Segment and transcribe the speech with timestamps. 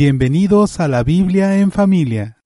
[0.00, 2.38] Bienvenidos a la Biblia en familia.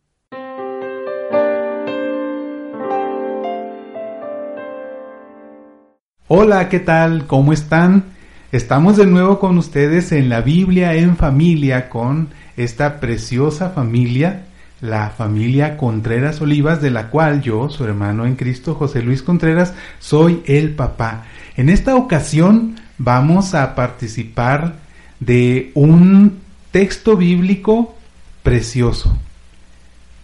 [6.26, 7.28] Hola, ¿qué tal?
[7.28, 8.06] ¿Cómo están?
[8.50, 14.46] Estamos de nuevo con ustedes en la Biblia en familia con esta preciosa familia,
[14.80, 19.74] la familia Contreras Olivas, de la cual yo, su hermano en Cristo, José Luis Contreras,
[20.00, 21.26] soy el papá.
[21.56, 24.74] En esta ocasión vamos a participar
[25.20, 26.42] de un
[26.74, 27.94] texto bíblico
[28.42, 29.16] precioso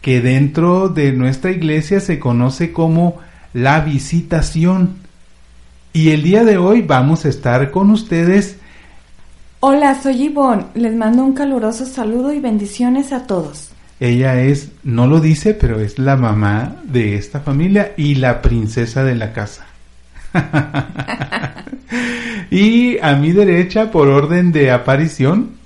[0.00, 3.20] que dentro de nuestra iglesia se conoce como
[3.52, 4.96] la visitación.
[5.92, 8.56] Y el día de hoy vamos a estar con ustedes.
[9.60, 10.66] Hola, soy Ivonne.
[10.74, 13.70] Les mando un caluroso saludo y bendiciones a todos.
[14.01, 19.04] Ella es, no lo dice, pero es la mamá de esta familia y la princesa
[19.04, 19.66] de la casa.
[22.51, 25.60] y a mi derecha, por orden de aparición,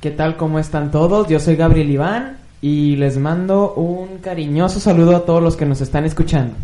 [0.00, 0.36] ¿Qué tal?
[0.36, 1.26] ¿Cómo están todos?
[1.26, 5.80] Yo soy Gabriel Iván y les mando un cariñoso saludo a todos los que nos
[5.80, 6.54] están escuchando.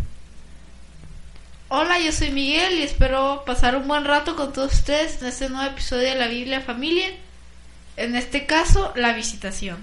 [1.67, 5.49] Hola, yo soy Miguel y espero pasar un buen rato con todos ustedes en este
[5.49, 7.07] nuevo episodio de la Biblia Familia.
[7.97, 9.79] En este caso, la visitación.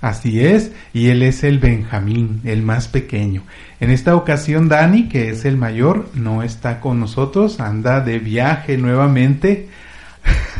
[0.00, 3.42] Así es, y él es el Benjamín, el más pequeño.
[3.80, 8.76] En esta ocasión Dani, que es el mayor, no está con nosotros, anda de viaje
[8.76, 9.68] nuevamente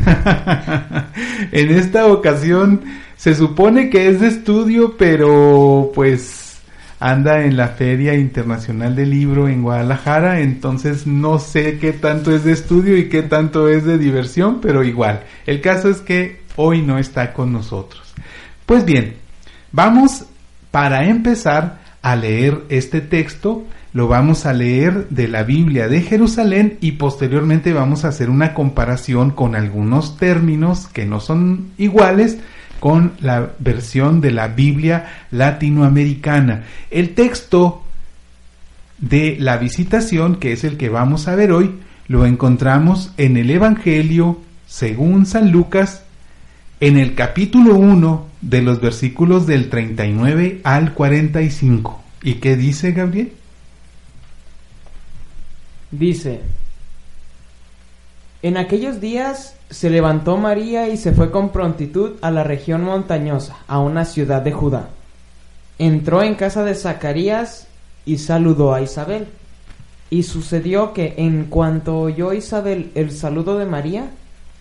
[1.53, 2.83] en esta ocasión
[3.17, 6.47] se supone que es de estudio, pero pues
[6.99, 12.45] anda en la Feria Internacional del Libro en Guadalajara, entonces no sé qué tanto es
[12.45, 15.25] de estudio y qué tanto es de diversión, pero igual.
[15.47, 18.15] El caso es que hoy no está con nosotros.
[18.65, 19.15] Pues bien,
[19.73, 20.25] vamos
[20.71, 23.65] para empezar a leer este texto
[23.97, 28.53] lo vamos a leer de la Biblia de Jerusalén y posteriormente vamos a hacer una
[28.53, 32.37] comparación con algunos términos que no son iguales
[32.79, 36.65] con la versión de la Biblia latinoamericana.
[36.91, 37.85] El texto
[38.99, 41.77] de la visitación, que es el que vamos a ver hoy,
[42.07, 46.03] lo encontramos en el Evangelio según San Lucas,
[46.81, 52.03] en el capítulo 1 de los versículos del 39 al 45.
[52.23, 53.33] ¿Y qué dice Gabriel?
[55.91, 56.41] Dice,
[58.43, 63.57] en aquellos días se levantó María y se fue con prontitud a la región montañosa,
[63.67, 64.91] a una ciudad de Judá.
[65.79, 67.67] Entró en casa de Zacarías
[68.05, 69.27] y saludó a Isabel.
[70.09, 74.11] Y sucedió que en cuanto oyó Isabel el saludo de María,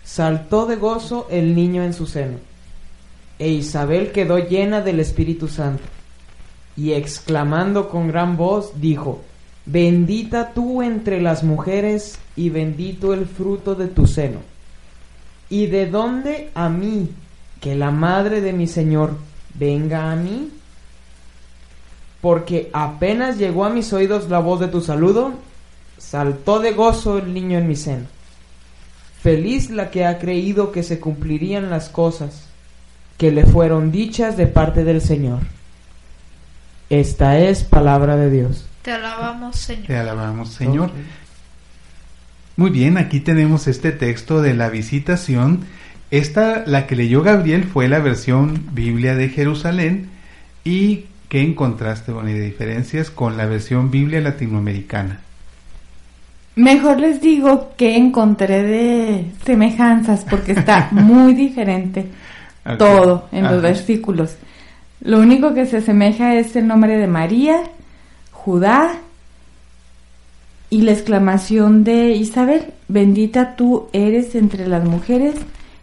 [0.02, 2.38] saltó de gozo el niño en su seno.
[3.38, 5.84] E Isabel quedó llena del Espíritu Santo,
[6.76, 9.22] y exclamando con gran voz, dijo,
[9.66, 14.38] Bendita tú entre las mujeres y bendito el fruto de tu seno.
[15.50, 17.10] ¿Y de dónde a mí
[17.60, 19.16] que la madre de mi Señor
[19.54, 20.50] venga a mí?
[22.20, 25.32] Porque apenas llegó a mis oídos la voz de tu saludo,
[25.98, 28.06] saltó de gozo el niño en mi seno.
[29.20, 32.46] Feliz la que ha creído que se cumplirían las cosas
[33.18, 35.40] que le fueron dichas de parte del Señor.
[36.90, 38.66] Esta es palabra de Dios.
[38.86, 39.86] Te alabamos, Señor.
[39.88, 40.92] Te alabamos, Señor.
[42.56, 45.64] Muy bien, aquí tenemos este texto de la visitación.
[46.12, 50.10] Esta, la que leyó Gabriel, fue la versión Biblia de Jerusalén.
[50.62, 55.18] ¿Y qué encontraste, bueno, de diferencias con la versión Biblia latinoamericana?
[56.54, 62.06] Mejor les digo que encontré de semejanzas porque está muy diferente
[62.78, 64.36] todo en los versículos.
[65.00, 67.64] Lo único que se asemeja es el nombre de María
[68.46, 69.00] Judá
[70.70, 75.34] y la exclamación de Isabel, bendita tú eres entre las mujeres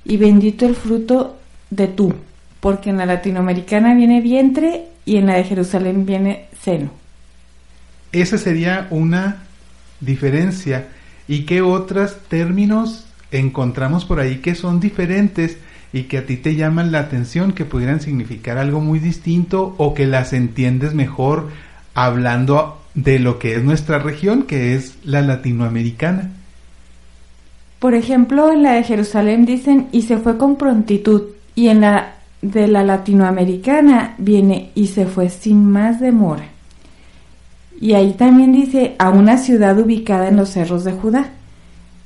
[0.06, 1.38] y bendito el fruto
[1.72, 2.14] de tú,
[2.62, 6.92] porque en la latinoamericana viene vientre y en la de Jerusalén viene seno.
[8.14, 9.44] Esa sería una
[10.00, 10.88] diferencia.
[11.28, 15.58] ¿Y qué otros términos encontramos por ahí que son diferentes
[15.92, 19.94] y que a ti te llaman la atención, que pudieran significar algo muy distinto o
[19.94, 21.50] que las entiendes mejor
[21.94, 26.32] hablando de lo que es nuestra región, que es la latinoamericana.
[27.80, 31.24] Por ejemplo, en la de Jerusalén dicen y se fue con prontitud,
[31.56, 36.46] y en la de la latinoamericana viene y se fue sin más demora.
[37.80, 41.30] Y ahí también dice a una ciudad ubicada en los cerros de Judá.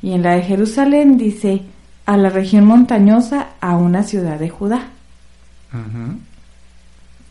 [0.02, 1.62] Y en la de Jerusalén dice
[2.06, 4.88] a la región montañosa a una ciudad de Judá.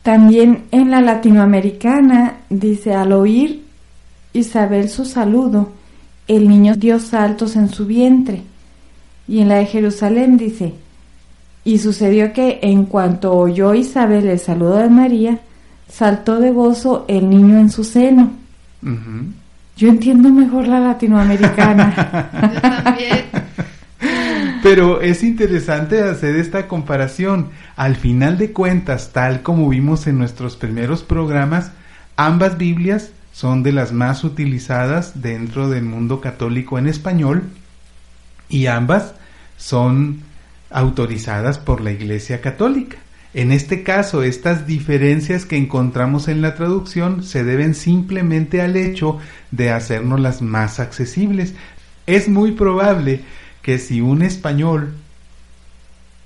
[0.07, 3.65] También en la latinoamericana dice al oír
[4.33, 5.73] Isabel su saludo,
[6.29, 8.45] el niño dio saltos en su vientre.
[9.27, 10.75] Y en la de Jerusalén dice,
[11.65, 15.41] Y sucedió que en cuanto oyó Isabel el saludo de María,
[15.89, 18.31] saltó de gozo el niño en su seno.
[19.77, 22.31] Yo entiendo mejor la latinoamericana.
[22.55, 23.46] Yo también.
[24.63, 27.51] Pero es interesante hacer esta comparación.
[27.77, 31.73] Al final de cuentas, tal como vimos en nuestros primeros programas,
[32.17, 37.45] ambas Biblias son de las más utilizadas dentro del mundo católico en español
[38.49, 39.15] y ambas
[39.57, 40.23] son
[40.71, 42.97] autorizadas por la Iglesia Católica.
[43.35, 49.19] En este caso, estas diferencias que encontramos en la traducción se deben simplemente al hecho
[49.51, 51.55] de hacernos las más accesibles.
[52.07, 53.21] Es muy probable
[53.67, 54.95] que si un español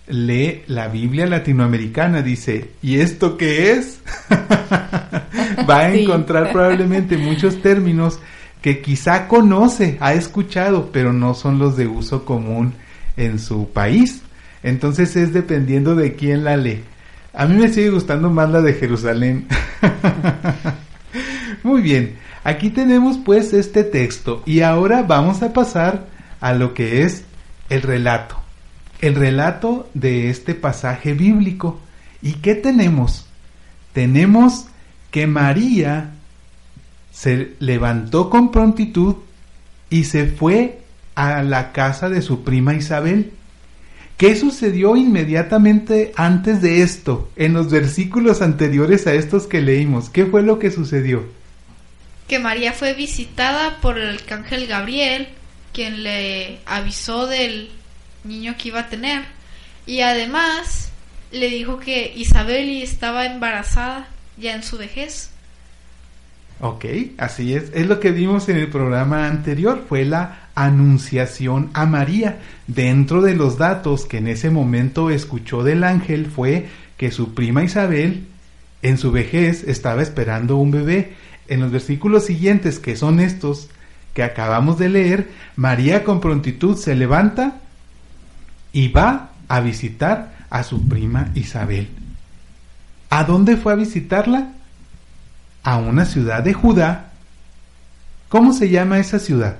[0.09, 4.03] lee la Biblia latinoamericana, dice, ¿y esto qué es?
[5.71, 8.19] Va a encontrar probablemente muchos términos
[8.61, 12.75] que quizá conoce, ha escuchado, pero no son los de uso común
[13.17, 14.21] en su país.
[14.63, 16.85] Entonces es dependiendo de quién la lee.
[17.33, 19.49] A mí me sigue gustando más la de Jerusalén.
[21.63, 26.05] Muy bien, aquí tenemos pues este texto y ahora vamos a pasar
[26.43, 27.25] a lo que es
[27.71, 28.37] el relato,
[29.01, 31.81] el relato de este pasaje bíblico.
[32.21, 33.27] ¿Y qué tenemos?
[33.95, 34.67] Tenemos
[35.11, 36.11] que María
[37.11, 39.17] se levantó con prontitud
[39.89, 40.81] y se fue
[41.15, 43.33] a la casa de su prima Isabel.
[44.17, 50.11] ¿Qué sucedió inmediatamente antes de esto, en los versículos anteriores a estos que leímos?
[50.11, 51.25] ¿Qué fue lo que sucedió?
[52.29, 55.29] Que María fue visitada por el arcángel Gabriel
[55.73, 57.71] quien le avisó del
[58.25, 59.23] niño que iba a tener.
[59.87, 60.91] Y además
[61.33, 65.31] le dijo que Isabel estaba embarazada ya en su vejez.
[66.63, 66.85] Ok,
[67.17, 67.71] así es.
[67.75, 69.85] Es lo que vimos en el programa anterior.
[69.89, 72.39] Fue la anunciación a María.
[72.67, 76.69] Dentro de los datos que en ese momento escuchó del ángel fue
[76.99, 78.27] que su prima Isabel
[78.83, 81.15] en su vejez estaba esperando un bebé.
[81.49, 83.71] En los versículos siguientes, que son estos,
[84.15, 87.55] que acabamos de leer, María con prontitud se levanta
[88.73, 91.89] y va a visitar a su prima Isabel.
[93.09, 94.49] ¿A dónde fue a visitarla?
[95.63, 97.11] A una ciudad de Judá.
[98.29, 99.57] ¿Cómo se llama esa ciudad?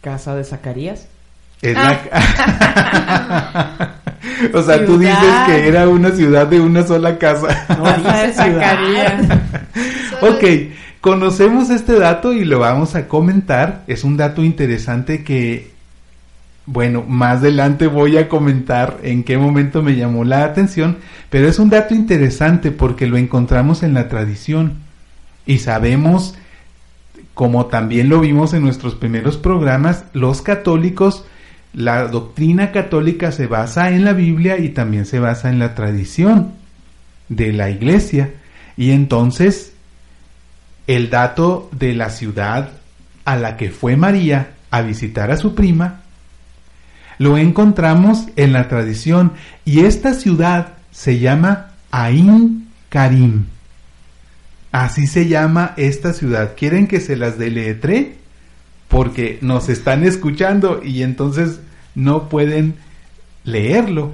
[0.00, 1.06] Casa de Zacarías.
[1.76, 1.98] Ah.
[4.54, 7.66] o sea, tú dices que era una ciudad de una sola casa.
[7.76, 9.22] No, Casa de Zacarías.
[10.20, 10.44] ok,
[11.04, 13.84] Conocemos este dato y lo vamos a comentar.
[13.88, 15.70] Es un dato interesante que,
[16.64, 20.96] bueno, más adelante voy a comentar en qué momento me llamó la atención,
[21.28, 24.78] pero es un dato interesante porque lo encontramos en la tradición
[25.44, 26.36] y sabemos,
[27.34, 31.26] como también lo vimos en nuestros primeros programas, los católicos,
[31.74, 36.54] la doctrina católica se basa en la Biblia y también se basa en la tradición
[37.28, 38.32] de la iglesia.
[38.78, 39.73] Y entonces
[40.86, 42.70] el dato de la ciudad
[43.24, 46.00] a la que fue María a visitar a su prima,
[47.18, 49.32] lo encontramos en la tradición
[49.64, 53.46] y esta ciudad se llama Ain Karim.
[54.72, 56.54] Así se llama esta ciudad.
[56.56, 58.16] ¿Quieren que se las deletre?
[58.88, 61.60] Porque nos están escuchando y entonces
[61.94, 62.74] no pueden
[63.44, 64.12] leerlo.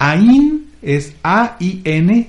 [0.00, 2.28] Ain es A-I-N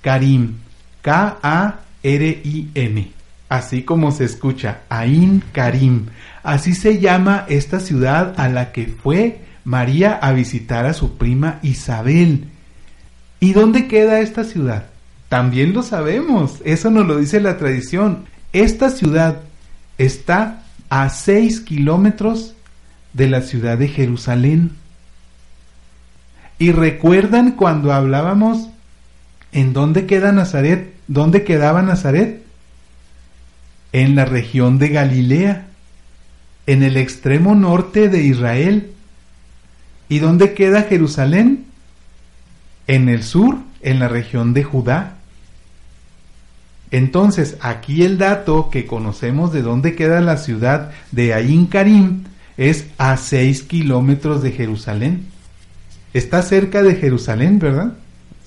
[0.00, 0.54] Karim.
[1.02, 3.10] K-A R-I-M,
[3.48, 6.06] así como se escucha, Ain Karim.
[6.44, 11.58] Así se llama esta ciudad a la que fue María a visitar a su prima
[11.62, 12.44] Isabel.
[13.40, 14.86] ¿Y dónde queda esta ciudad?
[15.28, 18.26] También lo sabemos, eso nos lo dice la tradición.
[18.52, 19.40] Esta ciudad
[19.98, 22.54] está a seis kilómetros
[23.14, 24.72] de la ciudad de Jerusalén.
[26.58, 28.68] Y recuerdan cuando hablábamos
[29.52, 32.42] en dónde queda Nazaret, ¿Dónde quedaba Nazaret?
[33.92, 35.66] En la región de Galilea,
[36.66, 38.90] en el extremo norte de Israel.
[40.08, 41.66] ¿Y dónde queda Jerusalén?
[42.86, 45.16] En el sur, en la región de Judá.
[46.90, 52.24] Entonces, aquí el dato que conocemos de dónde queda la ciudad de Ain Karim
[52.56, 55.26] es a 6 kilómetros de Jerusalén.
[56.12, 57.94] Está cerca de Jerusalén, ¿verdad?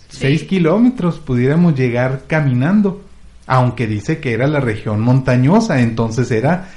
[0.09, 3.03] Seis kilómetros pudiéramos llegar caminando,
[3.45, 6.69] aunque dice que era la región montañosa, entonces era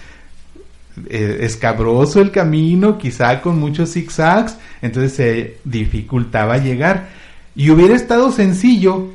[1.09, 7.09] eh, escabroso el camino, quizá con muchos zigzags, entonces se dificultaba llegar.
[7.55, 9.11] Y hubiera estado sencillo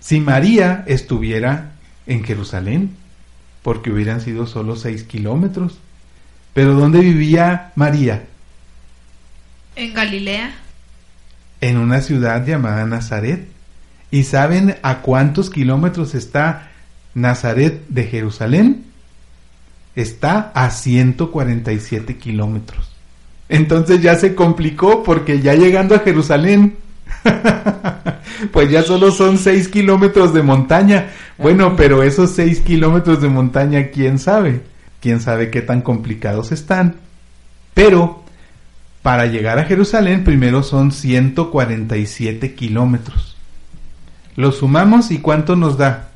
[0.00, 1.72] si María estuviera
[2.06, 2.90] en Jerusalén,
[3.62, 5.78] porque hubieran sido solo seis kilómetros.
[6.54, 8.24] Pero ¿dónde vivía María?
[9.76, 10.54] En Galilea.
[11.62, 13.48] En una ciudad llamada Nazaret.
[14.10, 16.70] ¿Y saben a cuántos kilómetros está
[17.14, 18.84] Nazaret de Jerusalén?
[19.96, 22.90] Está a 147 kilómetros.
[23.48, 26.76] Entonces ya se complicó porque ya llegando a Jerusalén,
[28.52, 31.10] pues ya solo son 6 kilómetros de montaña.
[31.38, 34.62] Bueno, pero esos 6 kilómetros de montaña, ¿quién sabe?
[35.00, 36.96] ¿Quién sabe qué tan complicados están?
[37.74, 38.21] Pero
[39.02, 43.36] para llegar a Jerusalén primero son 147 kilómetros.
[44.36, 46.08] Lo sumamos y ¿cuánto nos da?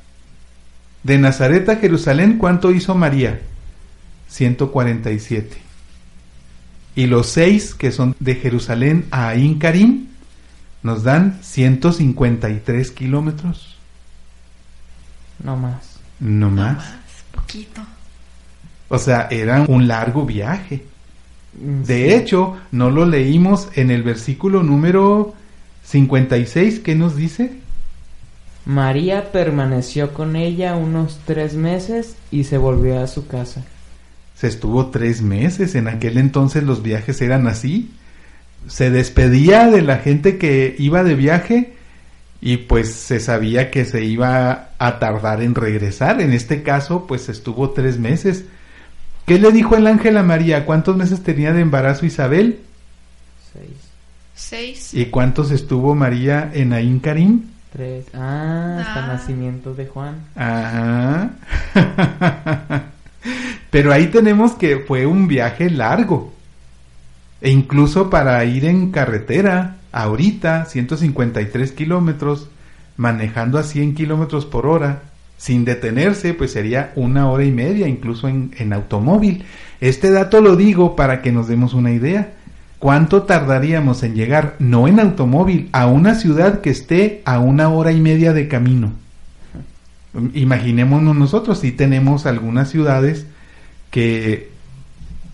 [1.03, 3.41] De Nazaret a Jerusalén, ¿cuánto hizo María?
[4.29, 5.57] 147.
[6.95, 10.07] Y los seis que son de Jerusalén a Ain Karim
[10.83, 13.77] nos dan 153 kilómetros.
[15.43, 15.99] No más.
[16.21, 16.75] No más.
[16.75, 16.95] No más,
[17.33, 17.83] poquito.
[18.89, 20.85] O sea, era un largo viaje.
[21.59, 25.35] De hecho, no lo leímos en el versículo número
[25.85, 26.81] 56.
[26.81, 27.53] ¿Qué nos dice?
[28.67, 33.65] María permaneció con ella unos tres meses y se volvió a su casa.
[34.35, 35.75] Se estuvo tres meses.
[35.77, 37.91] En aquel entonces los viajes eran así.
[38.67, 41.75] Se despedía de la gente que iba de viaje
[42.41, 46.21] y pues se sabía que se iba a tardar en regresar.
[46.21, 48.45] En este caso, pues estuvo tres meses.
[49.27, 50.65] ¿Qué le dijo el ángel a María?
[50.65, 52.61] ¿Cuántos meses tenía de embarazo Isabel?
[53.53, 53.71] Seis,
[54.35, 54.95] Seis.
[54.95, 57.43] ¿Y cuántos estuvo María en Ain Karim?
[57.73, 58.07] tres.
[58.15, 59.07] Ah, hasta Ah.
[59.09, 60.15] nacimiento de Juan.
[60.35, 61.31] Ajá.
[63.71, 66.33] Pero ahí tenemos que fue un viaje largo.
[67.43, 72.49] E incluso para ir en carretera, ahorita, 153 kilómetros,
[72.97, 75.03] manejando a 100 kilómetros por hora,
[75.37, 79.45] sin detenerse, pues sería una hora y media, incluso en, automóvil.
[79.81, 82.33] Este dato lo digo para que nos demos una idea.
[82.79, 87.93] ¿Cuánto tardaríamos en llegar, no en automóvil, a una ciudad que esté a una hora
[87.93, 88.93] y media de camino?
[90.35, 93.27] Imaginémonos nosotros, si tenemos algunas ciudades
[93.91, 94.51] que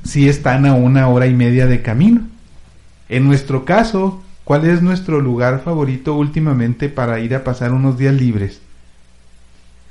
[0.05, 2.23] sí están a una hora y media de camino.
[3.09, 8.15] En nuestro caso, ¿cuál es nuestro lugar favorito últimamente para ir a pasar unos días
[8.15, 8.61] libres?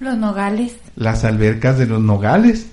[0.02, 0.78] Los nogales.
[0.96, 2.66] Las albercas de los nogales.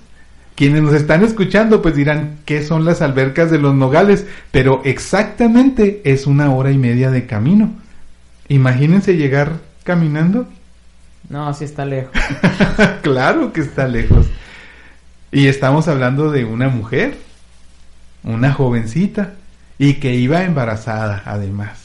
[0.55, 4.25] Quienes nos están escuchando pues dirán, ¿qué son las albercas de los nogales?
[4.49, 7.71] Pero exactamente es una hora y media de camino.
[8.47, 10.47] Imagínense llegar caminando.
[11.29, 12.11] No, sí está lejos.
[13.03, 14.25] claro que está lejos.
[15.31, 17.15] Y estamos hablando de una mujer,
[18.23, 19.35] una jovencita,
[19.77, 21.79] y que iba embarazada además.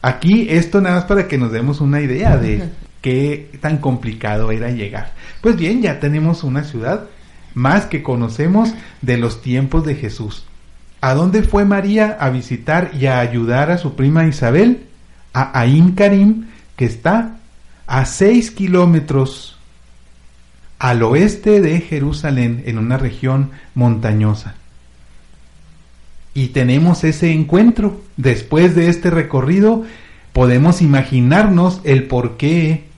[0.00, 2.70] Aquí esto nada más para que nos demos una idea de
[3.04, 5.12] qué tan complicado era llegar.
[5.42, 7.04] Pues bien, ya tenemos una ciudad
[7.52, 10.46] más que conocemos de los tiempos de Jesús.
[11.02, 14.86] ¿A dónde fue María a visitar y a ayudar a su prima Isabel?
[15.34, 16.46] A Ain Karim,
[16.76, 17.36] que está
[17.86, 19.58] a seis kilómetros
[20.78, 24.54] al oeste de Jerusalén, en una región montañosa.
[26.32, 28.00] Y tenemos ese encuentro.
[28.16, 29.84] Después de este recorrido,
[30.32, 32.93] podemos imaginarnos el por qué,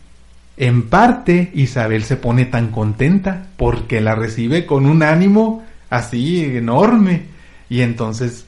[0.56, 7.24] en parte, Isabel se pone tan contenta, porque la recibe con un ánimo así enorme.
[7.68, 8.46] Y entonces,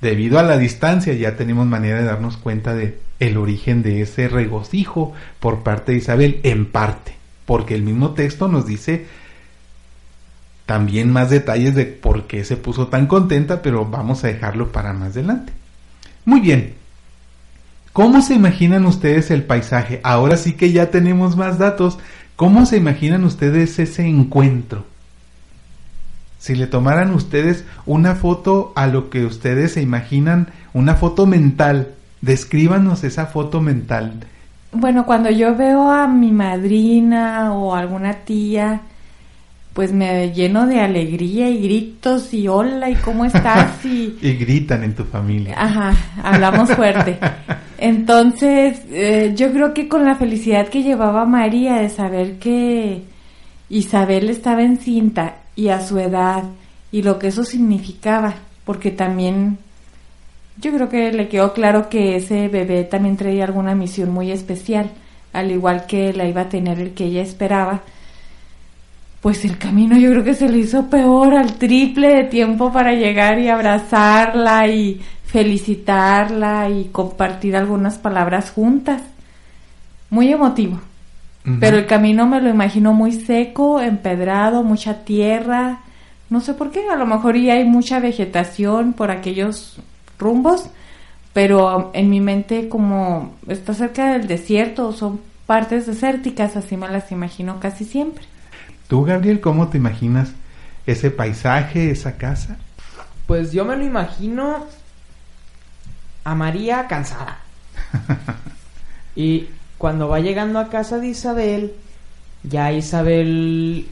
[0.00, 4.28] debido a la distancia, ya tenemos manera de darnos cuenta de el origen de ese
[4.28, 7.14] regocijo por parte de Isabel, en parte,
[7.46, 9.06] porque el mismo texto nos dice
[10.66, 14.92] también más detalles de por qué se puso tan contenta, pero vamos a dejarlo para
[14.92, 15.52] más adelante.
[16.24, 16.83] Muy bien.
[17.94, 20.00] ¿Cómo se imaginan ustedes el paisaje?
[20.02, 21.96] Ahora sí que ya tenemos más datos.
[22.34, 24.84] ¿Cómo se imaginan ustedes ese encuentro?
[26.40, 31.94] Si le tomaran ustedes una foto a lo que ustedes se imaginan, una foto mental,
[32.20, 34.24] descríbanos esa foto mental.
[34.72, 38.80] Bueno, cuando yo veo a mi madrina o alguna tía,
[39.74, 44.84] pues me lleno de alegría y gritos y hola y cómo estás y Y gritan
[44.84, 45.54] en tu familia.
[45.58, 47.18] ajá, hablamos fuerte.
[47.76, 53.02] Entonces, eh, yo creo que con la felicidad que llevaba María de saber que
[53.68, 56.44] Isabel estaba encinta y a su edad
[56.92, 59.58] y lo que eso significaba, porque también
[60.56, 64.90] yo creo que le quedó claro que ese bebé también traía alguna misión muy especial,
[65.32, 67.82] al igual que la iba a tener el que ella esperaba.
[69.24, 72.92] Pues el camino yo creo que se le hizo peor al triple de tiempo para
[72.92, 79.00] llegar y abrazarla y felicitarla y compartir algunas palabras juntas.
[80.10, 80.78] Muy emotivo.
[81.58, 85.78] Pero el camino me lo imagino muy seco, empedrado, mucha tierra.
[86.28, 89.78] No sé por qué, a lo mejor ya hay mucha vegetación por aquellos
[90.18, 90.68] rumbos,
[91.32, 97.10] pero en mi mente como está cerca del desierto, son partes desérticas, así me las
[97.10, 98.33] imagino casi siempre.
[98.94, 100.30] ¿Tú, Gabriel, cómo te imaginas
[100.86, 102.58] ese paisaje, esa casa?
[103.26, 104.66] Pues yo me lo imagino
[106.22, 107.38] a María cansada.
[109.16, 109.48] y
[109.78, 111.74] cuando va llegando a casa de Isabel,
[112.44, 113.88] ya Isabel,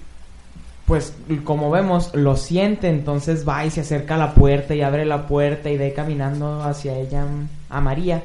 [0.86, 5.04] pues como vemos, lo siente, entonces va y se acerca a la puerta y abre
[5.04, 7.26] la puerta y ve caminando hacia ella
[7.68, 8.22] a María.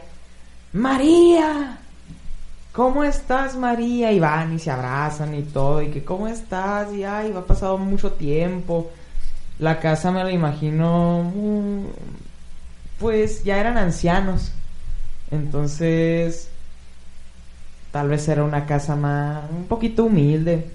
[0.74, 1.79] María,
[2.77, 4.12] ¿cómo estás María?
[4.12, 6.93] Y van y se abrazan y todo, y que ¿cómo estás?
[6.93, 8.91] Y ay, va pasado mucho tiempo.
[9.57, 11.86] La casa me la imagino, mm,
[13.00, 14.51] pues ya eran ancianos.
[15.31, 16.50] Entonces,
[17.91, 20.67] tal vez era una casa más, un poquito humilde.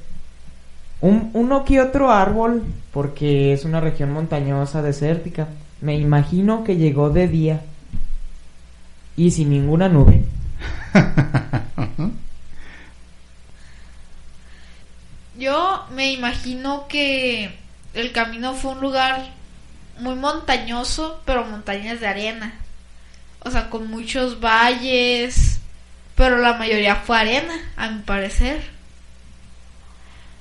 [1.00, 5.48] Un, uno que otro árbol, porque es una región montañosa, desértica.
[5.80, 7.60] Me imagino que llegó de día
[9.16, 10.24] y sin ninguna nube.
[15.38, 17.56] Yo me imagino que
[17.94, 19.26] el camino fue un lugar
[19.98, 22.54] muy montañoso, pero montañas de arena.
[23.40, 25.60] O sea, con muchos valles,
[26.16, 28.62] pero la mayoría fue arena, a mi parecer.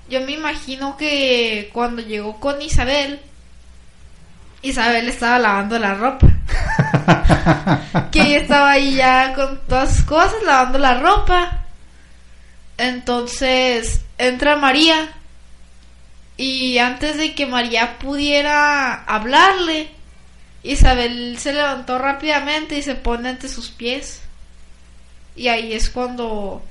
[0.10, 3.20] Yo me imagino que cuando llegó con Isabel,
[4.62, 6.28] Isabel estaba lavando la ropa.
[8.12, 11.60] que ella estaba ahí ya con todas sus cosas, lavando la ropa.
[12.78, 15.10] Entonces entra María
[16.42, 19.92] y antes de que María pudiera hablarle,
[20.64, 24.22] Isabel se levantó rápidamente y se pone ante sus pies.
[25.36, 26.64] Y ahí es cuando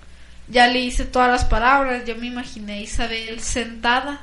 [0.48, 2.04] ya le hice todas las palabras.
[2.04, 4.22] Yo me imaginé a Isabel sentada,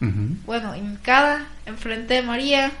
[0.00, 2.72] bueno, hincada, enfrente de María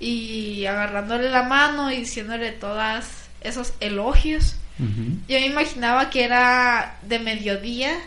[0.00, 3.06] y agarrándole la mano y diciéndole todas
[3.40, 4.56] esos elogios.
[4.78, 7.98] Yo me imaginaba que era de mediodía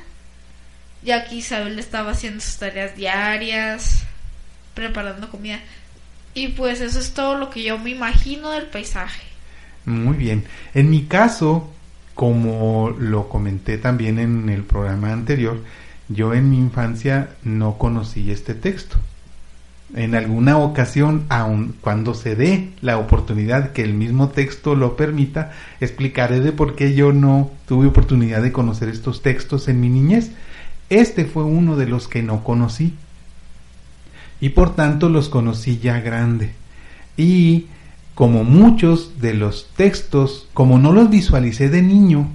[1.03, 4.03] ya que Isabel estaba haciendo sus tareas diarias,
[4.73, 5.59] preparando comida.
[6.33, 9.23] Y pues eso es todo lo que yo me imagino del paisaje.
[9.85, 10.45] Muy bien.
[10.73, 11.69] En mi caso,
[12.15, 15.59] como lo comenté también en el programa anterior,
[16.09, 18.97] yo en mi infancia no conocí este texto.
[19.95, 25.51] En alguna ocasión, aun cuando se dé la oportunidad que el mismo texto lo permita,
[25.79, 30.31] explicaré de por qué yo no tuve oportunidad de conocer estos textos en mi niñez.
[30.93, 32.93] Este fue uno de los que no conocí.
[34.39, 36.53] Y por tanto los conocí ya grande.
[37.17, 37.65] Y
[38.13, 42.27] como muchos de los textos, como no los visualicé de niño,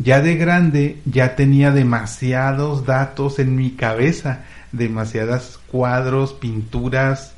[0.00, 4.40] ya de grande ya tenía demasiados datos en mi cabeza,
[4.72, 7.34] demasiadas cuadros, pinturas,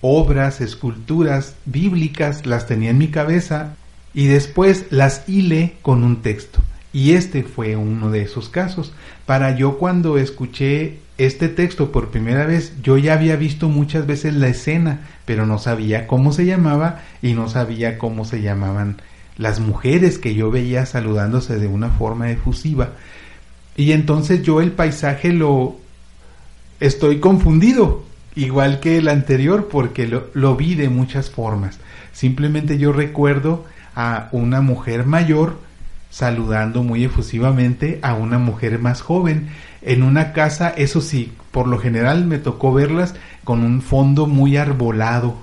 [0.00, 3.74] obras, esculturas bíblicas, las tenía en mi cabeza
[4.14, 6.62] y después las hilé con un texto.
[6.94, 8.92] Y este fue uno de esos casos.
[9.26, 14.34] Para yo cuando escuché este texto por primera vez, yo ya había visto muchas veces
[14.34, 19.02] la escena, pero no sabía cómo se llamaba y no sabía cómo se llamaban
[19.36, 22.90] las mujeres que yo veía saludándose de una forma efusiva.
[23.76, 25.76] Y entonces yo el paisaje lo
[26.78, 28.04] estoy confundido,
[28.36, 31.80] igual que el anterior, porque lo, lo vi de muchas formas.
[32.12, 33.64] Simplemente yo recuerdo
[33.96, 35.58] a una mujer mayor
[36.14, 39.48] saludando muy efusivamente a una mujer más joven
[39.82, 44.56] en una casa, eso sí, por lo general me tocó verlas con un fondo muy
[44.56, 45.36] arbolado,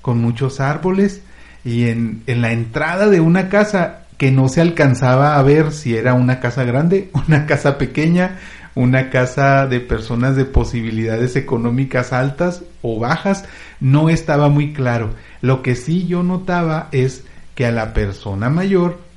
[0.00, 1.20] con muchos árboles
[1.66, 5.94] y en, en la entrada de una casa que no se alcanzaba a ver si
[5.94, 8.38] era una casa grande, una casa pequeña,
[8.74, 13.44] una casa de personas de posibilidades económicas altas o bajas,
[13.80, 15.10] no estaba muy claro.
[15.42, 19.09] Lo que sí yo notaba es que a la persona mayor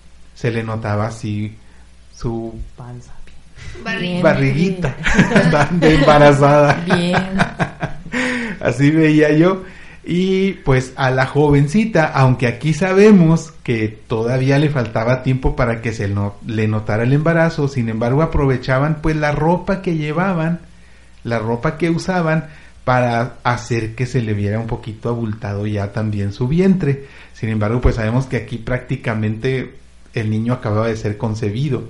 [0.43, 1.55] se le notaba así
[2.13, 3.13] su panza.
[4.21, 4.93] barriguita
[5.71, 6.83] de embarazada.
[6.83, 7.15] Bien.
[8.59, 9.63] así veía yo.
[10.03, 15.93] Y pues a la jovencita, aunque aquí sabemos que todavía le faltaba tiempo para que
[15.93, 16.13] se
[16.45, 20.59] le notara el embarazo, sin embargo aprovechaban pues la ropa que llevaban,
[21.23, 22.47] la ropa que usaban
[22.83, 27.05] para hacer que se le viera un poquito abultado ya también su vientre.
[27.31, 29.82] Sin embargo, pues sabemos que aquí prácticamente
[30.13, 31.83] el niño acababa de ser concebido.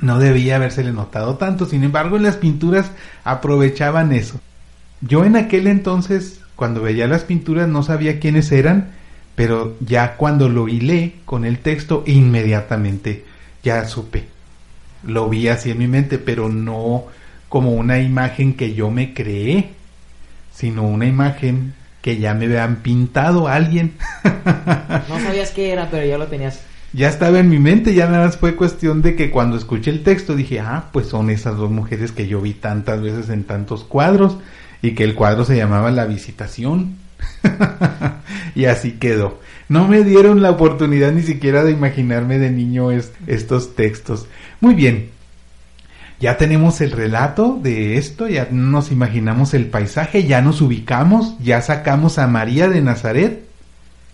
[0.00, 2.90] No debía habérsele notado tanto, sin embargo en las pinturas
[3.24, 4.40] aprovechaban eso.
[5.00, 8.92] Yo en aquel entonces, cuando veía las pinturas, no sabía quiénes eran,
[9.34, 13.24] pero ya cuando lo hilé con el texto, inmediatamente
[13.62, 14.24] ya supe.
[15.04, 17.04] Lo vi así en mi mente, pero no
[17.48, 19.70] como una imagen que yo me creé,
[20.54, 23.94] sino una imagen que ya me habían pintado alguien.
[25.08, 26.60] no sabías qué era, pero ya lo tenías.
[26.92, 30.02] Ya estaba en mi mente, ya nada más fue cuestión de que cuando escuché el
[30.02, 33.84] texto dije, ah, pues son esas dos mujeres que yo vi tantas veces en tantos
[33.84, 34.36] cuadros
[34.82, 36.96] y que el cuadro se llamaba La Visitación.
[38.54, 39.40] y así quedó.
[39.68, 44.26] No me dieron la oportunidad ni siquiera de imaginarme de niño estos textos.
[44.60, 45.08] Muy bien,
[46.22, 51.60] ya tenemos el relato de esto, ya nos imaginamos el paisaje, ya nos ubicamos, ya
[51.62, 53.44] sacamos a María de Nazaret,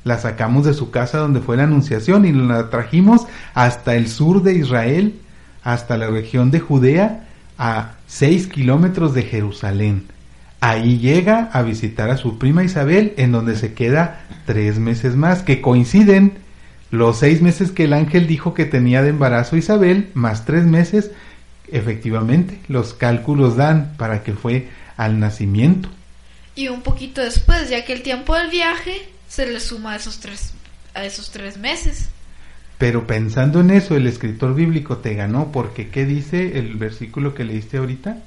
[0.04, 4.42] la sacamos de su casa donde fue la anunciación y la trajimos hasta el sur
[4.42, 5.14] de Israel,
[5.62, 7.26] hasta la región de Judea,
[7.58, 10.06] a seis kilómetros de Jerusalén.
[10.60, 15.42] Ahí llega a visitar a su prima Isabel, en donde se queda tres meses más,
[15.42, 16.38] que coinciden
[16.90, 21.10] los seis meses que el ángel dijo que tenía de embarazo Isabel, más tres meses,
[21.70, 25.90] efectivamente, los cálculos dan para que fue al nacimiento.
[26.54, 30.18] Y un poquito después, ya que el tiempo del viaje se le suma a esos
[30.18, 30.52] tres,
[30.94, 32.08] a esos tres meses.
[32.78, 37.44] Pero pensando en eso, el escritor bíblico te ganó, porque ¿qué dice el versículo que
[37.44, 38.18] leíste ahorita?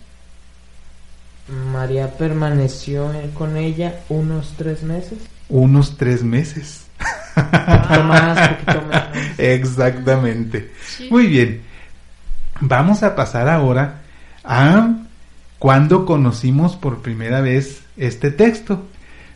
[1.72, 5.20] María permaneció con ella unos tres meses.
[5.50, 6.86] Unos tres meses.
[7.36, 9.08] más, más.
[9.38, 10.72] Exactamente.
[11.10, 11.62] Muy bien.
[12.60, 14.02] Vamos a pasar ahora
[14.44, 14.90] a
[15.60, 18.86] cuando conocimos por primera vez este texto.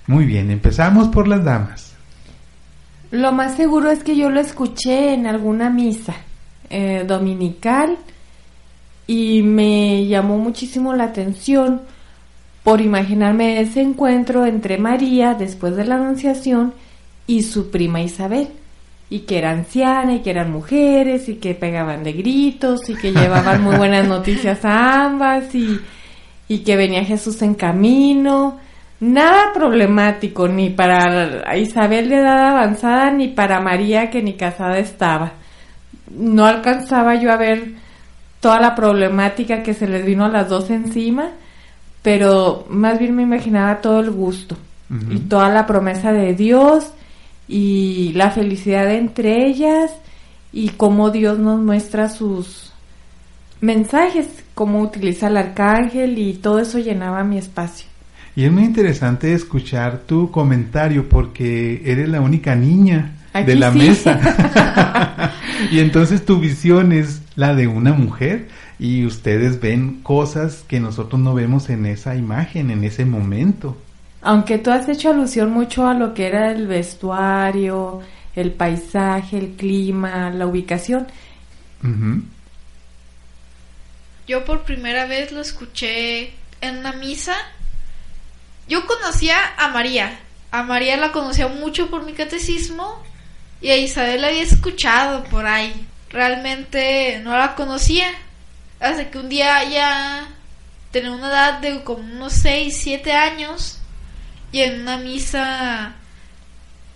[0.08, 1.94] Muy bien, empezamos por las damas.
[3.12, 6.16] Lo más seguro es que yo lo escuché en alguna misa
[6.70, 7.98] eh, dominical
[9.08, 11.82] y me llamó muchísimo la atención
[12.64, 16.74] por imaginarme ese encuentro entre María después de la Anunciación
[17.28, 18.50] y su prima Isabel
[19.10, 23.12] y que era anciana y que eran mujeres y que pegaban de gritos y que
[23.12, 25.80] llevaban muy buenas noticias a ambas y,
[26.48, 28.60] y que venía Jesús en camino.
[29.00, 35.34] Nada problemático ni para Isabel de edad avanzada ni para María que ni casada estaba.
[36.10, 37.74] No alcanzaba yo a ver
[38.40, 41.32] toda la problemática que se les vino a las dos encima,
[42.02, 44.56] pero más bien me imaginaba todo el gusto
[45.10, 46.92] y toda la promesa de Dios
[47.48, 49.92] y la felicidad entre ellas
[50.54, 52.72] y cómo Dios nos muestra sus
[53.62, 57.95] mensajes, cómo utiliza el arcángel y todo eso llenaba mi espacio.
[58.36, 65.34] Y es muy interesante escuchar tu comentario porque eres la única niña de la mesa.
[65.72, 71.22] y entonces tu visión es la de una mujer y ustedes ven cosas que nosotros
[71.22, 73.78] no vemos en esa imagen, en ese momento.
[74.22, 78.02] Aunque tú has hecho alusión mucho a lo que era el vestuario,
[78.36, 81.08] el paisaje, el clima, la ubicación.
[84.28, 87.36] Yo por primera vez lo escuché en una misa.
[88.68, 90.20] Yo conocía a María.
[90.52, 93.04] A María la conocía mucho por mi catecismo
[93.62, 95.88] y a Isabel la había escuchado por ahí.
[96.10, 98.08] Realmente no la conocía.
[98.80, 100.28] Hasta que un día ya
[100.92, 103.80] tenía una edad de como unos 6, 7 años
[104.52, 105.96] y en una misa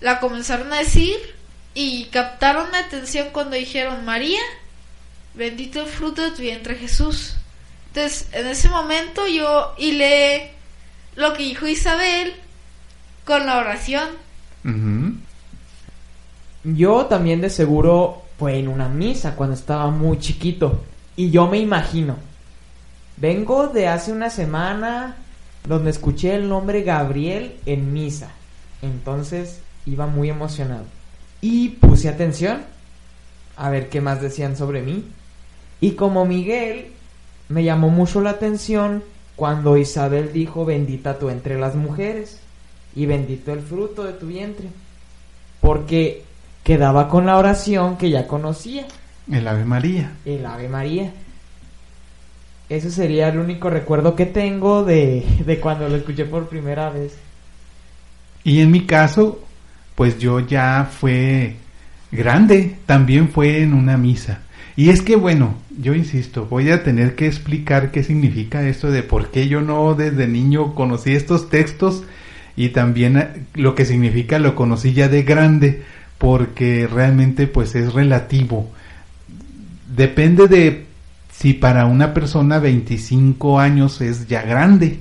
[0.02, 1.18] la comenzaron a decir
[1.74, 4.42] y captaron la atención cuando dijeron María,
[5.34, 7.36] bendito el fruto de tu vientre Jesús.
[7.88, 10.54] Entonces, en ese momento yo hilé
[11.20, 12.34] lo que dijo Isabel
[13.26, 14.08] con la oración.
[16.64, 20.82] Yo también de seguro fue en una misa cuando estaba muy chiquito.
[21.18, 22.16] Y yo me imagino.
[23.18, 25.18] Vengo de hace una semana
[25.68, 28.32] donde escuché el nombre Gabriel en misa.
[28.82, 30.86] Entonces iba muy emocionado.
[31.42, 32.62] Y puse atención
[33.58, 35.04] a ver qué más decían sobre mí.
[35.82, 36.94] Y como Miguel,
[37.50, 39.04] me llamó mucho la atención
[39.40, 42.42] cuando Isabel dijo, bendita tú entre las mujeres
[42.94, 44.68] y bendito el fruto de tu vientre.
[45.62, 46.24] Porque
[46.62, 48.86] quedaba con la oración que ya conocía.
[49.32, 50.12] El Ave María.
[50.26, 51.14] El Ave María.
[52.68, 57.18] Ese sería el único recuerdo que tengo de, de cuando lo escuché por primera vez.
[58.44, 59.40] Y en mi caso,
[59.96, 61.56] pues yo ya fue
[62.12, 64.42] grande, también fue en una misa.
[64.80, 69.04] Y es que bueno, yo insisto, voy a tener que explicar qué significa esto de
[69.04, 72.04] por qué yo no desde niño conocí estos textos
[72.56, 75.84] y también eh, lo que significa lo conocí ya de grande,
[76.18, 78.72] porque realmente pues es relativo.
[79.94, 80.86] Depende de
[81.30, 85.00] si para una persona 25 años es ya grande,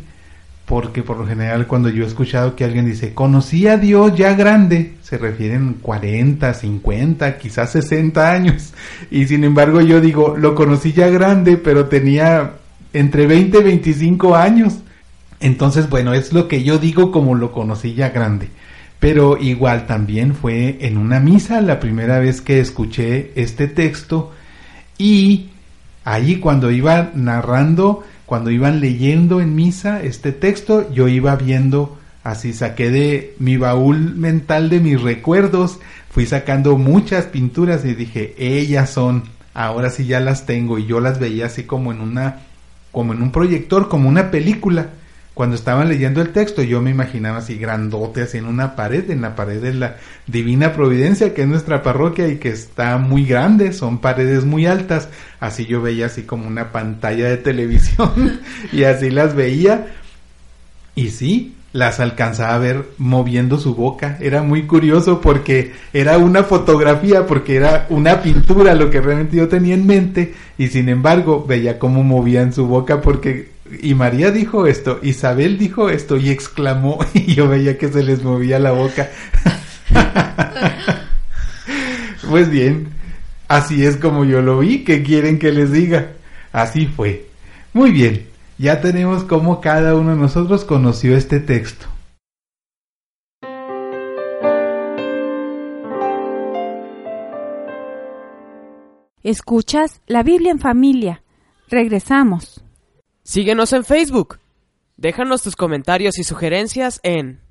[0.68, 4.34] porque por lo general cuando yo he escuchado que alguien dice, conocí a Dios ya
[4.34, 8.74] grande, se refieren 40, 50, quizás 60 años,
[9.10, 12.52] y sin embargo yo digo, lo conocí ya grande, pero tenía
[12.92, 14.78] entre 20 y 25 años.
[15.40, 18.48] Entonces, bueno, es lo que yo digo como lo conocí ya grande.
[18.98, 24.32] Pero igual también fue en una misa la primera vez que escuché este texto
[24.98, 25.50] y
[26.04, 32.52] ahí cuando iba narrando, cuando iban leyendo en misa este texto, yo iba viendo, así
[32.52, 38.90] saqué de mi baúl mental de mis recuerdos, fui sacando muchas pinturas y dije, ellas
[38.90, 39.22] son,
[39.54, 42.40] ahora sí ya las tengo y yo las veía así como en una,
[42.92, 44.90] como en un proyector, como una película
[45.38, 49.20] cuando estaban leyendo el texto, yo me imaginaba así grandote, así en una pared, en
[49.20, 49.94] la pared de la
[50.26, 55.08] Divina Providencia, que es nuestra parroquia y que está muy grande, son paredes muy altas.
[55.38, 58.40] Así yo veía así como una pantalla de televisión
[58.72, 59.86] y así las veía.
[60.96, 64.18] Y sí, las alcanzaba a ver moviendo su boca.
[64.20, 69.46] Era muy curioso porque era una fotografía, porque era una pintura lo que realmente yo
[69.46, 74.66] tenía en mente y sin embargo veía cómo movían su boca porque y María dijo
[74.66, 79.10] esto, Isabel dijo esto y exclamó y yo veía que se les movía la boca.
[82.28, 82.88] pues bien,
[83.48, 86.12] así es como yo lo vi, ¿qué quieren que les diga?
[86.52, 87.26] Así fue.
[87.72, 88.26] Muy bien,
[88.58, 91.86] ya tenemos cómo cada uno de nosotros conoció este texto.
[99.22, 101.22] Escuchas la Biblia en familia.
[101.68, 102.64] Regresamos.
[103.28, 104.38] Síguenos en Facebook.
[104.96, 107.42] Déjanos tus comentarios y sugerencias en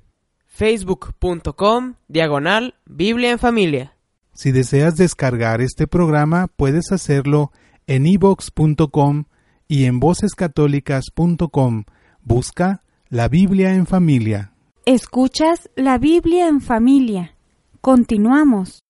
[0.48, 3.94] facebook.com diagonal Biblia en familia.
[4.34, 7.52] Si deseas descargar este programa, puedes hacerlo
[7.86, 9.26] en ibox.com
[9.68, 11.84] y en vocescatólicas.com.
[12.24, 14.54] Busca la Biblia en familia.
[14.84, 17.36] Escuchas la Biblia en familia.
[17.80, 18.80] Continuamos.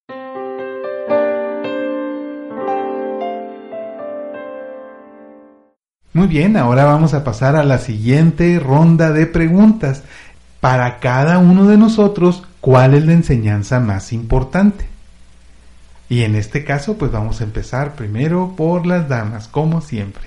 [6.18, 10.02] Muy bien, ahora vamos a pasar a la siguiente ronda de preguntas.
[10.58, 14.84] Para cada uno de nosotros, ¿cuál es la enseñanza más importante?
[16.08, 20.24] Y en este caso, pues vamos a empezar primero por las damas, como siempre.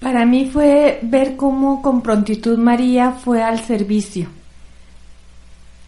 [0.00, 4.28] Para mí fue ver cómo con prontitud María fue al servicio.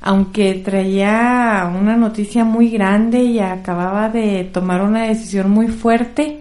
[0.00, 6.40] Aunque traía una noticia muy grande y acababa de tomar una decisión muy fuerte,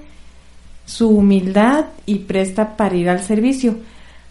[0.89, 3.75] su humildad y presta para ir al servicio.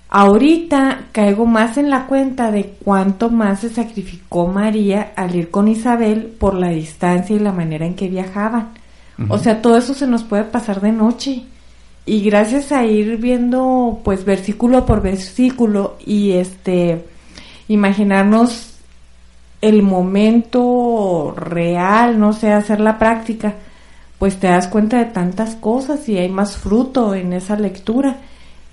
[0.09, 5.69] Ahorita caigo más en la cuenta de cuánto más se sacrificó María al ir con
[5.69, 8.71] Isabel por la distancia y la manera en que viajaban.
[9.29, 11.43] O sea, todo eso se nos puede pasar de noche.
[12.07, 17.05] Y gracias a ir viendo pues versículo por versículo y este
[17.69, 18.75] imaginarnos
[19.61, 23.55] el momento real, no sé, hacer la práctica
[24.19, 28.17] pues te das cuenta de tantas cosas y hay más fruto en esa lectura.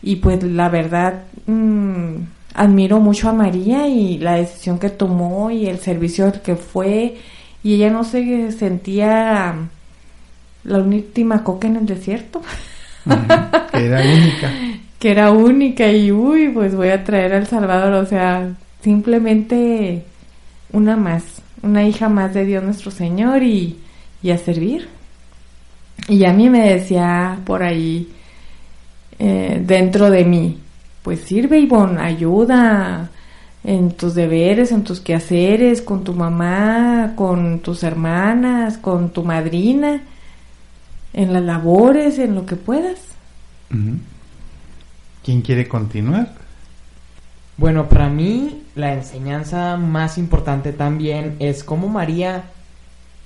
[0.01, 2.15] Y pues la verdad, mm,
[2.55, 7.17] admiro mucho a María y la decisión que tomó y el servicio que fue.
[7.63, 9.55] Y ella no se sentía
[10.63, 12.41] la última coca en el desierto.
[13.71, 14.51] que era única.
[14.99, 17.93] que era única y uy, pues voy a traer al Salvador.
[17.93, 18.49] O sea,
[18.81, 20.03] simplemente
[20.71, 21.23] una más,
[21.61, 23.77] una hija más de Dios nuestro Señor y,
[24.23, 24.87] y a servir.
[26.07, 28.11] Y a mí me decía por ahí,
[29.17, 30.59] eh, dentro de mí,
[31.01, 33.09] pues sirve Ivonne, ayuda
[33.63, 40.01] en tus deberes, en tus quehaceres, con tu mamá, con tus hermanas, con tu madrina,
[41.13, 42.99] en las labores, en lo que puedas.
[45.23, 46.33] ¿Quién quiere continuar?
[47.57, 52.43] Bueno, para mí la enseñanza más importante también es cómo María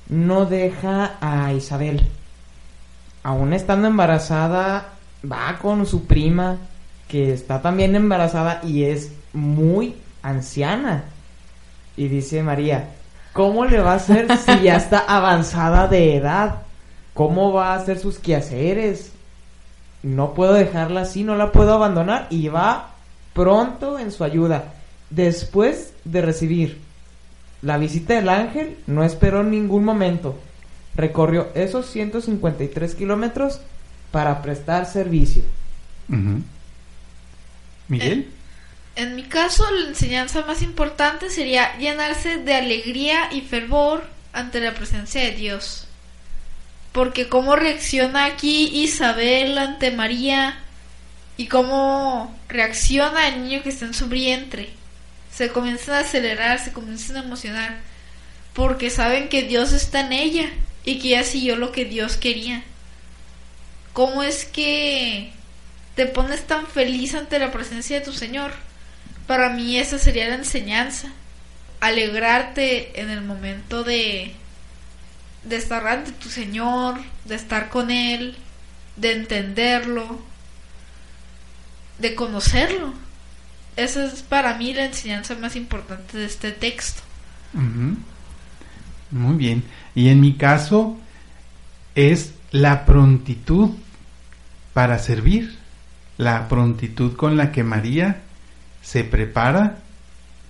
[0.07, 2.07] no deja a Isabel
[3.23, 4.89] aún estando embarazada,
[5.29, 6.57] va con su prima,
[7.07, 11.05] que está también embarazada y es muy anciana.
[11.97, 12.91] Y dice María,
[13.33, 16.61] ¿cómo le va a hacer si ya está avanzada de edad?
[17.13, 19.11] ¿Cómo va a hacer sus quehaceres?
[20.03, 22.91] No puedo dejarla así, no la puedo abandonar y va
[23.33, 24.73] pronto en su ayuda.
[25.09, 26.79] Después de recibir
[27.61, 30.37] la visita del ángel, no esperó ningún momento
[30.99, 33.61] recorrió esos 153 kilómetros
[34.11, 35.43] para prestar servicio.
[37.87, 38.29] Miguel.
[38.95, 44.73] En, mi caso, la enseñanza más importante sería llenarse de alegría y fervor ante la
[44.73, 45.87] presencia de Dios.
[46.91, 50.59] Porque cómo reacciona aquí Isabel ante María
[51.37, 54.69] y cómo reacciona el niño que está en su vientre.
[55.33, 57.77] Se comienzan a acelerar, se comienzan a emocionar,
[58.53, 60.49] porque saben que Dios está en ella
[60.85, 62.63] y que ella siguió lo que Dios quería.
[63.93, 65.33] ¿Cómo es que
[65.99, 68.53] te pones tan feliz ante la presencia de tu Señor.
[69.27, 71.09] Para mí esa sería la enseñanza.
[71.81, 74.33] Alegrarte en el momento de,
[75.43, 78.37] de estar ante tu Señor, de estar con Él,
[78.95, 80.21] de entenderlo,
[81.97, 82.93] de conocerlo.
[83.75, 87.01] Esa es para mí la enseñanza más importante de este texto.
[89.11, 89.63] Muy bien.
[89.95, 90.97] Y en mi caso
[91.95, 93.71] es la prontitud
[94.73, 95.57] para servir,
[96.17, 98.21] la prontitud con la que María
[98.81, 99.79] se prepara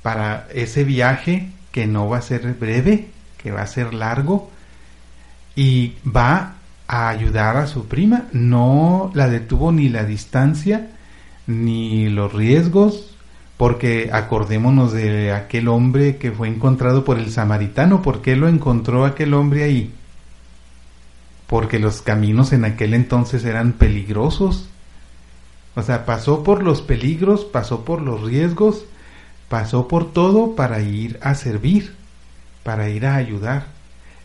[0.02, 4.52] para ese viaje que no va a ser breve, que va a ser largo,
[5.56, 6.56] y va
[6.88, 8.26] a ayudar a su prima.
[8.32, 10.90] No la detuvo ni la distancia,
[11.48, 13.09] ni los riesgos,
[13.60, 19.04] porque acordémonos de aquel hombre que fue encontrado por el samaritano, ¿por qué lo encontró
[19.04, 19.94] aquel hombre ahí?
[21.46, 24.70] Porque los caminos en aquel entonces eran peligrosos.
[25.76, 28.86] O sea, pasó por los peligros, pasó por los riesgos,
[29.50, 31.96] pasó por todo para ir a servir,
[32.64, 33.66] para ir a ayudar.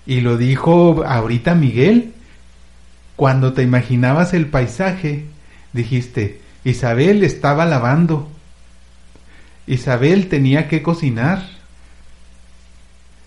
[0.07, 2.15] Y lo dijo ahorita Miguel,
[3.17, 5.27] cuando te imaginabas el paisaje,
[5.73, 8.29] dijiste, Isabel estaba lavando,
[9.67, 11.43] Isabel tenía que cocinar.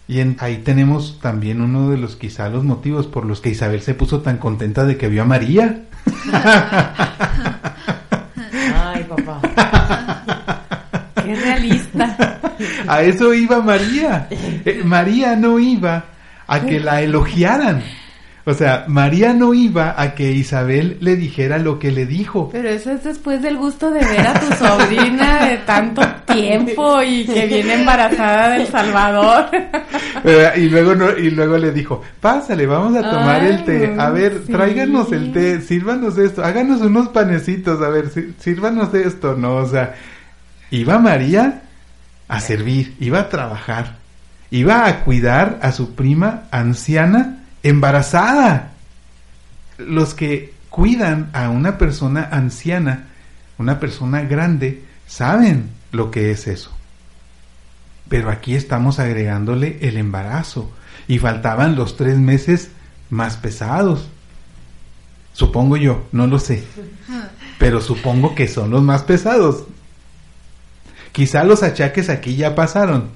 [0.08, 3.94] Y ahí tenemos también uno de los quizá los motivos por los que Isabel se
[3.94, 5.82] puso tan contenta de que vio a María.
[8.74, 9.42] Ay, papá.
[11.26, 12.40] Qué realista.
[12.88, 14.28] A eso iba María.
[14.32, 16.06] Eh, María no iba
[16.48, 17.84] a que la elogiaran.
[18.48, 22.48] O sea, María no iba a que Isabel le dijera lo que le dijo.
[22.50, 27.26] Pero eso es después del gusto de ver a tu sobrina de tanto tiempo y
[27.26, 29.48] que viene embarazada del Salvador.
[30.56, 33.94] y luego no, y luego le dijo, pásale, vamos a tomar el té.
[34.00, 39.56] A ver, tráiganos el té, sírvanos esto, háganos unos panecitos, a ver, sírvanos esto, ¿no?
[39.56, 39.96] O sea,
[40.72, 41.64] iba María
[42.30, 43.98] a servir, iba a trabajar,
[44.52, 47.37] iba a cuidar a su prima anciana
[47.70, 48.74] embarazada.
[49.78, 53.08] Los que cuidan a una persona anciana,
[53.58, 56.72] una persona grande, saben lo que es eso.
[58.10, 60.72] Pero aquí estamos agregándole el embarazo
[61.08, 62.72] y faltaban los tres meses
[63.10, 64.10] más pesados.
[65.34, 66.64] Supongo yo, no lo sé.
[67.60, 69.66] Pero supongo que son los más pesados.
[71.12, 73.10] Quizá los achaques aquí ya pasaron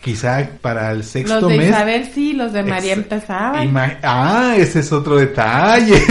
[0.00, 1.42] quizá para el sexto mes.
[1.42, 3.76] Los de Isabel sí, los de María empezaban.
[4.02, 5.96] ah, ese es otro detalle.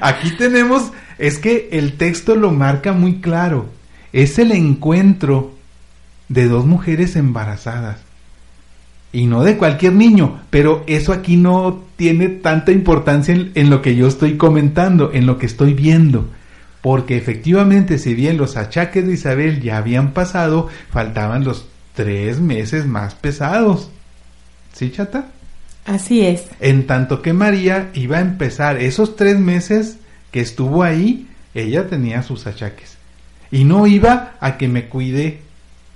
[0.00, 3.66] Aquí tenemos, es que el texto lo marca muy claro.
[4.12, 5.54] Es el encuentro
[6.28, 7.98] de dos mujeres embarazadas.
[9.12, 13.96] Y no de cualquier niño, pero eso aquí no tiene tanta importancia en lo que
[13.96, 16.28] yo estoy comentando, en lo que estoy viendo
[16.82, 22.86] porque efectivamente si bien los achaques de Isabel ya habían pasado, faltaban los tres meses
[22.86, 23.90] más pesados.
[24.72, 25.28] ¿Sí, chata?
[25.84, 26.46] Así es.
[26.60, 29.98] En tanto que María iba a empezar esos tres meses
[30.30, 32.96] que estuvo ahí, ella tenía sus achaques.
[33.50, 35.40] Y no iba a que me cuide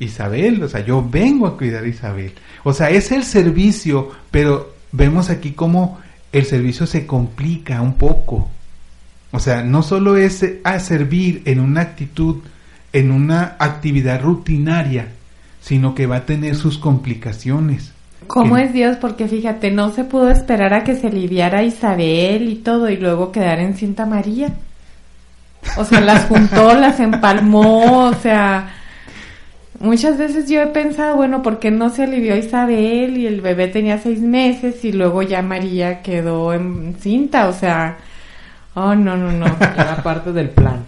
[0.00, 2.32] Isabel, o sea, yo vengo a cuidar a Isabel.
[2.64, 6.00] O sea, es el servicio, pero vemos aquí cómo
[6.32, 8.50] el servicio se complica un poco.
[9.34, 12.36] O sea, no solo es a servir en una actitud,
[12.92, 15.08] en una actividad rutinaria,
[15.60, 17.92] sino que va a tener sus complicaciones.
[18.28, 18.96] ¿Cómo es Dios?
[19.00, 23.32] Porque fíjate, no se pudo esperar a que se aliviara Isabel y todo y luego
[23.32, 24.54] quedar en cinta María.
[25.78, 28.72] O sea, las juntó, las empalmó, o sea,
[29.80, 33.66] muchas veces yo he pensado, bueno, ¿por qué no se alivió Isabel y el bebé
[33.66, 37.48] tenía seis meses y luego ya María quedó en cinta?
[37.48, 37.98] O sea,
[38.74, 39.46] Oh, no, no, no.
[39.60, 40.84] Era parte del plan.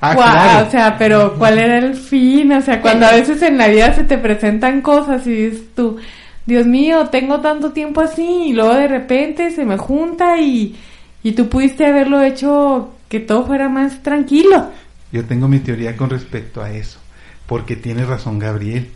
[0.00, 2.52] Ah, O sea, pero ¿cuál era el fin?
[2.52, 5.96] O sea, cuando a veces en la vida se te presentan cosas y dices tú,
[6.44, 10.76] Dios mío, tengo tanto tiempo así y luego de repente se me junta y,
[11.22, 14.70] y tú pudiste haberlo hecho que todo fuera más tranquilo.
[15.12, 16.98] Yo tengo mi teoría con respecto a eso,
[17.46, 18.90] porque tiene razón Gabriel,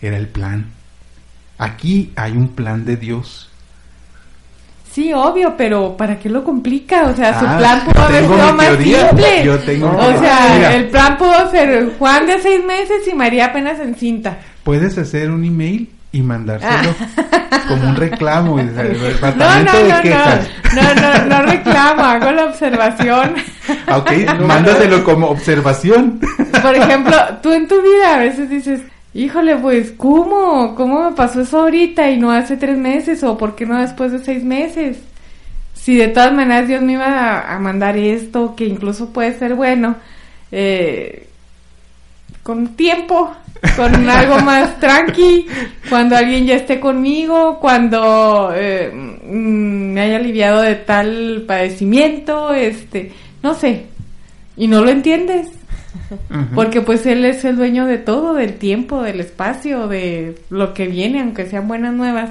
[0.00, 0.66] era el plan.
[1.56, 3.51] Aquí hay un plan de Dios
[4.92, 7.04] Sí, obvio, pero ¿para qué lo complica?
[7.04, 9.44] O sea, su ah, plan pudo haber sido más simple.
[9.44, 13.80] Yo tengo o sea, el plan pudo ser Juan de seis meses y María apenas
[13.80, 14.36] en cinta.
[14.62, 16.94] Puedes hacer un email y mandárselo
[17.50, 17.62] ah.
[17.68, 18.56] como un reclamo.
[18.58, 20.02] no, no, no,
[20.74, 23.36] no, no, no, reclamo, hago la observación.
[23.90, 24.10] ok,
[24.46, 26.20] mándaselo como observación.
[26.60, 28.82] Por ejemplo, tú en tu vida a veces dices,
[29.14, 30.74] Híjole, pues, ¿cómo?
[30.74, 33.22] ¿Cómo me pasó eso ahorita y no hace tres meses?
[33.24, 34.98] ¿O por qué no después de seis meses?
[35.82, 39.96] si de todas maneras Dios me iba a, mandar esto, que incluso puede ser bueno,
[40.52, 41.26] eh,
[42.44, 43.34] con tiempo,
[43.74, 45.48] con algo más tranqui,
[45.88, 53.10] cuando alguien ya esté conmigo, cuando eh, mm, me haya aliviado de tal padecimiento, este,
[53.42, 53.86] no sé,
[54.56, 55.48] y no lo entiendes.
[56.54, 60.86] Porque pues él es el dueño de todo, del tiempo, del espacio, de lo que
[60.86, 62.30] viene, aunque sean buenas nuevas.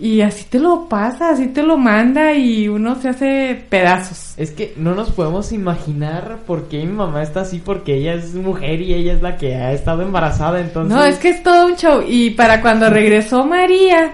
[0.00, 4.34] Y así te lo pasa, así te lo manda y uno se hace pedazos.
[4.36, 8.34] Es que no nos podemos imaginar por qué mi mamá está así, porque ella es
[8.34, 10.96] mujer y ella es la que ha estado embarazada, entonces...
[10.96, 12.04] No, es que es todo un show.
[12.06, 14.12] Y para cuando regresó María,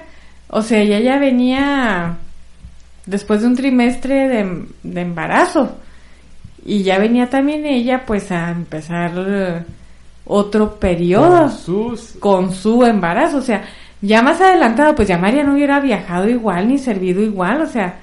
[0.48, 2.16] o sea, ella ya venía
[3.04, 5.76] después de un trimestre de, de embarazo.
[6.64, 9.64] Y ya venía también ella pues a empezar
[10.24, 13.38] otro periodo con, con su embarazo.
[13.38, 13.64] O sea,
[14.00, 17.96] ya más adelantado, pues ya María no hubiera viajado igual ni servido igual, o sea,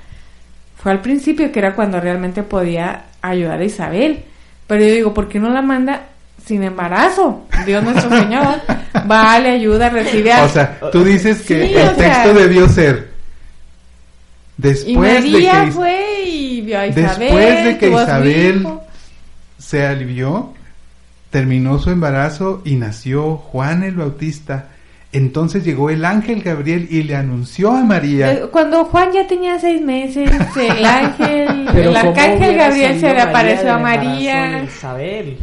[0.76, 4.24] fue al principio que era cuando realmente podía ayudar a Isabel.
[4.66, 6.07] Pero yo digo, ¿por qué no la manda
[6.43, 7.45] sin embarazo?
[7.66, 8.62] Dios nuestro Señor,
[9.05, 10.45] vale, ayuda, recibe a...
[10.45, 13.12] O sea, tú dices que el texto debió ser
[14.57, 16.20] después y María de que fue
[16.80, 18.67] a Isabel, después de que Isabel
[19.57, 20.53] se alivió,
[21.30, 24.67] terminó su embarazo y nació Juan el Bautista
[25.13, 28.32] entonces llegó el ángel Gabriel y le anunció a María.
[28.32, 33.74] Eh, cuando Juan ya tenía seis meses, el ángel, el arcángel Gabriel se le apareció
[33.74, 34.63] a María.
[34.63, 35.38] Isabel.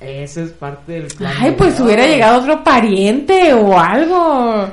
[0.00, 1.32] Ese es parte del plan.
[1.40, 4.68] Ay, pues hubiera llegado otro pariente o algo.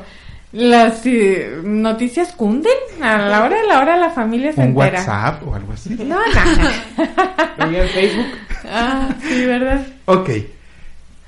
[0.56, 5.00] Las eh, noticias cunden a la hora de la hora la familia se ¿Un entera.
[5.00, 5.90] WhatsApp o algo así?
[5.96, 7.78] No, no.
[7.78, 8.26] en Facebook.
[8.64, 9.86] Ah, sí, ¿verdad?
[10.06, 10.30] Ok.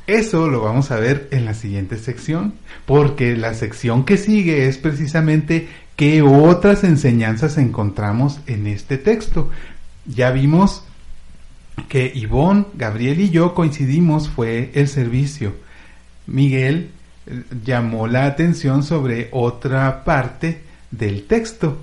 [0.07, 2.53] Eso lo vamos a ver en la siguiente sección,
[2.86, 5.67] porque la sección que sigue es precisamente
[5.97, 9.49] qué otras enseñanzas encontramos en este texto.
[10.05, 10.86] Ya vimos
[11.89, 15.53] que Ivonne, Gabriel y yo coincidimos fue el servicio.
[16.28, 16.91] Miguel
[17.63, 20.61] llamó la atención sobre otra parte
[20.91, 21.78] del texto,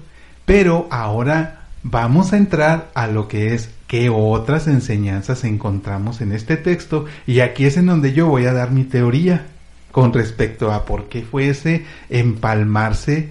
[0.45, 6.57] pero ahora vamos a entrar a lo que es qué otras enseñanzas encontramos en este
[6.57, 9.47] texto y aquí es en donde yo voy a dar mi teoría
[9.93, 13.29] con respecto a por qué fue ese empalmarse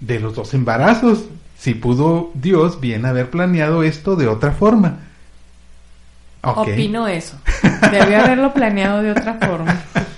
[0.00, 1.26] de los dos embarazos,
[1.58, 5.00] si pudo Dios bien haber planeado esto de otra forma.
[6.42, 7.38] Opino eso.
[7.90, 9.82] Debió haberlo planeado de otra forma.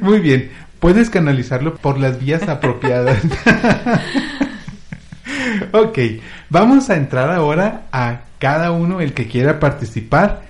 [0.00, 0.50] Muy bien.
[0.80, 3.18] Puedes canalizarlo por las vías apropiadas.
[5.72, 5.98] ok,
[6.50, 10.42] vamos a entrar ahora a cada uno, el que quiera participar.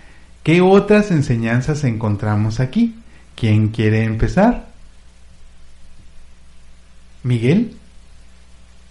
[0.42, 2.96] ¿Qué otras enseñanzas encontramos aquí?
[3.34, 4.66] ¿Quién quiere empezar?
[7.22, 7.76] Miguel.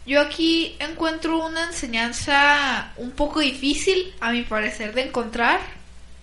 [0.05, 5.59] Yo aquí encuentro una enseñanza un poco difícil, a mi parecer, de encontrar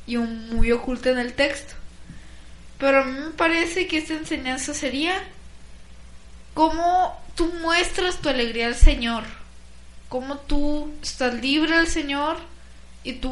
[0.06, 1.74] y muy oculta en el texto.
[2.80, 5.14] Pero a mí me parece que esta enseñanza sería
[6.54, 9.24] cómo tú muestras tu alegría al Señor
[10.10, 12.36] cómo tú estás libre del Señor
[13.04, 13.30] y tú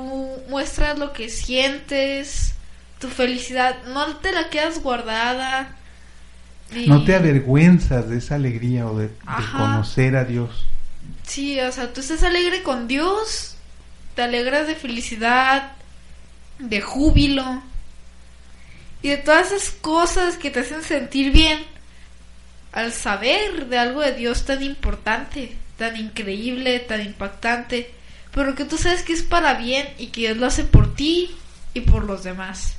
[0.48, 2.54] muestras lo que sientes,
[3.00, 5.76] tu felicidad, no te la quedas guardada.
[6.86, 9.10] No te avergüenzas de esa alegría o de,
[9.52, 10.66] conocer a Dios.
[11.26, 13.56] Sí, o sea, tú estás alegre con Dios,
[14.14, 15.72] te alegras de felicidad,
[16.60, 17.62] de júbilo
[19.02, 21.58] y de todas esas cosas que te hacen sentir bien
[22.72, 27.90] al saber de algo de Dios tan importante tan increíble, tan impactante,
[28.34, 31.30] pero que tú sabes que es para bien y que Dios lo hace por ti
[31.72, 32.74] y por los demás.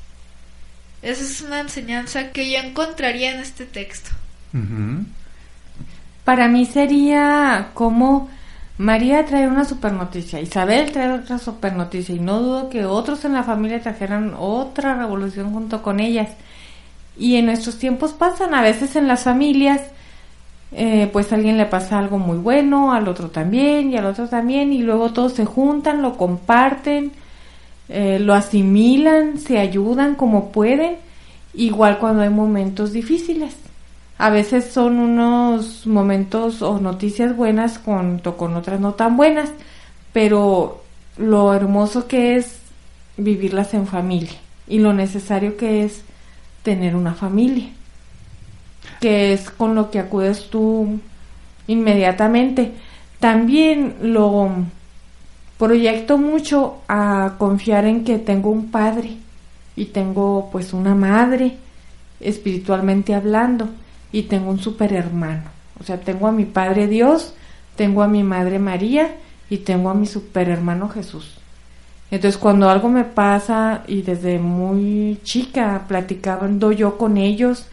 [1.02, 4.12] Esa es una enseñanza que yo encontraría en este texto.
[6.26, 8.30] Para mí sería como
[8.80, 13.26] María trae una super noticia, Isabel trae otra super noticia y no dudo que otros
[13.26, 16.30] en la familia trajeran otra revolución junto con ellas.
[17.18, 19.82] Y en nuestros tiempos pasan, a veces en las familias
[20.72, 24.30] eh, pues a alguien le pasa algo muy bueno, al otro también y al otro
[24.30, 27.12] también y luego todos se juntan, lo comparten,
[27.90, 30.96] eh, lo asimilan, se ayudan como pueden,
[31.54, 33.69] igual cuando hay momentos difíciles.
[34.20, 39.50] A veces son unos momentos o noticias buenas junto con otras no tan buenas,
[40.12, 40.84] pero
[41.16, 42.60] lo hermoso que es
[43.16, 46.04] vivirlas en familia y lo necesario que es
[46.64, 47.70] tener una familia
[49.00, 51.00] que es con lo que acudes tú
[51.68, 52.74] inmediatamente.
[53.22, 54.50] También lo
[55.58, 59.16] proyecto mucho a confiar en que tengo un padre
[59.78, 61.56] y tengo pues una madre
[62.20, 63.70] espiritualmente hablando
[64.12, 65.44] y tengo un super hermano.
[65.80, 67.34] O sea, tengo a mi Padre Dios,
[67.76, 69.16] tengo a mi madre María
[69.50, 71.40] y tengo a mi super hermano Jesús.
[72.12, 77.68] Entonces cuando algo me pasa y desde muy chica platicando yo con ellos,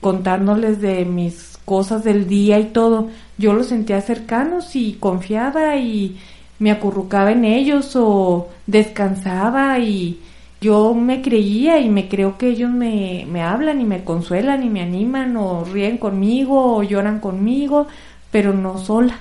[0.00, 6.18] contándoles de mis cosas del día y todo, yo los sentía cercanos y confiaba y
[6.58, 10.20] me acurrucaba en ellos o descansaba y
[10.62, 14.70] yo me creía y me creo que ellos me, me hablan y me consuelan y
[14.70, 17.88] me animan o ríen conmigo o lloran conmigo,
[18.30, 19.18] pero no sola.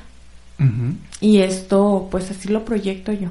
[1.20, 3.30] Y esto, pues así lo proyecto yo.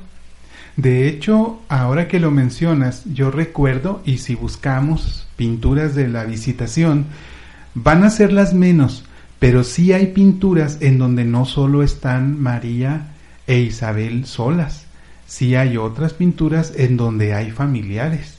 [0.76, 7.06] De hecho, ahora que lo mencionas, yo recuerdo, y si buscamos pinturas de la visitación,
[7.74, 9.04] van a ser las menos,
[9.38, 13.12] pero sí hay pinturas en donde no solo están María
[13.46, 14.86] e Isabel solas,
[15.30, 18.34] sí hay otras pinturas en donde hay familiares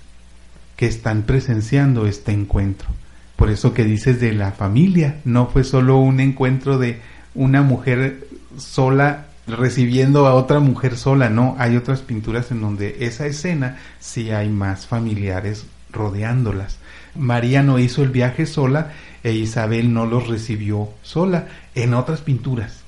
[0.75, 2.89] que están presenciando este encuentro.
[3.37, 6.99] Por eso que dices de la familia, no fue solo un encuentro de
[7.33, 8.27] una mujer
[8.57, 14.31] sola recibiendo a otra mujer sola, no, hay otras pinturas en donde esa escena sí
[14.31, 16.77] hay más familiares rodeándolas.
[17.15, 18.91] María no hizo el viaje sola
[19.23, 22.81] e Isabel no los recibió sola en otras pinturas.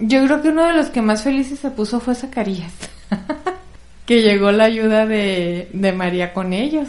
[0.00, 2.72] Yo creo que uno de los que más felices se puso fue Zacarías,
[4.06, 6.88] que llegó la ayuda de, de María con ellos.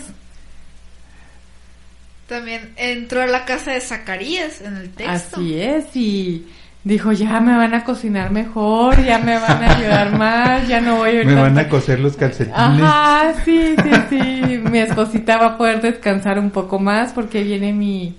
[2.28, 5.38] También entró a la casa de Zacarías en el texto.
[5.38, 6.48] Así es, y
[6.84, 10.98] dijo, ya me van a cocinar mejor, ya me van a ayudar más, ya no
[10.98, 11.24] voy a...
[11.24, 12.58] Me van a coser los calcetines.
[12.58, 14.62] Ajá, sí, sí, sí.
[14.64, 18.16] mi esposita va a poder descansar un poco más porque viene mi,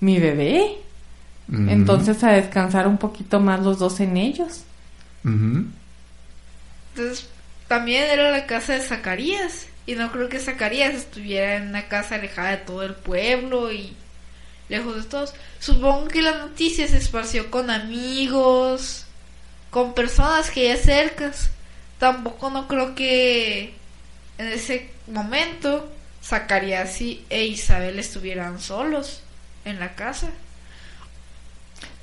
[0.00, 0.76] mi bebé.
[1.52, 4.64] Entonces a descansar un poquito más los dos en ellos.
[5.24, 7.28] Entonces
[7.70, 9.68] también era la casa de Zacarías.
[9.86, 13.94] Y no creo que Zacarías estuviera en una casa alejada de todo el pueblo y
[14.68, 15.34] lejos de todos.
[15.60, 19.06] Supongo que la noticia se esparció con amigos,
[19.70, 21.50] con personas que ya cercas.
[22.00, 23.72] Tampoco no creo que
[24.38, 25.92] en ese momento
[26.24, 29.22] Zacarías e Isabel estuvieran solos
[29.64, 30.30] en la casa.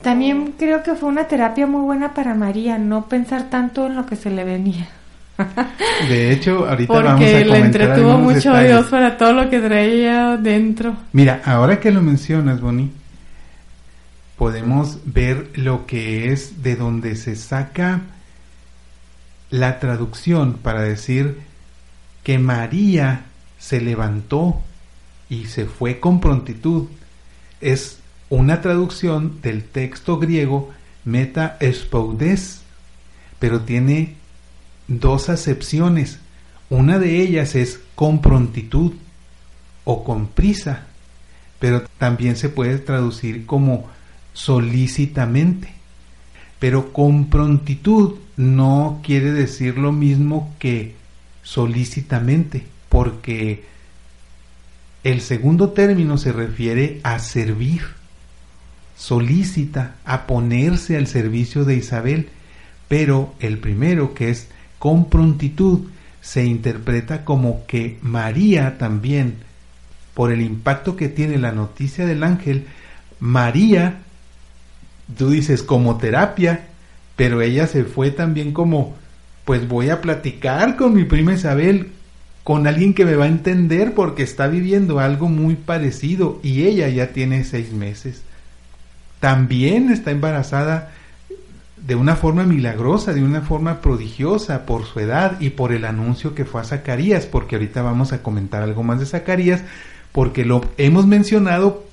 [0.02, 4.06] También creo que fue una terapia muy buena para María, no pensar tanto en lo
[4.06, 4.88] que se le venía.
[6.10, 10.38] De hecho, ahorita vamos a comentar le entretuvo mucho Dios para todo lo que traía
[10.38, 10.96] dentro.
[11.14, 12.92] Mira, ahora que lo mencionas, Bonnie,
[14.38, 18.02] podemos ver lo que es de donde se saca
[19.50, 21.40] la traducción para decir
[22.24, 23.22] que María
[23.58, 24.62] se levantó
[25.30, 26.88] y se fue con prontitud.
[27.62, 30.72] Es una traducción del texto griego
[31.06, 32.62] meta espoudes,
[33.40, 34.17] pero tiene
[34.88, 36.20] dos acepciones.
[36.70, 38.94] Una de ellas es con prontitud
[39.84, 40.86] o con prisa,
[41.60, 43.88] pero también se puede traducir como
[44.34, 45.70] solícitamente.
[46.60, 50.96] Pero con prontitud no quiere decir lo mismo que
[51.44, 53.64] solícitamente, porque
[55.04, 57.84] el segundo término se refiere a servir,
[58.98, 62.30] solícita, a ponerse al servicio de Isabel,
[62.88, 64.50] pero el primero, que es
[64.80, 65.82] con prontitud,
[66.22, 69.36] se interpreta como que María también,
[70.14, 72.68] por el impacto que tiene la noticia del ángel,
[73.20, 74.00] María
[75.16, 76.68] tú dices como terapia,
[77.16, 78.96] pero ella se fue también como,
[79.46, 81.92] pues voy a platicar con mi prima Isabel,
[82.44, 86.88] con alguien que me va a entender porque está viviendo algo muy parecido y ella
[86.90, 88.24] ya tiene seis meses.
[89.20, 90.92] También está embarazada
[91.88, 96.36] de una forma milagrosa, de una forma prodigiosa por su edad y por el anuncio
[96.36, 99.64] que fue a Zacarías, porque ahorita vamos a comentar algo más de Zacarías,
[100.12, 101.88] porque lo hemos mencionado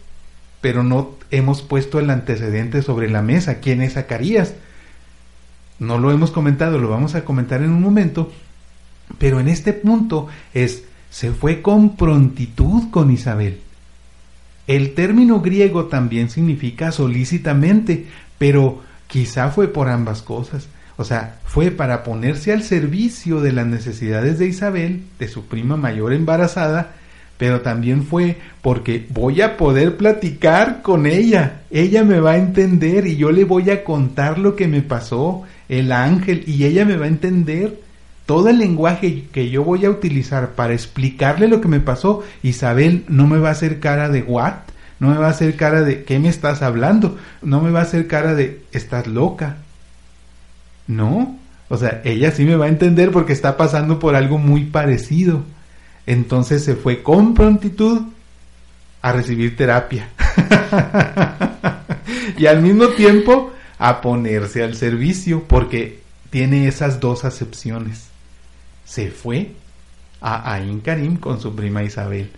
[0.65, 3.61] pero no hemos puesto el antecedente sobre la mesa.
[3.61, 4.55] ¿Quién es Zacarías?
[5.79, 8.33] No lo hemos comentado, lo vamos a comentar en un momento,
[9.19, 13.61] pero en este punto es, se fue con prontitud con Isabel.
[14.67, 18.07] El término griego también significa solícitamente,
[18.39, 18.83] pero
[19.15, 20.67] quizá fue por ambas cosas.
[20.97, 25.77] O sea, fue para ponerse al servicio de las necesidades de Isabel, de su prima
[25.77, 26.95] mayor embarazada,
[27.39, 33.07] pero también fue porque voy a poder platicar con ella, ella me va a entender
[33.07, 36.97] y yo le voy a contar lo que me pasó, el ángel, y ella me
[36.97, 37.79] va a entender
[38.27, 43.05] todo el lenguaje que yo voy a utilizar para explicarle lo que me pasó, Isabel
[43.07, 44.55] no me va a hacer cara de what,
[45.01, 47.19] no me va a hacer cara de ¿qué me estás hablando?
[47.43, 49.57] No me va a hacer cara de estás loca.
[50.87, 51.39] No,
[51.69, 55.43] o sea, ella sí me va a entender porque está pasando por algo muy parecido.
[56.07, 58.03] Entonces se fue con prontitud
[59.03, 60.09] a recibir terapia.
[62.37, 68.09] y al mismo tiempo a ponerse al servicio, porque tiene esas dos acepciones.
[68.85, 69.53] Se fue
[70.21, 72.31] a Ain Karim con su prima Isabel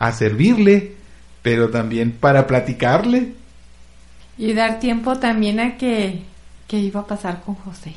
[0.00, 0.94] a servirle,
[1.42, 3.32] pero también para platicarle.
[4.38, 6.22] Y dar tiempo también a que,
[6.66, 7.94] que iba a pasar con José.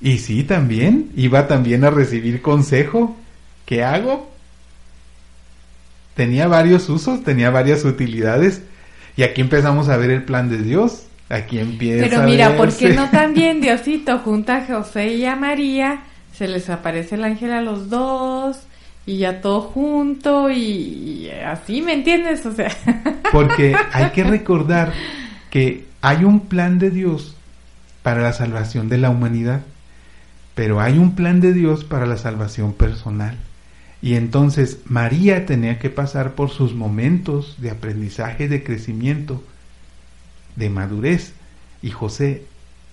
[0.00, 3.16] Y sí, también, iba también a recibir consejo.
[3.64, 4.30] ¿Qué hago?
[6.14, 8.62] Tenía varios usos, tenía varias utilidades.
[9.16, 11.06] Y aquí empezamos a ver el plan de Dios.
[11.28, 12.06] Aquí empieza.
[12.08, 16.02] Pero mira, ¿por qué no también Diosito junta a José y a María?
[16.36, 18.66] Se les aparece el ángel a los dos
[19.06, 22.44] y ya todo junto y, así, ¿me entiendes?
[22.46, 22.70] O sea.
[23.32, 24.92] Porque hay que recordar
[25.50, 27.36] que hay un plan de Dios
[28.02, 29.62] para la salvación de la humanidad,
[30.54, 33.36] pero hay un plan de Dios para la salvación personal.
[34.02, 39.42] Y entonces María tenía que pasar por sus momentos de aprendizaje, de crecimiento,
[40.56, 41.32] de madurez,
[41.80, 42.44] y José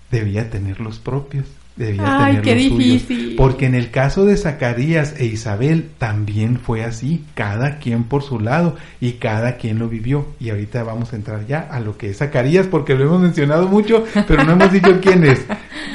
[0.10, 1.46] debía tener los propios.
[1.76, 3.36] Debía Ay, qué difícil.
[3.38, 8.40] Porque en el caso de Zacarías e Isabel también fue así, cada quien por su
[8.40, 10.28] lado y cada quien lo vivió.
[10.40, 13.68] Y ahorita vamos a entrar ya a lo que es Zacarías porque lo hemos mencionado
[13.68, 15.46] mucho, pero no hemos dicho quién es.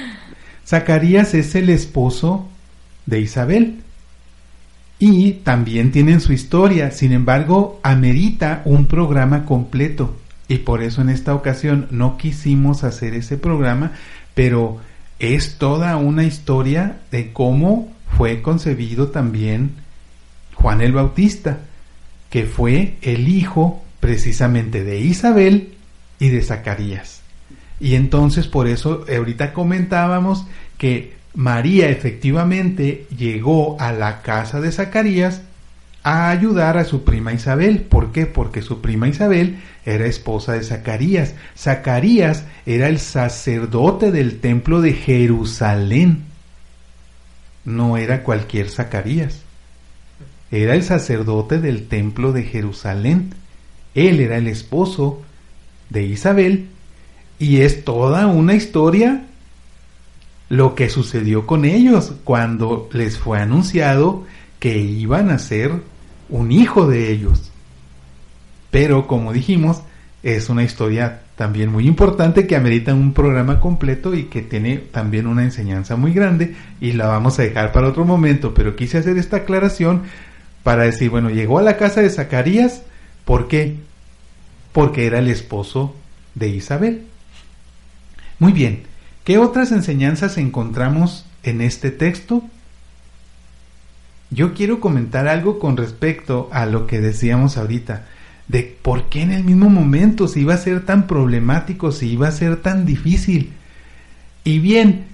[0.67, 2.49] Zacarías es el esposo
[3.05, 3.81] de Isabel.
[4.99, 10.17] Y también tienen su historia, sin embargo, amerita un programa completo.
[10.49, 13.93] Y por eso en esta ocasión no quisimos hacer ese programa,
[14.35, 14.79] pero
[15.19, 19.77] es toda una historia de cómo fue concebido también
[20.55, 21.61] Juan el Bautista,
[22.31, 25.75] que fue el hijo precisamente de Isabel
[26.19, 27.23] y de Zacarías.
[27.81, 30.47] Y entonces por eso ahorita comentábamos
[30.79, 35.43] que María efectivamente llegó a la casa de Zacarías
[36.07, 37.81] a ayudar a su prima Isabel.
[37.81, 38.27] ¿Por qué?
[38.27, 41.35] Porque su prima Isabel era esposa de Zacarías.
[41.59, 46.23] Zacarías era el sacerdote del templo de Jerusalén.
[47.65, 49.41] No era cualquier Zacarías.
[50.53, 53.35] Era el sacerdote del templo de Jerusalén.
[53.97, 55.23] Él era el esposo
[55.91, 56.69] de Isabel.
[57.41, 59.25] Y es toda una historia
[60.51, 64.25] lo que sucedió con ellos cuando les fue anunciado
[64.61, 65.96] que iban a ser
[66.29, 67.51] un hijo de ellos.
[68.71, 69.83] Pero como dijimos,
[70.23, 75.27] es una historia también muy importante que amerita un programa completo y que tiene también
[75.27, 79.19] una enseñanza muy grande y la vamos a dejar para otro momento, pero quise hacer
[79.19, 80.03] esta aclaración
[80.63, 82.83] para decir, bueno, llegó a la casa de Zacarías,
[83.25, 83.77] ¿por qué?
[84.73, 85.95] Porque era el esposo
[86.35, 87.03] de Isabel.
[88.39, 88.83] Muy bien,
[89.25, 92.43] ¿qué otras enseñanzas encontramos en este texto?
[94.37, 98.05] Yo quiero comentar algo con respecto a lo que decíamos ahorita,
[98.49, 102.29] de por qué en el mismo momento se iba a ser tan problemático, si iba
[102.29, 103.55] a ser tan difícil.
[104.45, 105.07] Y bien,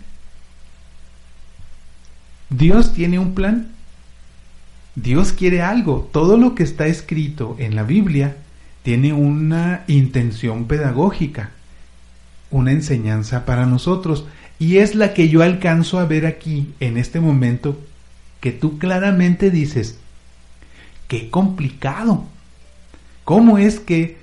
[2.50, 3.68] Dios tiene un plan.
[4.96, 6.10] Dios quiere algo.
[6.12, 8.38] Todo lo que está escrito en la Biblia
[8.82, 11.52] tiene una intención pedagógica,
[12.50, 14.26] una enseñanza para nosotros.
[14.58, 17.78] Y es la que yo alcanzo a ver aquí en este momento
[18.42, 19.98] que tú claramente dices,
[21.06, 22.24] qué complicado.
[23.22, 24.18] ¿Cómo es que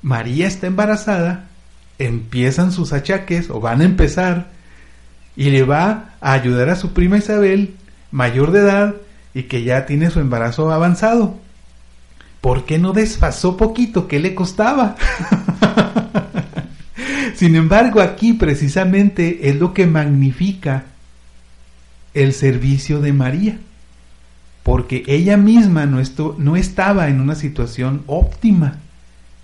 [0.00, 1.44] María está embarazada,
[1.98, 4.48] empiezan sus achaques o van a empezar
[5.36, 7.74] y le va a ayudar a su prima Isabel,
[8.10, 8.94] mayor de edad
[9.34, 11.38] y que ya tiene su embarazo avanzado?
[12.40, 14.08] ¿Por qué no desfasó poquito?
[14.08, 14.96] ¿Qué le costaba?
[17.34, 20.84] Sin embargo, aquí precisamente es lo que magnifica
[22.22, 23.58] el servicio de María,
[24.62, 26.02] porque ella misma no,
[26.38, 28.78] no estaba en una situación óptima,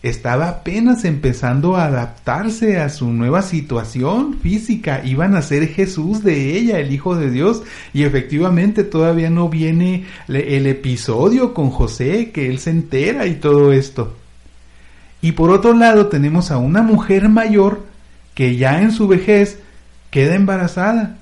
[0.02, 6.58] estaba apenas empezando a adaptarse a su nueva situación física, iban a ser Jesús de
[6.58, 7.62] ella, el Hijo de Dios,
[7.94, 13.72] y efectivamente todavía no viene el episodio con José, que él se entera y todo
[13.72, 14.14] esto.
[15.22, 17.86] Y por otro lado tenemos a una mujer mayor
[18.34, 19.58] que ya en su vejez
[20.10, 21.16] queda embarazada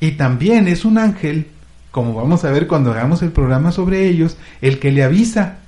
[0.00, 1.48] y también es un ángel,
[1.90, 5.58] como vamos a ver cuando hagamos el programa sobre ellos, el que le avisa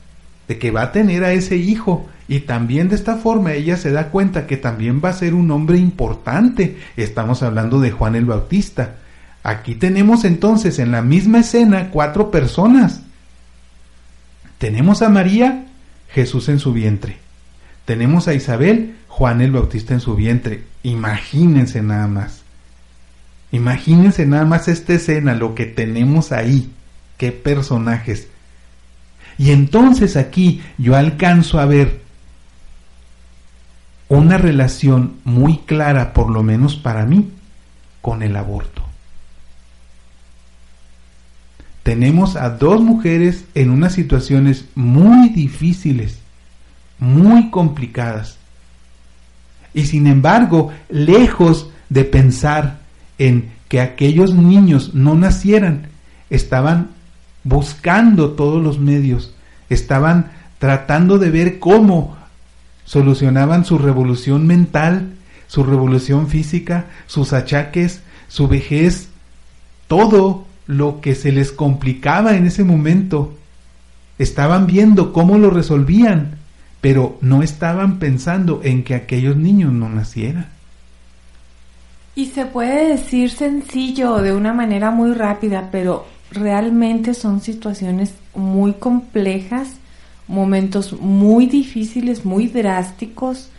[0.49, 2.09] de que va a tener a ese hijo.
[2.27, 5.51] Y también de esta forma ella se da cuenta que también va a ser un
[5.51, 6.79] hombre importante.
[6.97, 8.97] Estamos hablando de Juan el Bautista.
[9.43, 13.01] Aquí tenemos entonces en la misma escena cuatro personas.
[14.59, 15.67] Tenemos a María,
[16.11, 17.17] Jesús en su vientre.
[17.87, 20.65] Tenemos a Isabel, Juan el Bautista en su vientre.
[20.83, 22.38] Imagínense nada más.
[23.51, 26.71] Imagínense nada más esta escena, lo que tenemos ahí.
[27.17, 28.29] Qué personajes.
[29.39, 32.03] Y entonces aquí yo alcanzo a ver
[34.09, 37.31] una relación muy clara, por lo menos para mí,
[38.01, 38.83] con el aborto.
[41.83, 46.19] Tenemos a dos mujeres en unas situaciones muy difíciles,
[46.99, 48.37] muy complicadas.
[49.73, 52.81] Y sin embargo, lejos de pensar
[53.19, 55.89] en que aquellos niños no nacieran,
[56.31, 56.91] estaban
[57.45, 59.35] buscando todos los medios,
[59.69, 62.17] estaban tratando de ver cómo
[62.85, 65.11] solucionaban su revolución mental,
[65.47, 69.09] su revolución física, sus achaques, su vejez,
[69.87, 73.35] todo lo que se les complicaba en ese momento.
[74.19, 76.39] Estaban viendo cómo lo resolvían,
[76.81, 80.58] pero no estaban pensando en que aquellos niños no nacieran.
[82.19, 88.73] Y se puede decir sencillo de una manera muy rápida, pero realmente son situaciones muy
[88.73, 89.75] complejas,
[90.27, 93.51] momentos muy difíciles, muy drásticos.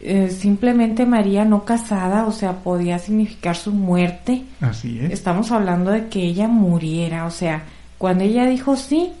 [0.00, 4.44] Eh, simplemente María no casada, o sea, podía significar su muerte.
[4.62, 5.12] Así es.
[5.12, 7.64] Estamos hablando de que ella muriera, o sea,
[7.98, 9.12] cuando ella dijo sí,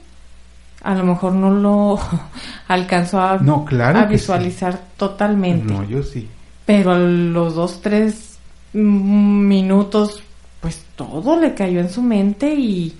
[0.82, 2.00] a lo mejor no lo
[2.68, 5.70] alcanzó a, no, claro a visualizar totalmente.
[5.70, 6.26] No, yo sí.
[6.64, 8.29] Pero los dos, tres
[8.72, 10.22] minutos,
[10.60, 12.94] pues todo le cayó en su mente y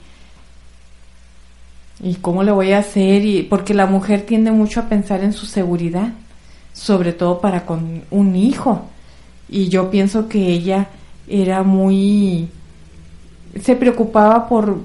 [2.02, 5.32] y cómo le voy a hacer y porque la mujer tiende mucho a pensar en
[5.32, 6.12] su seguridad,
[6.72, 8.86] sobre todo para con un hijo.
[9.48, 10.88] Y yo pienso que ella
[11.28, 12.48] era muy
[13.62, 14.78] se preocupaba por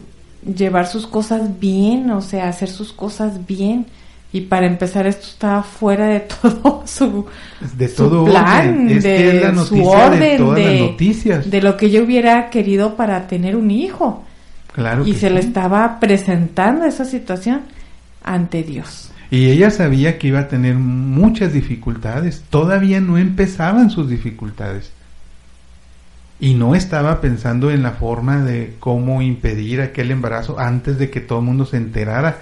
[0.43, 3.85] llevar sus cosas bien, o sea, hacer sus cosas bien
[4.35, 7.25] y para empezar esto estaba fuera de todo su,
[7.77, 11.49] de todo plan, de su orden, de, todas las noticias.
[11.49, 14.25] de lo que yo hubiera querido para tener un hijo.
[14.73, 17.61] Claro y se le estaba presentando esa situación
[18.25, 19.09] ante Dios.
[19.31, 22.43] Y ella sabía que iba a tener muchas dificultades.
[22.49, 24.91] Todavía no empezaban sus dificultades.
[26.41, 31.21] Y no estaba pensando en la forma de cómo impedir aquel embarazo antes de que
[31.21, 32.39] todo el mundo se enterara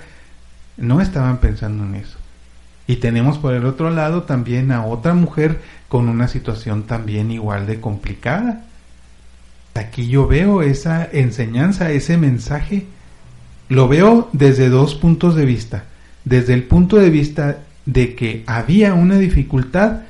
[0.77, 2.17] no estaban pensando en eso.
[2.87, 7.65] Y tenemos por el otro lado también a otra mujer con una situación también igual
[7.65, 8.65] de complicada.
[9.73, 12.85] Aquí yo veo esa enseñanza, ese mensaje,
[13.69, 15.85] lo veo desde dos puntos de vista.
[16.25, 20.01] Desde el punto de vista de que había una dificultad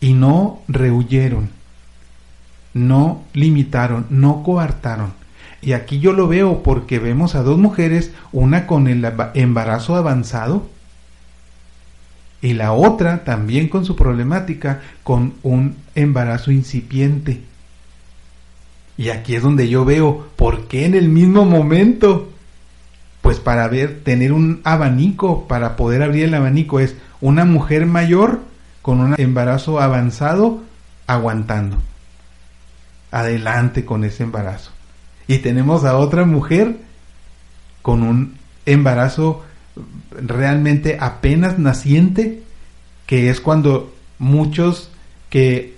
[0.00, 1.50] y no rehuyeron,
[2.74, 5.12] no limitaron, no coartaron
[5.66, 9.04] y aquí yo lo veo porque vemos a dos mujeres, una con el
[9.34, 10.68] embarazo avanzado
[12.40, 17.40] y la otra también con su problemática con un embarazo incipiente.
[18.96, 22.30] Y aquí es donde yo veo por qué en el mismo momento.
[23.20, 28.38] Pues para ver, tener un abanico, para poder abrir el abanico es una mujer mayor
[28.82, 30.62] con un embarazo avanzado
[31.08, 31.78] aguantando.
[33.10, 34.75] Adelante con ese embarazo.
[35.28, 36.76] Y tenemos a otra mujer
[37.82, 39.44] con un embarazo
[40.10, 42.42] realmente apenas naciente,
[43.06, 44.90] que es cuando muchos
[45.30, 45.76] que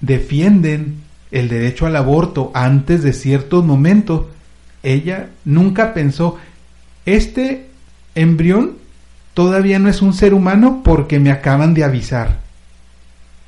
[0.00, 4.26] defienden el derecho al aborto antes de ciertos momentos,
[4.82, 6.38] ella nunca pensó,
[7.06, 7.68] este
[8.14, 8.74] embrión
[9.32, 12.38] todavía no es un ser humano porque me acaban de avisar.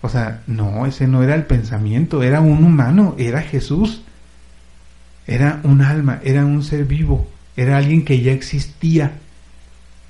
[0.03, 4.03] O sea, no, ese no era el pensamiento, era un humano, era Jesús.
[5.27, 9.12] Era un alma, era un ser vivo, era alguien que ya existía.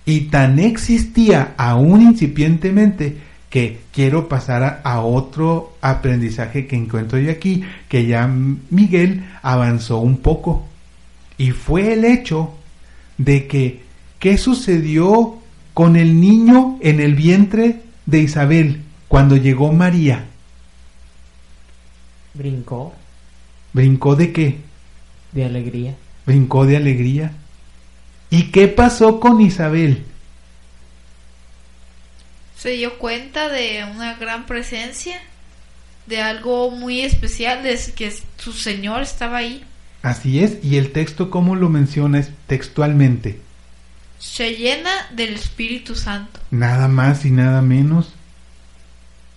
[0.04, 3.16] Y tan existía aún incipientemente
[3.50, 10.18] que quiero pasar a, otro aprendizaje que encuentro yo aquí, que ya Miguel avanzó un
[10.18, 10.66] poco.
[11.38, 12.54] Y fue el hecho
[13.18, 13.82] de que,
[14.18, 15.38] ¿qué sucedió
[15.74, 20.26] con el niño en el vientre de Isabel cuando llegó María?
[22.34, 22.94] Brincó.
[23.72, 24.65] ¿Brincó de qué?
[25.36, 25.94] De alegría.
[26.24, 27.30] Brincó de alegría.
[28.30, 30.02] ¿Y qué pasó con Isabel?
[32.56, 35.20] Se dio cuenta de una gran presencia,
[36.06, 39.62] de algo muy especial, de que su Señor estaba ahí.
[40.00, 43.38] Así es, y el texto, ¿cómo lo mencionas textualmente?
[44.18, 46.40] Se llena del Espíritu Santo.
[46.50, 48.14] Nada más y nada menos.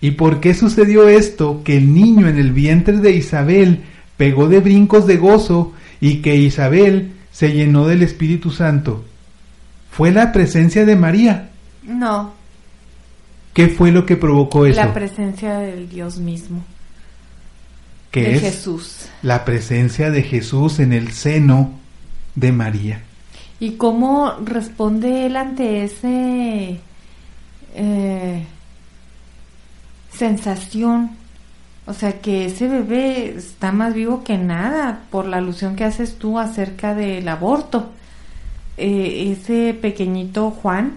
[0.00, 1.62] ¿Y por qué sucedió esto?
[1.62, 3.84] Que el niño en el vientre de Isabel
[4.16, 9.04] pegó de brincos de gozo y que Isabel se llenó del Espíritu Santo.
[9.90, 11.50] ¿Fue la presencia de María?
[11.82, 12.32] No.
[13.54, 14.80] ¿Qué fue lo que provocó eso?
[14.80, 16.64] La presencia del Dios mismo.
[18.10, 18.40] ¿Qué de es?
[18.42, 19.06] Jesús.
[19.22, 21.72] La presencia de Jesús en el seno
[22.34, 23.02] de María.
[23.58, 26.80] ¿Y cómo responde él ante ese
[27.74, 28.44] eh,
[30.12, 31.10] sensación.
[31.90, 36.18] O sea que ese bebé está más vivo que nada por la alusión que haces
[36.18, 37.90] tú acerca del aborto.
[38.76, 40.92] Eh, ese pequeñito Juan,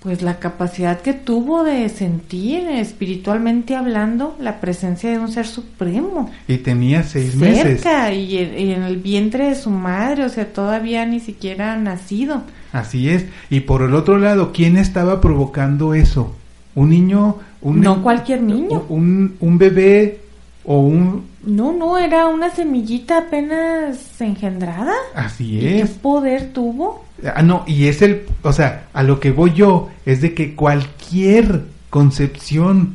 [0.00, 6.30] pues la capacidad que tuvo de sentir espiritualmente hablando la presencia de un ser supremo.
[6.46, 7.84] Y tenía seis meses.
[8.12, 12.44] Y, y en el vientre de su madre, o sea, todavía ni siquiera nacido.
[12.72, 13.24] Así es.
[13.50, 16.36] Y por el otro lado, ¿quién estaba provocando eso?
[16.76, 18.84] Un niño no cualquier niño.
[18.88, 20.20] Un, un bebé
[20.64, 21.30] o un...
[21.44, 24.92] No, no, era una semillita apenas engendrada.
[25.14, 25.90] Así es.
[25.90, 27.04] ¿Qué poder tuvo?
[27.34, 30.54] Ah, no, y es el, o sea, a lo que voy yo es de que
[30.54, 32.94] cualquier concepción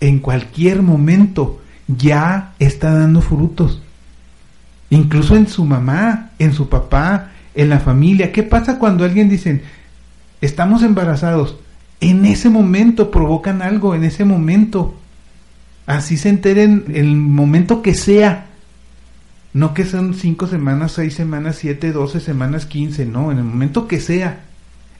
[0.00, 3.82] en cualquier momento ya está dando frutos.
[4.90, 8.32] Incluso en su mamá, en su papá, en la familia.
[8.32, 9.62] ¿Qué pasa cuando alguien dice,
[10.40, 11.56] estamos embarazados?
[12.00, 14.94] En ese momento provocan algo, en ese momento.
[15.86, 18.46] Así se enteren el momento que sea.
[19.52, 23.88] No que son cinco semanas, seis semanas, siete, doce semanas, quince, no, en el momento
[23.88, 24.44] que sea.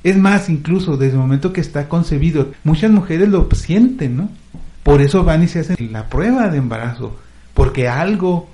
[0.02, 4.28] Es más, incluso desde el momento que está concebido, muchas mujeres lo sienten, ¿no?
[4.82, 7.18] Por eso van y se hacen la prueba de embarazo,
[7.54, 8.48] porque algo,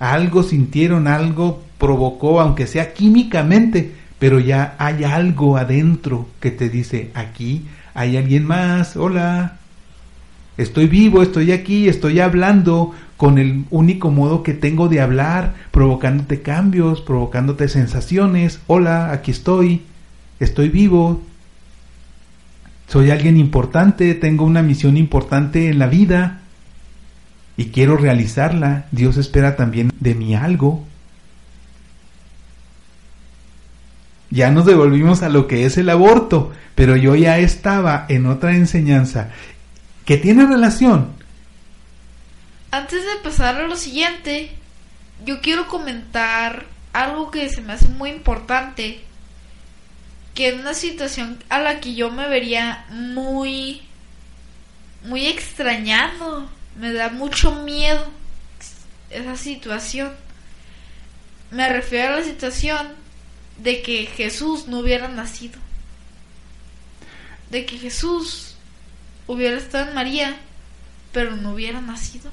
[0.00, 7.10] algo sintieron, algo provocó, aunque sea químicamente, pero ya hay algo adentro que te dice,
[7.14, 7.66] aquí
[7.96, 9.56] hay alguien más, hola,
[10.58, 16.42] estoy vivo, estoy aquí, estoy hablando con el único modo que tengo de hablar, provocándote
[16.42, 19.80] cambios, provocándote sensaciones, hola, aquí estoy,
[20.40, 21.22] estoy vivo,
[22.86, 26.42] soy alguien importante, tengo una misión importante en la vida
[27.56, 30.84] y quiero realizarla, Dios espera también de mí algo.
[34.30, 38.54] Ya nos devolvimos a lo que es el aborto, pero yo ya estaba en otra
[38.54, 39.30] enseñanza
[40.04, 41.14] que tiene relación.
[42.70, 44.50] Antes de pasar a lo siguiente,
[45.24, 49.00] yo quiero comentar algo que se me hace muy importante,
[50.34, 53.82] que es una situación a la que yo me vería muy
[55.06, 58.04] muy extrañado, me da mucho miedo
[59.10, 60.12] esa situación.
[61.50, 62.88] Me refiero a la situación
[63.62, 65.58] de que Jesús no hubiera nacido
[67.50, 68.56] de que Jesús
[69.26, 70.36] hubiera estado en María,
[71.12, 72.30] pero no hubiera nacido.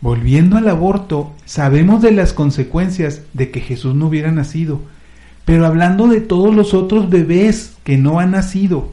[0.00, 4.80] Volviendo al aborto, sabemos de las consecuencias de que Jesús no hubiera nacido,
[5.44, 8.92] pero hablando de todos los otros bebés que no han nacido,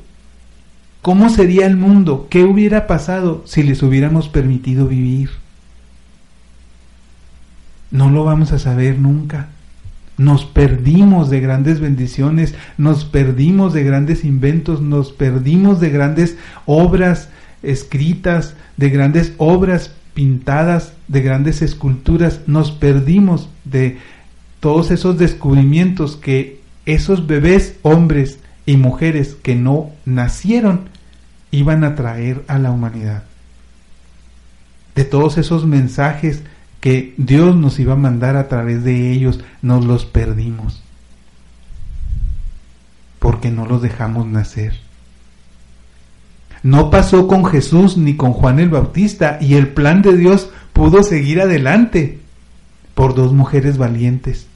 [1.02, 2.28] ¿cómo sería el mundo?
[2.30, 5.32] ¿Qué hubiera pasado si les hubiéramos permitido vivir?
[7.92, 9.50] No lo vamos a saber nunca
[10.20, 17.30] nos perdimos de grandes bendiciones, nos perdimos de grandes inventos, nos perdimos de grandes obras
[17.64, 23.98] escritas, de grandes obras pintadas, de grandes esculturas, nos perdimos de
[24.60, 30.90] todos esos descubrimientos que esos bebés, hombres y mujeres que no nacieron,
[31.50, 33.24] iban a traer a la humanidad.
[34.96, 36.44] De todos esos mensajes
[36.80, 40.82] que Dios nos iba a mandar a través de ellos, nos los perdimos.
[43.20, 44.74] Porque no los dejamos nacer.
[46.64, 51.04] No pasó con Jesús ni con Juan el Bautista y el plan de Dios pudo
[51.04, 52.20] seguir adelante
[52.96, 54.50] por dos mujeres valientes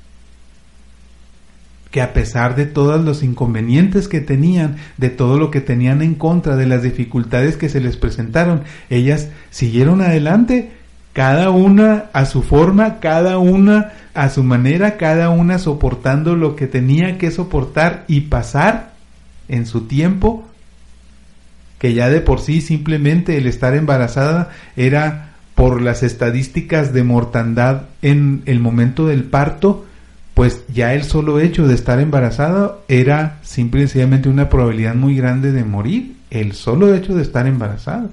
[1.94, 6.16] que a pesar de todos los inconvenientes que tenían, de todo lo que tenían en
[6.16, 10.72] contra, de las dificultades que se les presentaron, ellas siguieron adelante
[11.14, 16.68] cada una a su forma, cada una a su manera, cada una soportando lo que
[16.68, 18.94] tenía que soportar y pasar
[19.48, 20.48] en su tiempo,
[21.78, 27.84] que ya de por sí simplemente el estar embarazada era por las estadísticas de mortandad
[28.02, 29.86] en el momento del parto,
[30.34, 35.16] pues ya el solo hecho de estar embarazada era simple y sencillamente una probabilidad muy
[35.16, 38.10] grande de morir, el solo hecho de estar embarazada.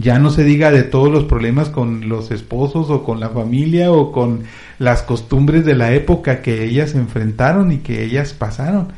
[0.00, 3.92] Ya no se diga de todos los problemas con los esposos o con la familia
[3.92, 4.44] o con
[4.78, 8.88] las costumbres de la época que ellas enfrentaron y que ellas pasaron.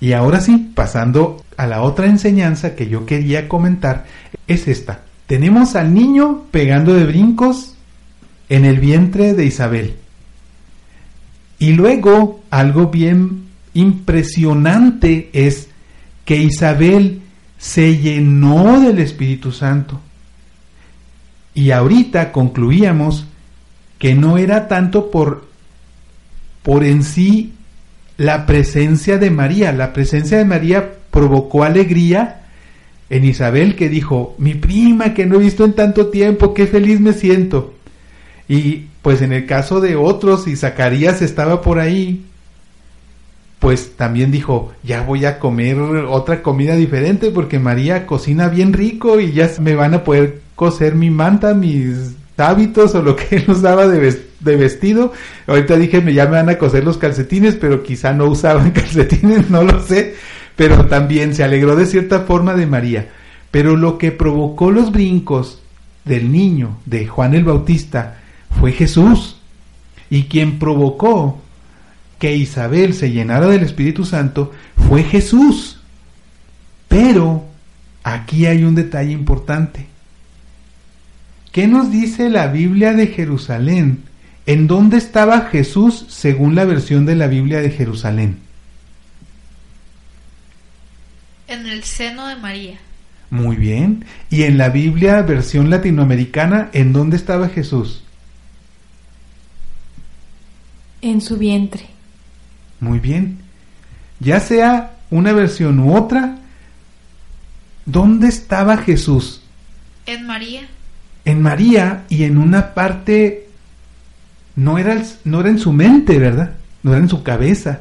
[0.00, 4.06] Y ahora sí, pasando a la otra enseñanza que yo quería comentar,
[4.46, 5.00] es esta.
[5.26, 7.74] Tenemos al niño pegando de brincos
[8.48, 9.96] en el vientre de Isabel.
[11.58, 13.44] Y luego, algo bien
[13.74, 15.68] impresionante es
[16.24, 17.19] que Isabel
[17.60, 20.00] se llenó del Espíritu Santo.
[21.52, 23.26] Y ahorita concluíamos
[23.98, 25.46] que no era tanto por,
[26.62, 27.52] por en sí
[28.16, 29.72] la presencia de María.
[29.72, 32.36] La presencia de María provocó alegría
[33.10, 37.00] En Isabel que dijo, mi prima que no he visto en tanto tiempo, qué feliz
[37.00, 37.74] me siento.
[38.48, 42.24] Y pues en el caso de otros, y Zacarías estaba por ahí,
[43.60, 49.20] pues también dijo, ya voy a comer otra comida diferente porque María cocina bien rico
[49.20, 53.86] y ya me van a poder coser mi manta, mis hábitos o lo que usaba
[53.86, 55.12] de, de vestido.
[55.46, 59.62] Ahorita dije, ya me van a coser los calcetines, pero quizá no usaban calcetines, no
[59.62, 60.14] lo sé.
[60.56, 63.08] Pero también se alegró de cierta forma de María.
[63.50, 65.60] Pero lo que provocó los brincos
[66.06, 68.16] del niño, de Juan el Bautista,
[68.58, 69.36] fue Jesús.
[70.08, 71.40] Y quien provocó
[72.20, 75.80] que Isabel se llenara del Espíritu Santo fue Jesús.
[76.86, 77.46] Pero
[78.04, 79.86] aquí hay un detalle importante.
[81.50, 84.04] ¿Qué nos dice la Biblia de Jerusalén?
[84.44, 88.38] ¿En dónde estaba Jesús según la versión de la Biblia de Jerusalén?
[91.48, 92.78] En el seno de María.
[93.30, 94.04] Muy bien.
[94.28, 98.04] ¿Y en la Biblia versión latinoamericana, en dónde estaba Jesús?
[101.00, 101.88] En su vientre.
[102.80, 103.38] Muy bien.
[104.18, 106.38] Ya sea una versión u otra,
[107.84, 109.42] ¿dónde estaba Jesús?
[110.06, 110.62] En María.
[111.24, 113.48] En María y en una parte,
[114.56, 116.54] no era, no era en su mente, ¿verdad?
[116.82, 117.80] No era en su cabeza.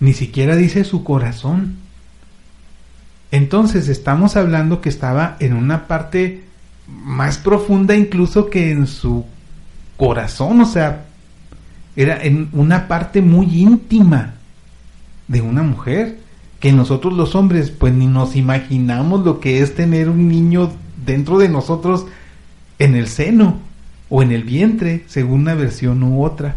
[0.00, 1.76] Ni siquiera dice su corazón.
[3.30, 6.44] Entonces estamos hablando que estaba en una parte
[6.86, 9.24] más profunda incluso que en su
[9.96, 11.06] corazón, o sea,
[11.96, 14.34] era en una parte muy íntima
[15.28, 16.18] de una mujer
[16.60, 20.72] que nosotros los hombres pues ni nos imaginamos lo que es tener un niño
[21.04, 22.06] dentro de nosotros
[22.78, 23.58] en el seno
[24.08, 26.56] o en el vientre, según una versión u otra.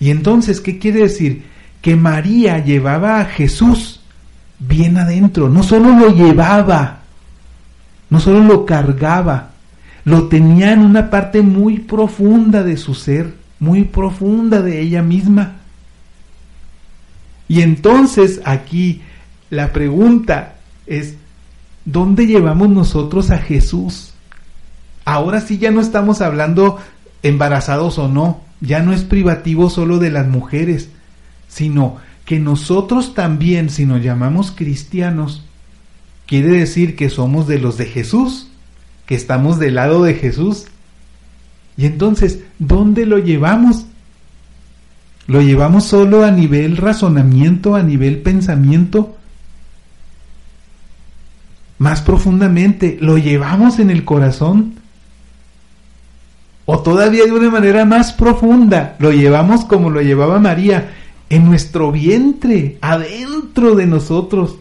[0.00, 1.44] Y entonces, ¿qué quiere decir?
[1.80, 4.00] Que María llevaba a Jesús
[4.58, 7.00] bien adentro, no solo lo llevaba,
[8.10, 9.50] no solo lo cargaba,
[10.04, 15.56] lo tenía en una parte muy profunda de su ser muy profunda de ella misma.
[17.48, 19.02] Y entonces aquí
[19.50, 21.14] la pregunta es,
[21.84, 24.14] ¿dónde llevamos nosotros a Jesús?
[25.04, 26.78] Ahora sí ya no estamos hablando
[27.22, 30.88] embarazados o no, ya no es privativo solo de las mujeres,
[31.48, 35.44] sino que nosotros también, si nos llamamos cristianos,
[36.26, 38.48] quiere decir que somos de los de Jesús,
[39.06, 40.66] que estamos del lado de Jesús,
[41.76, 43.86] y entonces, ¿dónde lo llevamos?
[45.26, 49.16] ¿Lo llevamos solo a nivel razonamiento, a nivel pensamiento?
[51.78, 54.74] Más profundamente, ¿lo llevamos en el corazón?
[56.66, 60.94] O todavía de una manera más profunda, lo llevamos como lo llevaba María,
[61.28, 64.58] en nuestro vientre, adentro de nosotros,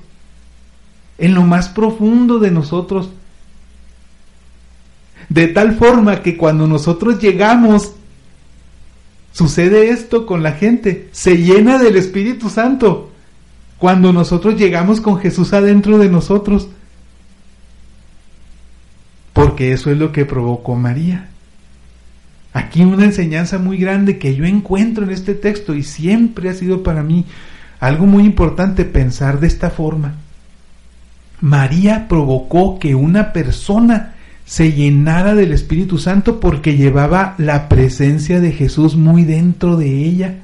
[1.17, 3.09] en lo más profundo de nosotros.
[5.33, 7.93] De tal forma que cuando nosotros llegamos,
[9.31, 13.09] sucede esto con la gente, se llena del Espíritu Santo.
[13.79, 16.69] Cuando nosotros llegamos con Jesús adentro de nosotros.
[19.33, 21.29] Porque eso es lo que provocó María.
[22.53, 26.83] Aquí una enseñanza muy grande que yo encuentro en este texto y siempre ha sido
[26.83, 27.25] para mí
[27.79, 30.13] algo muy importante pensar de esta forma.
[31.41, 34.12] María provocó que una persona
[34.45, 40.35] se llenara del Espíritu Santo porque llevaba la presencia de Jesús muy dentro de ella.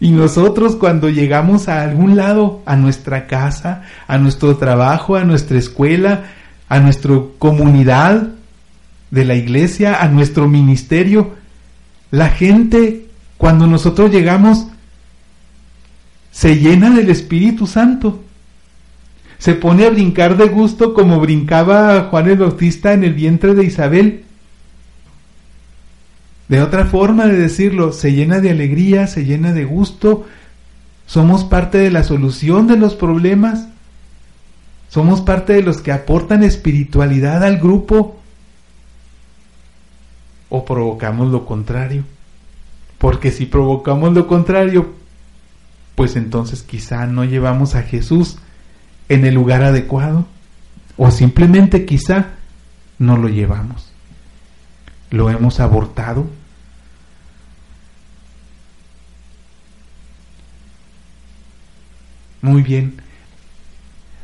[0.00, 5.58] Y nosotros cuando llegamos a algún lado, a nuestra casa, a nuestro trabajo, a nuestra
[5.58, 6.24] escuela,
[6.68, 8.28] a nuestra comunidad
[9.10, 11.34] de la iglesia, a nuestro ministerio,
[12.10, 13.06] la gente
[13.38, 14.66] cuando nosotros llegamos
[16.30, 18.22] se llena del Espíritu Santo
[19.42, 23.64] se pone a brincar de gusto como brincaba Juan el Bautista en el vientre de
[23.64, 24.24] Isabel.
[26.46, 30.26] De otra forma de decirlo, se llena de alegría, se llena de gusto,
[31.06, 33.66] somos parte de la solución de los problemas,
[34.88, 38.20] somos parte de los que aportan espiritualidad al grupo
[40.50, 42.04] o provocamos lo contrario.
[42.96, 44.92] Porque si provocamos lo contrario,
[45.96, 48.38] pues entonces quizá no llevamos a Jesús
[49.12, 50.26] en el lugar adecuado
[50.96, 52.30] o simplemente quizá
[52.98, 53.92] no lo llevamos.
[55.10, 56.26] Lo hemos abortado.
[62.40, 63.02] Muy bien.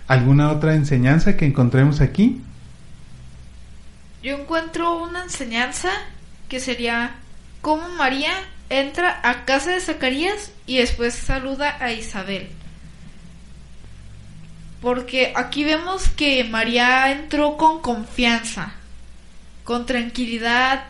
[0.06, 2.40] ¿Alguna otra enseñanza que encontremos aquí?
[4.22, 5.90] Yo encuentro una enseñanza
[6.48, 7.16] que sería
[7.60, 8.32] cómo María
[8.70, 12.48] entra a casa de Zacarías y después saluda a Isabel.
[14.80, 18.74] Porque aquí vemos que María entró con confianza,
[19.64, 20.84] con tranquilidad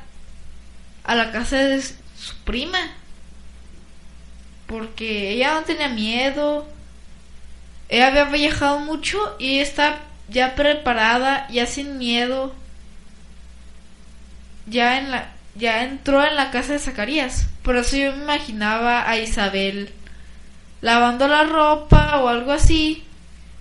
[1.05, 2.79] a la casa de su prima.
[4.67, 6.67] Porque ella no tenía miedo.
[7.89, 12.55] Ella había viajado mucho y está ya preparada, ya sin miedo.
[14.67, 17.49] Ya en la ya entró en la casa de Zacarías.
[17.63, 19.93] Por eso yo me imaginaba a Isabel
[20.81, 23.05] lavando la ropa o algo así.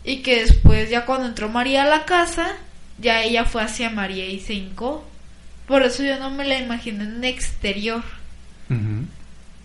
[0.07, 2.55] Y que después, ya cuando entró María a la casa,
[2.97, 5.05] ya ella fue hacia María y se hincó.
[5.67, 8.05] Por eso yo no me la imaginé en exterior.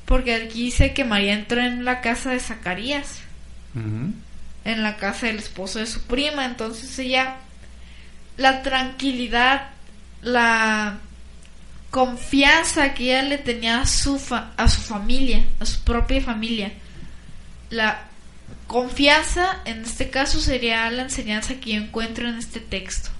[0.04, 3.20] Porque aquí dice que María entró en la casa de Zacarías.
[3.76, 6.44] En la casa del esposo de su prima.
[6.44, 7.36] Entonces ella,
[8.36, 9.68] la tranquilidad,
[10.22, 10.98] la
[11.92, 14.20] confianza que ella le tenía a su,
[14.56, 16.72] a su familia, a su propia familia.
[17.70, 18.08] La
[18.72, 23.10] confianza, en este caso, sería la enseñanza que yo encuentro en este texto.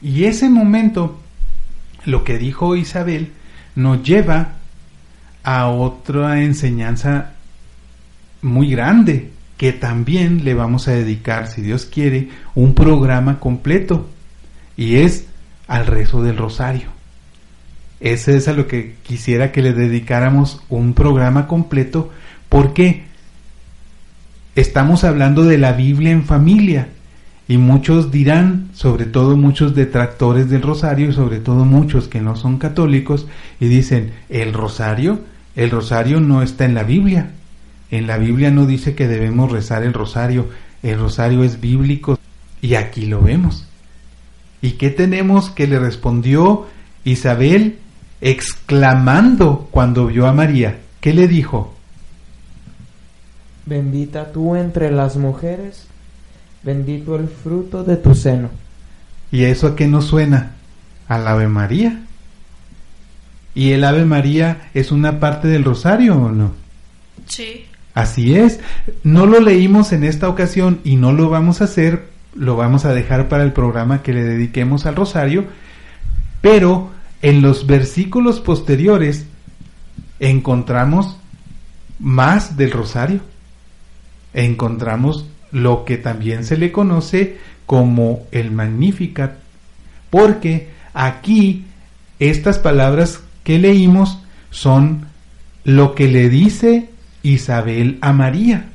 [0.00, 1.20] Y ese momento,
[2.04, 3.30] lo que dijo Isabel,
[3.76, 4.54] nos lleva
[5.44, 7.32] a otra enseñanza
[8.40, 14.08] muy grande, que también le vamos a dedicar, si Dios quiere, un programa completo,
[14.76, 15.26] y es
[15.68, 16.88] al rezo del rosario.
[18.00, 22.10] Ese es a lo que quisiera que le dedicáramos un programa completo
[22.48, 23.04] porque
[24.56, 26.88] estamos hablando de la Biblia en familia
[27.48, 32.36] y muchos dirán, sobre todo muchos detractores del rosario y sobre todo muchos que no
[32.36, 33.26] son católicos
[33.60, 35.20] y dicen, el rosario,
[35.56, 37.30] el rosario no está en la Biblia.
[37.90, 40.48] En la Biblia no dice que debemos rezar el rosario,
[40.82, 42.18] el rosario es bíblico
[42.60, 43.66] y aquí lo vemos.
[44.62, 46.66] ¿Y qué tenemos que le respondió
[47.04, 47.78] Isabel
[48.22, 50.78] exclamando cuando vio a María.
[51.00, 51.71] ¿Qué le dijo?
[53.64, 55.86] Bendita tú entre las mujeres,
[56.62, 58.50] bendito el fruto de tu seno.
[59.30, 60.52] ¿Y eso a qué nos suena?
[61.08, 62.02] Al Ave María.
[63.54, 66.52] ¿Y el Ave María es una parte del rosario o no?
[67.26, 67.66] Sí.
[67.94, 68.60] Así es.
[69.04, 72.94] No lo leímos en esta ocasión y no lo vamos a hacer, lo vamos a
[72.94, 75.44] dejar para el programa que le dediquemos al rosario,
[76.40, 76.90] pero
[77.20, 79.26] en los versículos posteriores
[80.18, 81.18] encontramos
[81.98, 83.20] más del rosario.
[84.34, 89.34] Encontramos lo que también se le conoce como el Magnificat,
[90.10, 91.64] porque aquí
[92.18, 94.18] estas palabras que leímos
[94.50, 95.06] son
[95.64, 96.90] lo que le dice
[97.22, 98.66] Isabel a María,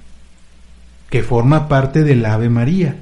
[1.10, 2.96] que forma parte del Ave María.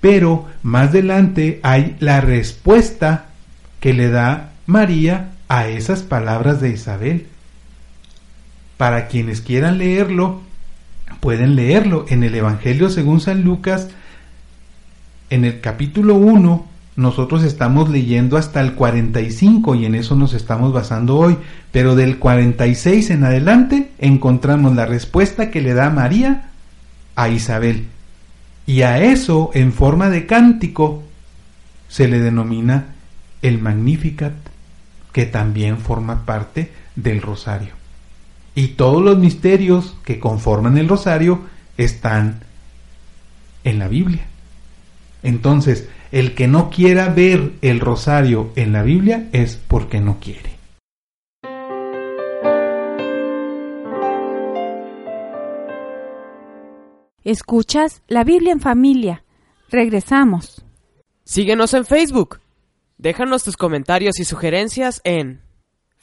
[0.00, 3.26] Pero más adelante hay la respuesta
[3.80, 7.26] que le da María a esas palabras de Isabel.
[8.76, 10.42] Para quienes quieran leerlo,
[11.20, 13.88] pueden leerlo en el Evangelio según San Lucas,
[15.30, 20.72] en el capítulo 1, nosotros estamos leyendo hasta el 45 y en eso nos estamos
[20.72, 21.38] basando hoy,
[21.72, 26.50] pero del 46 en adelante encontramos la respuesta que le da María
[27.14, 27.86] a Isabel.
[28.66, 31.02] Y a eso, en forma de cántico,
[31.88, 32.86] se le denomina
[33.40, 34.34] el Magnificat,
[35.12, 37.79] que también forma parte del rosario.
[38.60, 41.40] Y todos los misterios que conforman el rosario
[41.78, 42.40] están
[43.64, 44.26] en la Biblia.
[45.22, 50.50] Entonces, el que no quiera ver el rosario en la Biblia es porque no quiere.
[57.24, 59.24] Escuchas la Biblia en familia.
[59.70, 60.66] Regresamos.
[61.24, 62.40] Síguenos en Facebook
[63.00, 65.40] Déjanos tus comentarios y sugerencias en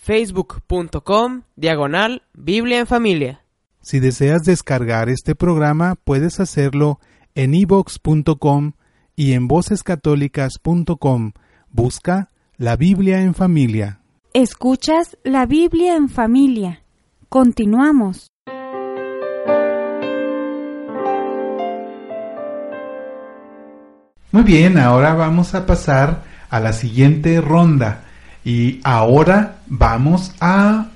[0.08, 3.44] facebook.com diagonal Biblia en familia.
[3.82, 7.02] Si deseas descargar este programa, puedes hacerlo
[7.36, 8.72] en ibox.com
[9.18, 11.34] y en vocescatólicas.com.
[11.70, 14.00] Busca la Biblia en familia.
[14.34, 16.84] Escuchas la Biblia en familia.
[17.28, 18.28] Continuamos.
[24.32, 28.07] Muy bien, ahora vamos a pasar a la siguiente ronda.
[28.48, 30.88] Y ahora vamos a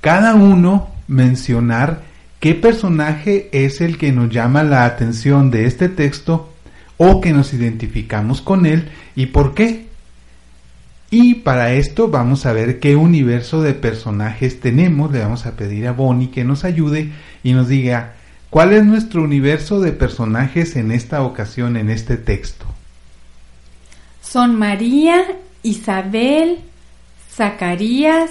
[0.00, 2.00] cada uno mencionar
[2.40, 6.50] qué personaje es el que nos llama la atención de este texto
[6.96, 9.88] o que nos identificamos con él y por qué.
[11.10, 15.12] Y para esto vamos a ver qué universo de personajes tenemos.
[15.12, 17.12] Le vamos a pedir a Bonnie que nos ayude
[17.42, 18.14] y nos diga
[18.48, 22.64] cuál es nuestro universo de personajes en esta ocasión, en este texto
[24.32, 26.60] son María, Isabel,
[27.30, 28.30] Zacarías,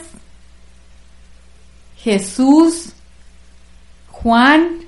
[1.98, 2.94] Jesús,
[4.10, 4.80] Juan,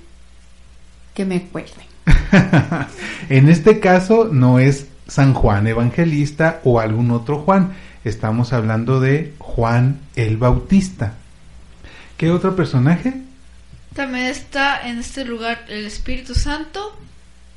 [1.13, 1.85] que me acuerden.
[3.29, 7.73] en este caso no es San Juan Evangelista o algún otro Juan.
[8.03, 11.13] Estamos hablando de Juan el Bautista.
[12.17, 13.21] ¿Qué otro personaje?
[13.93, 16.97] También está en este lugar el Espíritu Santo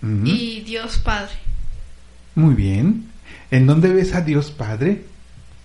[0.03, 1.33] y Dios Padre.
[2.35, 3.11] Muy bien.
[3.51, 5.05] ¿En dónde ves a Dios Padre?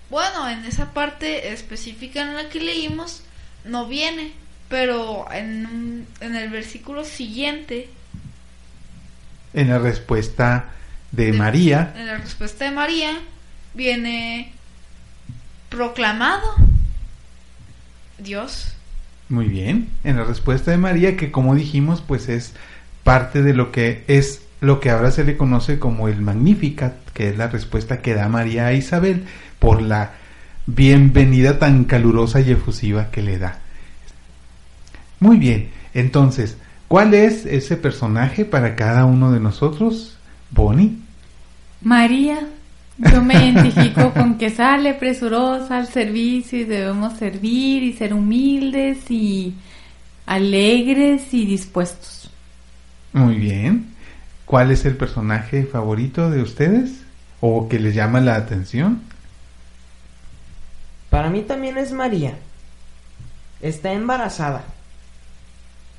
[0.09, 3.23] Bueno, en esa parte específica en la que leímos
[3.65, 4.33] no viene,
[4.69, 7.89] pero en, en el versículo siguiente.
[9.53, 10.71] En la respuesta
[11.11, 11.93] de, María.
[11.95, 13.19] En la respuesta de María
[13.73, 14.53] viene
[15.69, 16.55] proclamado
[18.17, 18.73] Dios.
[19.29, 19.89] Muy bien.
[20.03, 22.53] En la respuesta de María, que como dijimos, pues es
[23.03, 27.29] parte de lo que es lo que ahora se le conoce como el Magnificat, que
[27.29, 29.25] es la respuesta que da María a Isabel
[29.59, 30.13] por la
[30.65, 33.59] bienvenida tan calurosa y efusiva que le da.
[35.19, 36.57] Muy bien, entonces,
[36.88, 40.17] ¿cuál es ese personaje para cada uno de nosotros?
[40.49, 40.97] Bonnie.
[41.81, 42.39] María.
[42.97, 49.09] Yo me identifico con que sale presurosa al servicio y debemos servir y ser humildes
[49.09, 49.55] y
[50.25, 52.29] alegres y dispuestos.
[53.13, 53.90] Muy bien.
[54.52, 57.03] ¿Cuál es el personaje favorito de ustedes?
[57.40, 59.02] ¿O que les llama la atención?
[61.10, 62.34] Para mí también es María.
[63.61, 64.65] Está embarazada.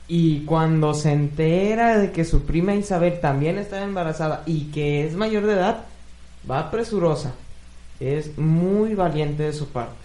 [0.06, 5.14] Y cuando se entera de que su prima Isabel también está embarazada y que es
[5.14, 5.84] mayor de edad,
[6.50, 7.32] va presurosa.
[8.00, 9.96] Es muy valiente de su parte.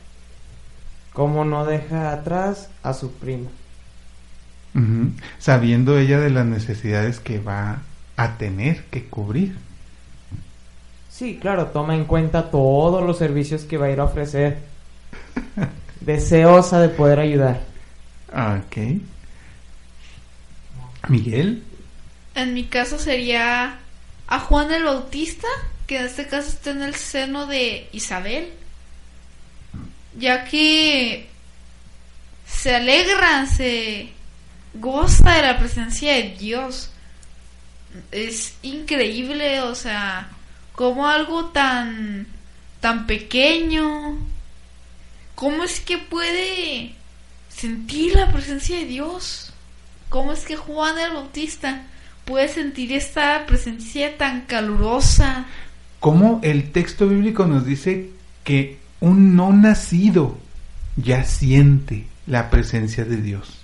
[1.12, 3.50] Como no deja atrás a su prima.
[5.38, 7.82] Sabiendo ella de las necesidades que va
[8.18, 9.56] a tener que cubrir.
[11.10, 14.60] Sí, claro, toma en cuenta todos los servicios que va a ir a ofrecer.
[16.02, 17.62] Deseosa de poder ayudar.
[18.32, 18.78] Ok.
[21.08, 21.64] Miguel.
[22.36, 23.78] En mi caso sería
[24.28, 25.48] a Juan el Bautista,
[25.88, 28.50] que en este caso está en el seno de Isabel,
[30.18, 31.30] ya que
[32.46, 34.10] se alegra, se
[34.74, 36.92] goza de la presencia de Dios.
[38.12, 40.30] Es increíble, o sea,
[40.74, 42.28] como algo tan
[42.80, 44.18] tan pequeño,
[45.36, 46.94] ¿cómo es que puede
[47.50, 49.54] sentir la presencia de Dios?
[50.10, 51.84] ¿Cómo es que Juan el Bautista
[52.26, 55.46] puede sentir esta presencia tan calurosa?
[56.00, 58.12] ¿Cómo el texto bíblico nos dice
[58.44, 60.38] que un no nacido
[60.96, 63.57] ya siente la presencia de Dios?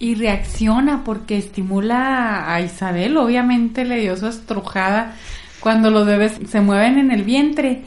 [0.00, 5.14] Y reacciona porque estimula a Isabel, obviamente le dio su estrujada
[5.60, 7.82] cuando los bebés se mueven en el vientre.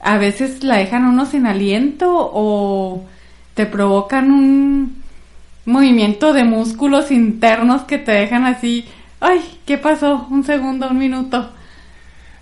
[0.00, 3.04] A veces la dejan uno sin aliento o
[3.54, 5.02] te provocan un
[5.64, 8.86] movimiento de músculos internos que te dejan así,
[9.20, 10.26] ay, ¿qué pasó?
[10.30, 11.50] Un segundo, un minuto.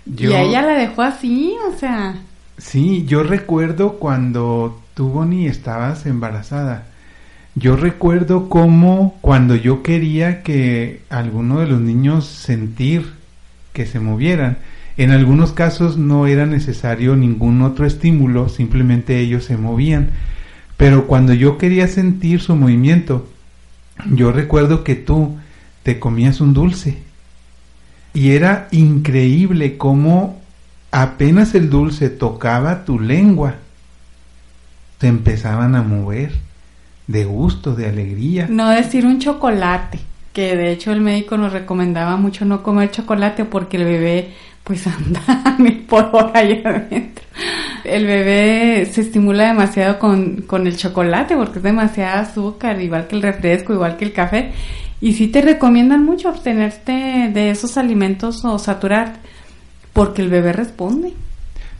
[0.05, 2.15] y a ella la dejó así, o sea.
[2.57, 6.85] Sí, yo recuerdo cuando tú, Bonnie, estabas embarazada.
[7.57, 13.13] Yo recuerdo cómo cuando yo quería que alguno de los niños sentir
[13.71, 14.57] que se movieran,
[14.97, 20.09] en algunos casos no era necesario ningún otro estímulo, simplemente ellos se movían.
[20.75, 23.29] Pero cuando yo quería sentir su movimiento,
[24.11, 25.37] yo recuerdo que tú
[25.83, 26.97] te comías un dulce.
[28.13, 30.41] Y era increíble cómo
[30.91, 33.55] apenas el dulce tocaba tu lengua,
[34.97, 36.44] te empezaban a mover
[37.07, 38.47] de gusto, de alegría.
[38.49, 39.99] No decir un chocolate,
[40.33, 44.33] que de hecho el médico nos recomendaba mucho no comer chocolate porque el bebé
[44.63, 47.23] pues anda a mil por hora allá adentro.
[47.83, 53.15] El bebé se estimula demasiado con, con el chocolate porque es demasiado azúcar, igual que
[53.15, 54.51] el refresco, igual que el café.
[55.01, 59.17] Y sí te recomiendan mucho abstenerte de esos alimentos o saturar
[59.93, 61.13] porque el bebé responde.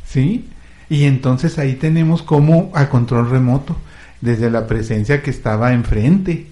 [0.06, 0.46] Sí,
[0.90, 3.76] y entonces ahí tenemos como a control remoto,
[4.22, 6.48] desde la presencia que estaba enfrente.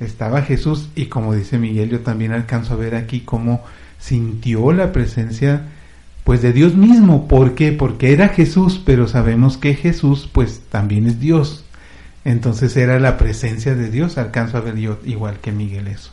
[0.00, 3.62] Estaba Jesús y como dice Miguel, yo también alcanzo a ver aquí cómo
[3.98, 5.62] sintió la presencia
[6.24, 7.28] pues de Dios mismo.
[7.28, 7.72] ¿Por qué?
[7.72, 11.64] Porque era Jesús, pero sabemos que Jesús pues también es Dios.
[12.24, 14.18] Entonces era la presencia de Dios.
[14.18, 16.12] Alcanzo a ver yo igual que Miguel eso.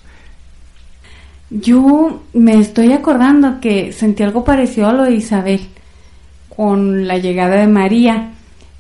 [1.52, 5.62] Yo me estoy acordando que sentí algo parecido a lo de Isabel
[6.56, 8.34] con la llegada de María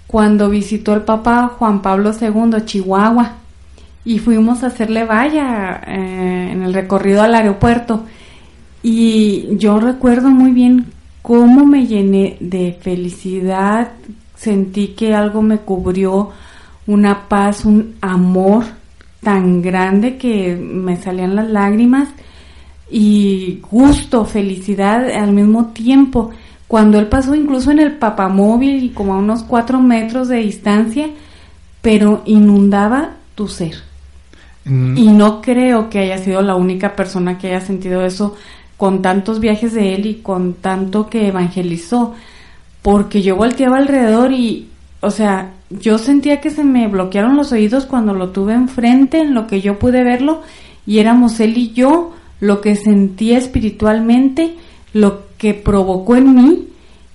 [0.10, 3.34] cuando visitó el Papa Juan Pablo II Chihuahua
[4.04, 8.06] y fuimos a hacerle valla eh, en el recorrido al aeropuerto
[8.82, 10.88] y yo recuerdo muy bien
[11.22, 13.92] cómo me llené de felicidad,
[14.36, 16.32] sentí que algo me cubrió,
[16.88, 18.64] una paz, un amor
[19.22, 22.10] tan grande que me salían las lágrimas.
[22.90, 26.32] y gusto, felicidad al mismo tiempo.
[26.70, 31.10] Cuando él pasó incluso en el papamóvil y como a unos cuatro metros de distancia,
[31.82, 33.74] pero inundaba tu ser.
[34.66, 34.96] Mm.
[34.96, 38.36] Y no creo que haya sido la única persona que haya sentido eso
[38.78, 42.14] con tantos viajes de él y con tanto que evangelizó,
[42.84, 44.70] porque yo volteaba alrededor y,
[45.02, 49.34] o sea, yo sentía que se me bloquearon los oídos cuando lo tuve enfrente, en
[49.34, 50.44] lo que yo pude verlo,
[50.86, 54.54] y éramos él y yo, lo que sentía espiritualmente,
[54.94, 56.68] lo que provocó en mí,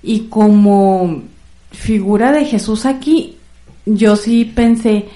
[0.03, 1.23] y como
[1.71, 3.37] figura de Jesús aquí,
[3.87, 5.07] yo sí pensé,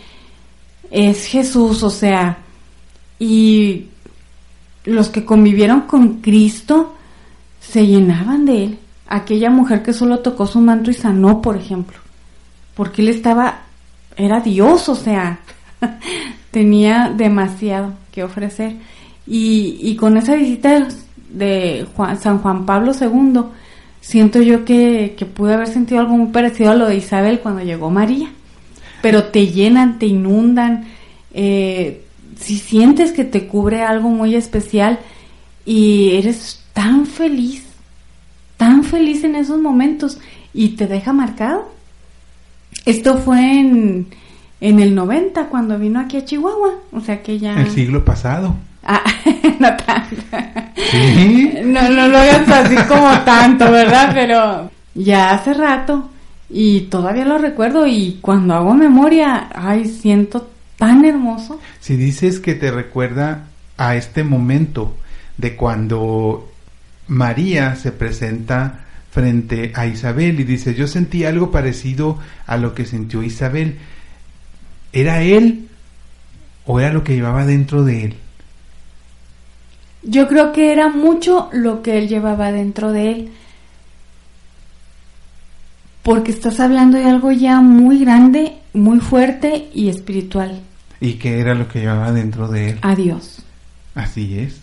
[0.91, 2.39] es Jesús, o sea,
[3.19, 3.87] y
[4.85, 6.95] los que convivieron con Cristo
[7.61, 8.79] se llenaban de él.
[9.09, 11.99] Aquella mujer que solo tocó su manto y sanó, por ejemplo,
[12.75, 13.63] porque él estaba,
[14.17, 15.41] era Dios, o sea,
[16.51, 18.77] tenía demasiado que ofrecer.
[19.27, 20.89] Y, y con esa visita
[21.31, 21.87] de
[22.21, 23.41] San Juan Pablo II,
[24.01, 27.63] siento yo que, que pude haber sentido algo muy parecido a lo de Isabel cuando
[27.63, 28.31] llegó María.
[29.03, 30.87] Pero te llenan, te inundan,
[31.33, 32.05] eh,
[32.37, 34.99] si sientes que te cubre algo muy especial
[35.65, 37.65] y eres tan feliz,
[38.57, 40.19] tan feliz en esos momentos
[40.55, 41.71] y te deja marcado.
[42.85, 44.07] Esto fue en,
[44.61, 47.61] en el 90 cuando vino aquí a Chihuahua, o sea que ya...
[47.61, 48.57] El siglo pasado.
[48.91, 49.05] Ah,
[49.61, 50.17] no tanto.
[51.63, 54.13] No, no lo hagas así como tanto, ¿verdad?
[54.15, 56.09] Pero ya hace rato
[56.49, 60.49] y todavía lo recuerdo y cuando hago memoria, ay, siento
[60.79, 61.61] tan hermoso.
[61.81, 64.97] Si dices que te recuerda a este momento
[65.37, 66.51] de cuando
[67.09, 72.87] María se presenta frente a Isabel y dice, yo sentí algo parecido a lo que
[72.87, 73.77] sintió Isabel.
[74.95, 75.69] ¿Era él
[76.65, 78.15] o era lo que llevaba dentro de él?
[80.03, 83.33] Yo creo que era mucho lo que él llevaba dentro de él.
[86.03, 90.63] Porque estás hablando de algo ya muy grande, muy fuerte y espiritual.
[91.01, 92.79] ¿Y qué era lo que llevaba dentro de él?
[92.83, 93.43] A Dios.
[93.95, 94.61] Así es.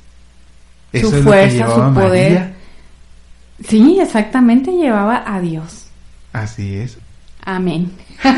[1.00, 2.54] su fuerza, su poder.
[3.68, 5.88] Sí, exactamente, llevaba a Dios.
[6.34, 6.98] Así es.
[7.44, 7.92] Amén.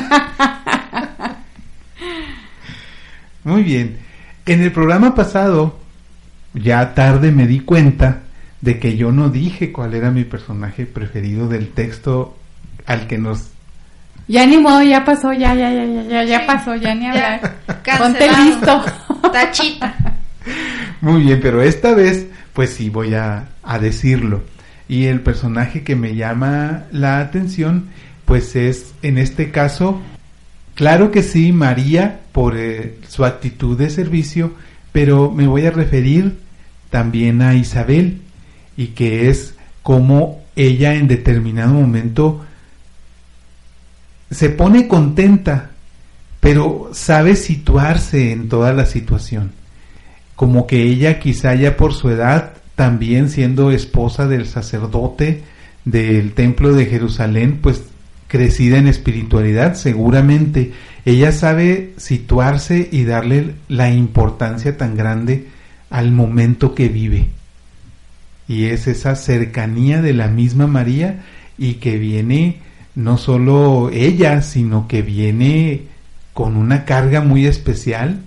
[3.43, 3.97] Muy bien.
[4.45, 5.79] En el programa pasado,
[6.53, 8.21] ya tarde me di cuenta
[8.61, 12.37] de que yo no dije cuál era mi personaje preferido del texto
[12.85, 13.51] al que nos
[14.27, 17.55] ya ni modo, ya pasó, ya, ya, ya, ya, ya, ya pasó, ya ni hablar.
[17.97, 18.83] Ponte listo.
[19.31, 19.95] Tachita.
[20.99, 24.43] Muy bien, pero esta vez, pues sí voy a, a decirlo.
[24.89, 27.87] Y el personaje que me llama la atención,
[28.25, 30.01] pues es, en este caso,
[30.75, 34.51] claro que sí, María, por eh, su actitud de servicio,
[34.97, 36.39] pero me voy a referir
[36.89, 38.21] también a Isabel,
[38.75, 39.53] y que es
[39.83, 42.43] como ella en determinado momento
[44.31, 45.69] se pone contenta,
[46.39, 49.51] pero sabe situarse en toda la situación.
[50.35, 55.43] Como que ella quizá ya por su edad, también siendo esposa del sacerdote
[55.85, 57.83] del templo de Jerusalén, pues
[58.27, 60.73] crecida en espiritualidad, seguramente
[61.05, 65.47] ella sabe situarse y darle la importancia tan grande
[65.89, 67.29] al momento que vive.
[68.47, 71.23] Y es esa cercanía de la misma María
[71.57, 72.59] y que viene
[72.95, 75.83] no solo ella, sino que viene
[76.33, 78.21] con una carga muy especial,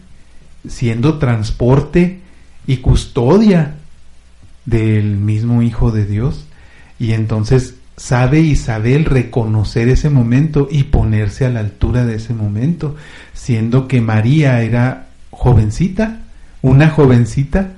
[0.67, 2.21] siendo transporte
[2.67, 3.77] y custodia
[4.65, 6.47] del mismo Hijo de Dios.
[6.99, 12.97] Y entonces sabe Isabel reconocer ese momento y ponerse a la altura de ese momento,
[13.35, 16.21] siendo que María era jovencita,
[16.63, 17.73] una jovencita,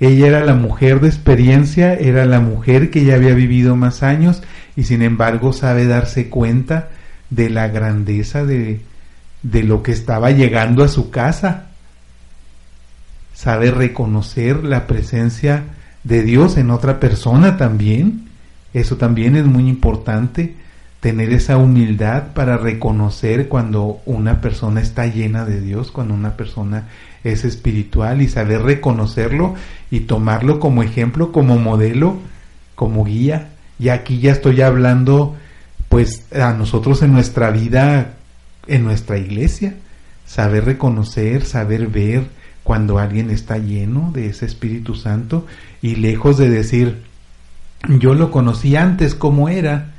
[0.00, 4.42] ella era la mujer de experiencia, era la mujer que ya había vivido más años
[4.74, 6.88] y sin embargo sabe darse cuenta
[7.28, 8.80] de la grandeza de,
[9.42, 11.66] de lo que estaba llegando a su casa.
[13.34, 15.64] Sabe reconocer la presencia
[16.04, 18.27] de Dios en otra persona también.
[18.72, 20.54] Eso también es muy importante,
[21.00, 26.88] tener esa humildad para reconocer cuando una persona está llena de Dios, cuando una persona
[27.22, 29.54] es espiritual y saber reconocerlo
[29.90, 32.16] y tomarlo como ejemplo, como modelo,
[32.74, 33.50] como guía.
[33.78, 35.36] Y aquí ya estoy hablando,
[35.88, 38.14] pues, a nosotros en nuestra vida,
[38.66, 39.74] en nuestra iglesia,
[40.26, 42.26] saber reconocer, saber ver
[42.64, 45.46] cuando alguien está lleno de ese Espíritu Santo
[45.80, 47.07] y lejos de decir,
[47.86, 49.92] yo lo conocí antes como era,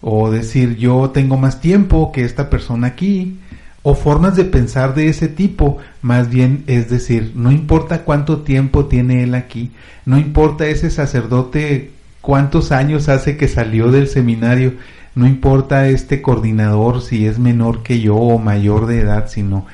[0.00, 3.38] o decir, yo tengo más tiempo que esta persona aquí,
[3.82, 8.86] o formas de pensar de ese tipo, más bien es decir, no importa cuánto tiempo
[8.86, 9.70] tiene él aquí,
[10.04, 14.74] no importa ese sacerdote cuántos años hace que salió del seminario,
[15.14, 19.66] no importa este coordinador si es menor que yo o mayor de edad, sino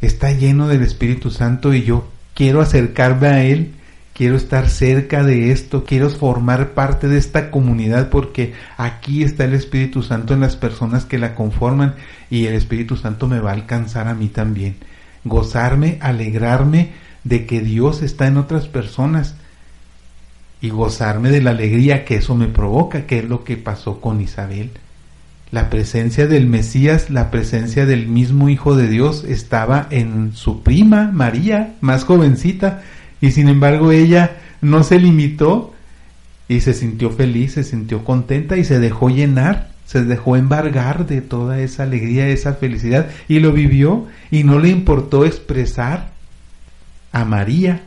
[0.00, 3.72] está lleno del Espíritu Santo y yo quiero acercarme a él
[4.12, 9.54] quiero estar cerca de esto, quiero formar parte de esta comunidad porque aquí está el
[9.54, 11.94] Espíritu Santo en las personas que la conforman
[12.30, 14.76] y el Espíritu Santo me va a alcanzar a mí también.
[15.24, 16.90] Gozarme, alegrarme
[17.24, 19.36] de que Dios está en otras personas
[20.60, 24.20] y gozarme de la alegría que eso me provoca, que es lo que pasó con
[24.20, 24.70] Isabel.
[25.50, 31.10] La presencia del Mesías, la presencia del mismo Hijo de Dios estaba en su prima
[31.12, 32.82] María, más jovencita,
[33.22, 35.72] y sin embargo ella no se limitó
[36.48, 41.22] y se sintió feliz, se sintió contenta y se dejó llenar, se dejó embargar de
[41.22, 46.10] toda esa alegría, esa felicidad y lo vivió y no le importó expresar
[47.12, 47.82] a María,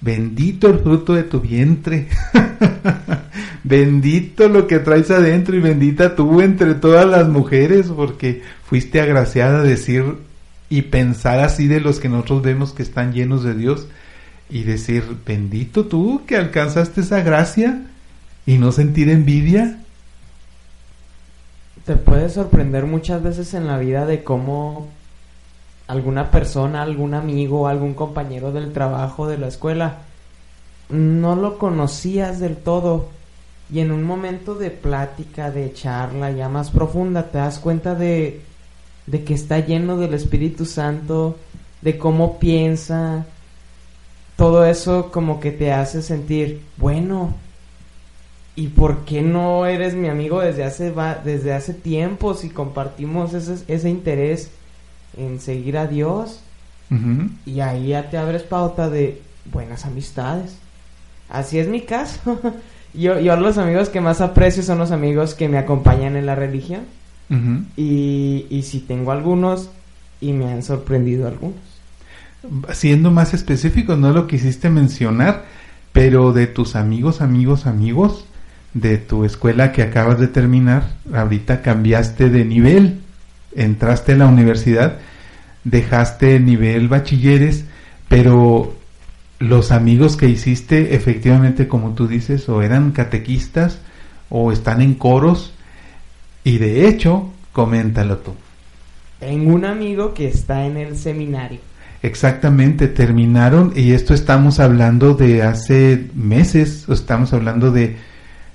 [0.00, 2.08] bendito el fruto de tu vientre,
[3.64, 9.60] bendito lo que traes adentro y bendita tú entre todas las mujeres porque fuiste agraciada
[9.60, 10.16] a decir
[10.68, 13.86] y pensar así de los que nosotros vemos que están llenos de Dios
[14.52, 17.86] y decir, bendito tú que alcanzaste esa gracia
[18.44, 19.78] y no sentir envidia.
[21.86, 24.88] Te puede sorprender muchas veces en la vida de cómo
[25.86, 30.00] alguna persona, algún amigo, algún compañero del trabajo, de la escuela,
[30.90, 33.08] no lo conocías del todo
[33.72, 38.42] y en un momento de plática, de charla ya más profunda, te das cuenta de,
[39.06, 41.38] de que está lleno del Espíritu Santo,
[41.80, 43.24] de cómo piensa,
[44.36, 47.34] todo eso como que te hace sentir, bueno,
[48.56, 50.92] ¿y por qué no eres mi amigo desde hace,
[51.24, 54.50] desde hace tiempo si compartimos ese, ese interés
[55.16, 56.40] en seguir a Dios?
[57.46, 60.58] Y ahí ya te abres pauta de buenas amistades.
[61.30, 62.38] Así es mi caso.
[62.92, 66.34] yo, yo los amigos que más aprecio son los amigos que me acompañan en la
[66.34, 66.82] religión.
[67.78, 69.70] y, y si tengo algunos
[70.20, 71.71] y me han sorprendido algunos
[72.72, 75.44] siendo más específico, no lo quisiste mencionar,
[75.92, 78.24] pero de tus amigos, amigos, amigos,
[78.74, 83.00] de tu escuela que acabas de terminar, ahorita cambiaste de nivel,
[83.54, 84.98] entraste a la universidad,
[85.64, 87.64] dejaste el nivel bachilleres,
[88.08, 88.74] pero
[89.38, 93.78] los amigos que hiciste efectivamente, como tú dices, o eran catequistas
[94.30, 95.52] o están en coros,
[96.44, 98.34] y de hecho, coméntalo tú.
[99.20, 101.60] Tengo un amigo que está en el seminario.
[102.02, 107.96] Exactamente, terminaron y esto estamos hablando de hace meses, estamos hablando de,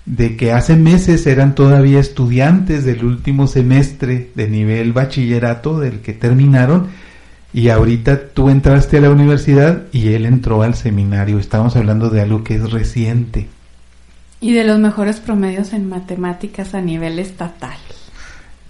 [0.05, 6.11] de que hace meses eran todavía estudiantes del último semestre de nivel bachillerato del que
[6.11, 6.87] terminaron
[7.53, 11.39] y ahorita tú entraste a la universidad y él entró al seminario.
[11.39, 13.47] Estamos hablando de algo que es reciente.
[14.41, 17.77] Y de los mejores promedios en matemáticas a nivel estatal.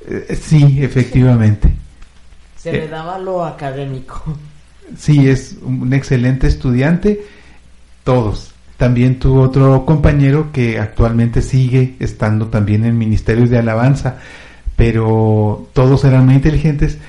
[0.08, 1.74] Eh, sí, efectivamente.
[2.56, 4.38] Se le daba lo académico.
[4.98, 7.22] Sí, es un excelente estudiante,
[8.04, 8.54] todos.
[8.78, 14.18] También tuvo otro compañero que actualmente sigue estando también en ministerios de alabanza,
[14.76, 17.00] pero todos eran muy inteligentes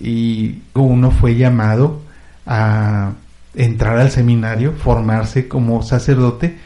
[0.00, 2.00] y uno fue llamado
[2.46, 3.12] a
[3.54, 6.56] entrar al seminario, formarse como sacerdote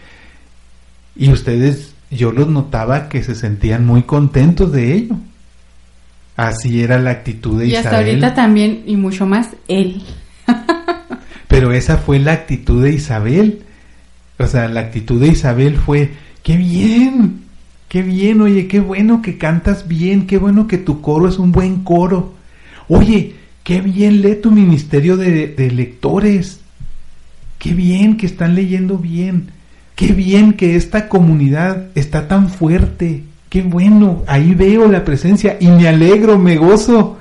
[1.17, 5.17] y ustedes, yo los notaba que se sentían muy contentos de ello.
[6.37, 7.85] Así era la actitud de y Isabel.
[7.85, 10.03] Y hasta ahorita también, y mucho más, él.
[11.49, 13.63] Pero esa fue la actitud de Isabel.
[14.39, 16.13] O sea, la actitud de Isabel fue,
[16.43, 17.45] qué bien,
[17.89, 21.53] qué bien, oye, qué bueno que cantas bien, qué bueno que tu coro es un
[21.53, 22.35] buen coro.
[22.89, 26.61] Oye, qué bien lee tu ministerio de, de lectores.
[27.59, 29.51] Qué bien que están leyendo bien.
[29.95, 33.23] Qué bien que esta comunidad está tan fuerte.
[33.49, 37.19] Qué bueno, ahí veo la presencia y me alegro, me gozo.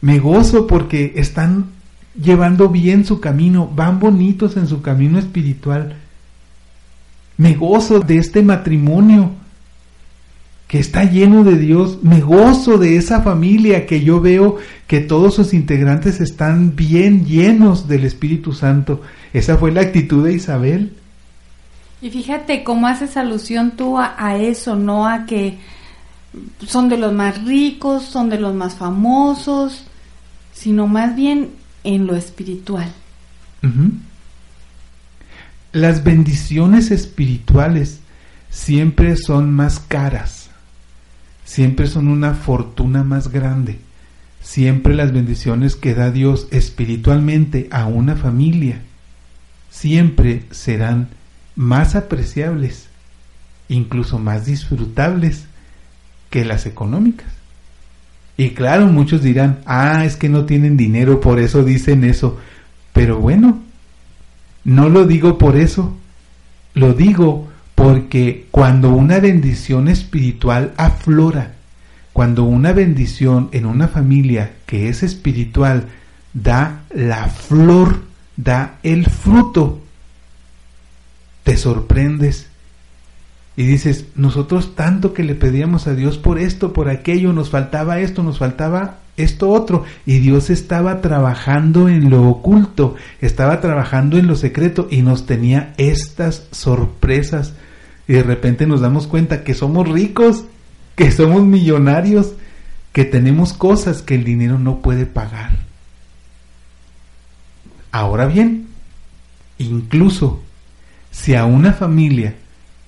[0.00, 1.66] Me gozo porque están
[2.20, 5.96] llevando bien su camino, van bonitos en su camino espiritual.
[7.36, 9.32] Me gozo de este matrimonio
[10.68, 14.56] que está lleno de Dios, me gozo de esa familia que yo veo
[14.86, 19.02] que todos sus integrantes están bien llenos del Espíritu Santo.
[19.32, 20.94] Esa fue la actitud de Isabel.
[22.00, 25.58] Y fíjate cómo haces alusión tú a, a eso, no a que
[26.66, 29.84] son de los más ricos, son de los más famosos,
[30.52, 31.50] sino más bien
[31.84, 32.92] en lo espiritual.
[35.72, 38.00] Las bendiciones espirituales
[38.50, 40.50] siempre son más caras,
[41.44, 43.78] siempre son una fortuna más grande,
[44.40, 48.82] siempre las bendiciones que da Dios espiritualmente a una familia
[49.72, 51.08] siempre serán
[51.56, 52.88] más apreciables,
[53.68, 55.46] incluso más disfrutables
[56.30, 57.32] que las económicas.
[58.42, 62.40] Y claro, muchos dirán, ah, es que no tienen dinero, por eso dicen eso.
[62.92, 63.62] Pero bueno,
[64.64, 65.96] no lo digo por eso,
[66.74, 71.52] lo digo porque cuando una bendición espiritual aflora,
[72.12, 75.86] cuando una bendición en una familia que es espiritual
[76.34, 78.02] da la flor,
[78.36, 79.82] da el fruto,
[81.44, 82.48] te sorprendes
[83.56, 88.00] y dices, nosotros tanto que le pedíamos a Dios por esto, por aquello, nos faltaba
[88.00, 94.26] esto, nos faltaba esto otro, y Dios estaba trabajando en lo oculto, estaba trabajando en
[94.26, 97.52] lo secreto y nos tenía estas sorpresas.
[98.08, 100.44] Y de repente nos damos cuenta que somos ricos,
[100.96, 102.32] que somos millonarios,
[102.92, 105.50] que tenemos cosas que el dinero no puede pagar.
[107.90, 108.68] Ahora bien,
[109.58, 110.40] incluso
[111.10, 112.34] si a una familia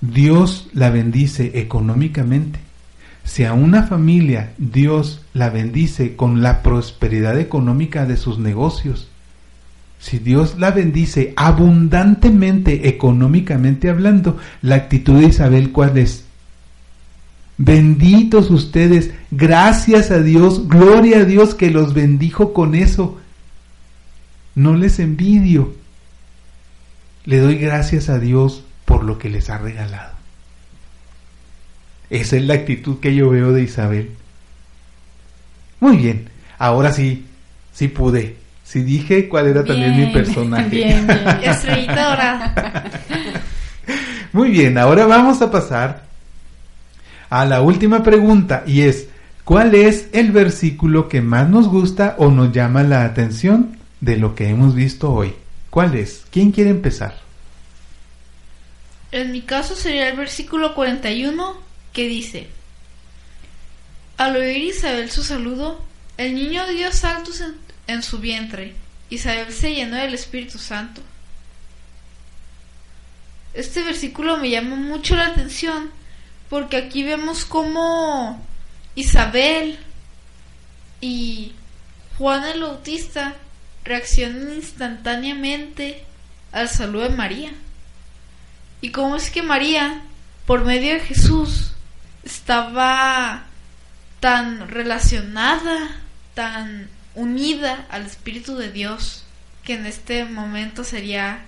[0.01, 2.59] Dios la bendice económicamente,
[3.23, 9.07] si a una familia Dios la bendice con la prosperidad económica de sus negocios,
[9.99, 16.25] si Dios la bendice abundantemente económicamente hablando, la actitud de Isabel cuál es?
[17.57, 23.17] Benditos ustedes, gracias a Dios, gloria a Dios que los bendijo con eso.
[24.53, 25.73] No les envidio.
[27.23, 30.13] Le doy gracias a Dios por lo que les ha regalado.
[32.09, 34.11] Esa es la actitud que yo veo de Isabel.
[35.79, 37.25] Muy bien, ahora sí,
[37.73, 38.37] sí pude.
[38.63, 40.69] Sí dije cuál era también mi personaje.
[40.69, 41.27] Bien, bien.
[41.43, 42.91] Estrellita dorada.
[44.33, 46.03] Muy bien, ahora vamos a pasar
[47.29, 49.07] a la última pregunta y es,
[49.43, 54.35] ¿cuál es el versículo que más nos gusta o nos llama la atención de lo
[54.35, 55.33] que hemos visto hoy?
[55.69, 56.25] ¿Cuál es?
[56.31, 57.24] ¿Quién quiere empezar?
[59.15, 61.57] En mi caso sería el versículo 41
[61.93, 62.49] que dice,
[64.17, 65.81] Al oír Isabel su saludo,
[66.17, 67.41] el niño dio saltos
[67.87, 68.75] en, su vientre.
[69.09, 71.01] Isabel se llenó del Espíritu Santo.
[73.53, 75.91] Este versículo me llama mucho la atención
[76.49, 78.45] porque aquí vemos cómo
[78.95, 79.79] Isabel
[80.99, 81.53] y
[82.17, 83.33] Juan el Bautista
[83.85, 86.03] reaccionan instantáneamente
[86.51, 87.53] al saludo de María.
[88.81, 90.01] Y cómo es que María,
[90.45, 91.71] por medio de Jesús,
[92.23, 93.45] estaba
[94.19, 96.01] tan relacionada,
[96.33, 99.23] tan unida al Espíritu de Dios,
[99.63, 101.45] que en este momento sería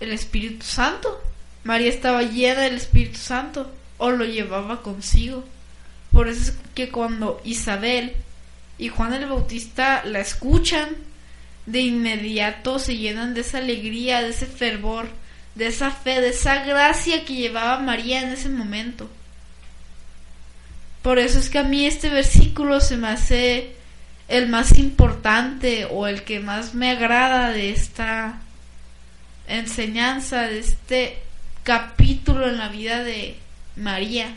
[0.00, 1.22] el Espíritu Santo.
[1.64, 5.44] María estaba llena del Espíritu Santo o lo llevaba consigo.
[6.12, 8.14] Por eso es que cuando Isabel
[8.78, 10.88] y Juan el Bautista la escuchan,
[11.66, 15.08] de inmediato se llenan de esa alegría, de ese fervor,
[15.58, 19.10] de esa fe, de esa gracia que llevaba María en ese momento.
[21.02, 23.74] Por eso es que a mí este versículo se me hace
[24.28, 28.40] el más importante o el que más me agrada de esta
[29.48, 31.18] enseñanza, de este
[31.64, 33.36] capítulo en la vida de
[33.74, 34.32] María.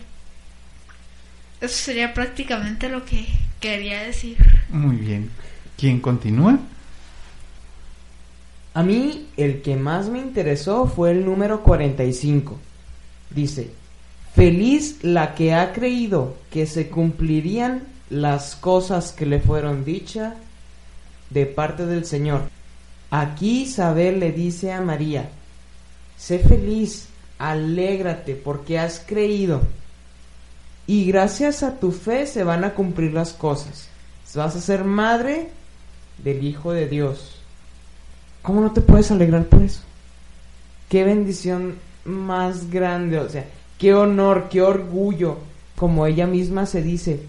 [1.59, 3.27] Eso sería prácticamente lo que
[3.59, 4.37] quería decir.
[4.69, 5.29] Muy bien.
[5.77, 6.57] ¿Quién continúa?
[8.73, 12.57] A mí el que más me interesó fue el número 45.
[13.29, 13.71] Dice,
[14.33, 20.33] feliz la que ha creído que se cumplirían las cosas que le fueron dichas
[21.29, 22.43] de parte del Señor.
[23.09, 25.29] Aquí Isabel le dice a María,
[26.17, 27.07] sé feliz,
[27.39, 29.61] alégrate porque has creído.
[30.87, 33.89] Y gracias a tu fe se van a cumplir las cosas.
[34.33, 35.49] Vas a ser madre
[36.23, 37.40] del Hijo de Dios.
[38.41, 39.81] ¿Cómo no te puedes alegrar por eso?
[40.89, 43.45] Qué bendición más grande, o sea,
[43.77, 45.37] qué honor, qué orgullo,
[45.75, 47.21] como ella misma se dice,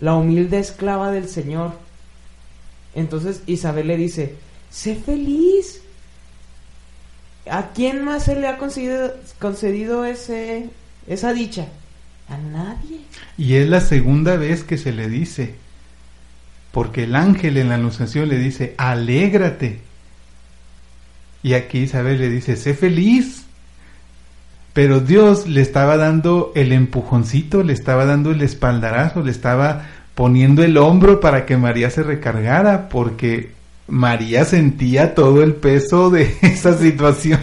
[0.00, 1.72] la humilde esclava del Señor.
[2.94, 4.34] Entonces Isabel le dice,
[4.70, 5.82] sé feliz.
[7.50, 10.68] ¿A quién más se le ha concedido, concedido ese,
[11.06, 11.68] esa dicha?
[12.28, 13.00] A nadie.
[13.38, 15.54] Y es la segunda vez que se le dice,
[16.72, 19.80] porque el ángel en la anunciación le dice, alégrate.
[21.42, 23.44] Y aquí Isabel le dice, sé feliz.
[24.72, 30.62] Pero Dios le estaba dando el empujoncito, le estaba dando el espaldarazo, le estaba poniendo
[30.62, 33.50] el hombro para que María se recargara, porque
[33.88, 37.40] María sentía todo el peso de esa situación.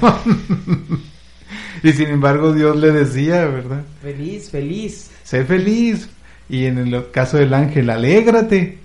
[1.84, 3.84] y sin embargo Dios le decía, ¿verdad?
[4.02, 5.12] Feliz, feliz.
[5.24, 6.08] Sé feliz.
[6.48, 8.78] Y en el caso del ángel, alégrate.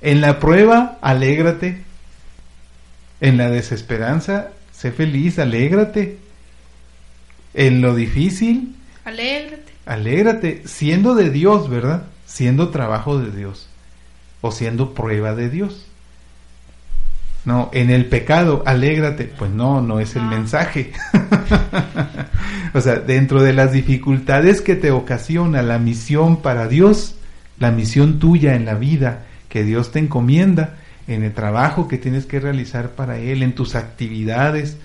[0.00, 1.87] En la prueba, alégrate.
[3.20, 6.18] En la desesperanza, sé feliz, alégrate.
[7.54, 9.72] En lo difícil, alégrate.
[9.86, 12.02] Alégrate, siendo de Dios, ¿verdad?
[12.26, 13.68] Siendo trabajo de Dios.
[14.42, 15.86] O siendo prueba de Dios.
[17.46, 19.24] No, en el pecado, alégrate.
[19.24, 20.92] Pues no, no es el mensaje.
[22.74, 27.14] o sea, dentro de las dificultades que te ocasiona la misión para Dios,
[27.58, 30.76] la misión tuya en la vida que Dios te encomienda,
[31.08, 34.76] en el trabajo que tienes que realizar para Él, en tus actividades,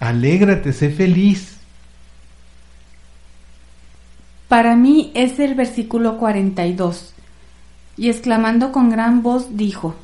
[0.00, 1.56] alégrate, sé feliz.
[4.48, 7.14] Para mí es el versículo 42.
[7.96, 9.94] Y exclamando con gran voz dijo,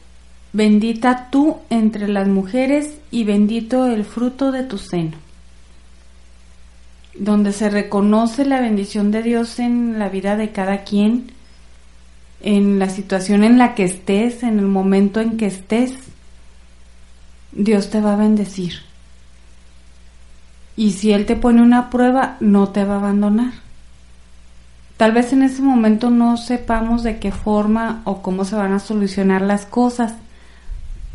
[0.53, 5.17] Bendita tú entre las mujeres y bendito el fruto de tu seno.
[7.19, 11.33] Donde se reconoce la bendición de Dios en la vida de cada quien,
[12.47, 15.93] en la situación en la que estés, en el momento en que estés,
[17.51, 18.75] Dios te va a bendecir.
[20.77, 23.53] Y si Él te pone una prueba, no te va a abandonar.
[24.97, 28.79] Tal vez en ese momento no sepamos de qué forma o cómo se van a
[28.79, 30.15] solucionar las cosas,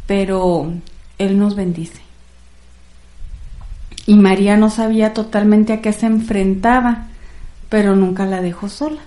[0.08, 0.74] pero
[1.18, 2.02] Él nos bendice.
[4.06, 7.08] Y María no sabía totalmente a qué se enfrentaba,
[7.70, 9.00] pero nunca la dejó sola.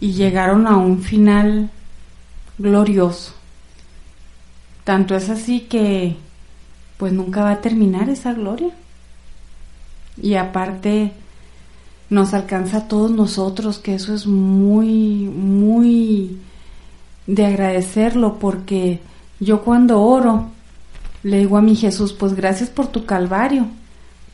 [0.00, 1.70] Y llegaron a un final
[2.58, 3.34] glorioso.
[4.84, 6.16] Tanto es así que
[6.96, 8.70] pues nunca va a terminar esa gloria.
[10.20, 11.12] Y aparte
[12.10, 16.38] nos alcanza a todos nosotros, que eso es muy, muy
[17.26, 19.00] de agradecerlo porque
[19.38, 20.48] yo cuando oro,
[21.22, 23.66] le digo a mi Jesús, pues gracias por tu calvario,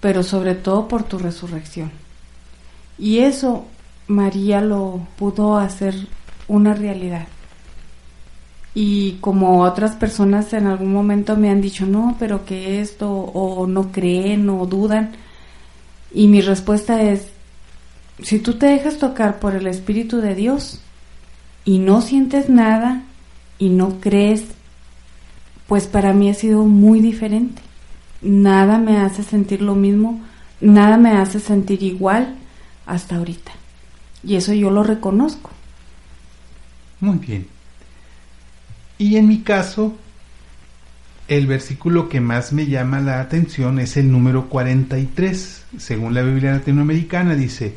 [0.01, 1.93] pero sobre todo por tu resurrección.
[2.99, 3.67] Y eso
[4.09, 5.95] María lo pudo hacer
[6.49, 7.27] una realidad.
[8.75, 13.67] Y como otras personas en algún momento me han dicho, no, pero que esto, o
[13.67, 15.13] no creen, o dudan.
[16.13, 17.29] Y mi respuesta es,
[18.23, 20.81] si tú te dejas tocar por el Espíritu de Dios
[21.65, 23.03] y no sientes nada
[23.59, 24.45] y no crees
[25.67, 27.63] pues para mí ha sido muy diferente.
[28.23, 30.21] Nada me hace sentir lo mismo,
[30.61, 32.37] nada me hace sentir igual
[32.87, 33.53] hasta ahorita.
[34.23, 35.51] Y eso yo lo reconozco.
[37.01, 37.47] Muy bien.
[38.99, 39.97] Y en mi caso,
[41.29, 45.65] el versículo que más me llama la atención es el número 43.
[45.79, 47.77] Según la Biblia latinoamericana dice,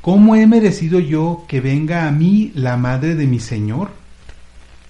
[0.00, 3.90] ¿cómo he merecido yo que venga a mí la madre de mi Señor?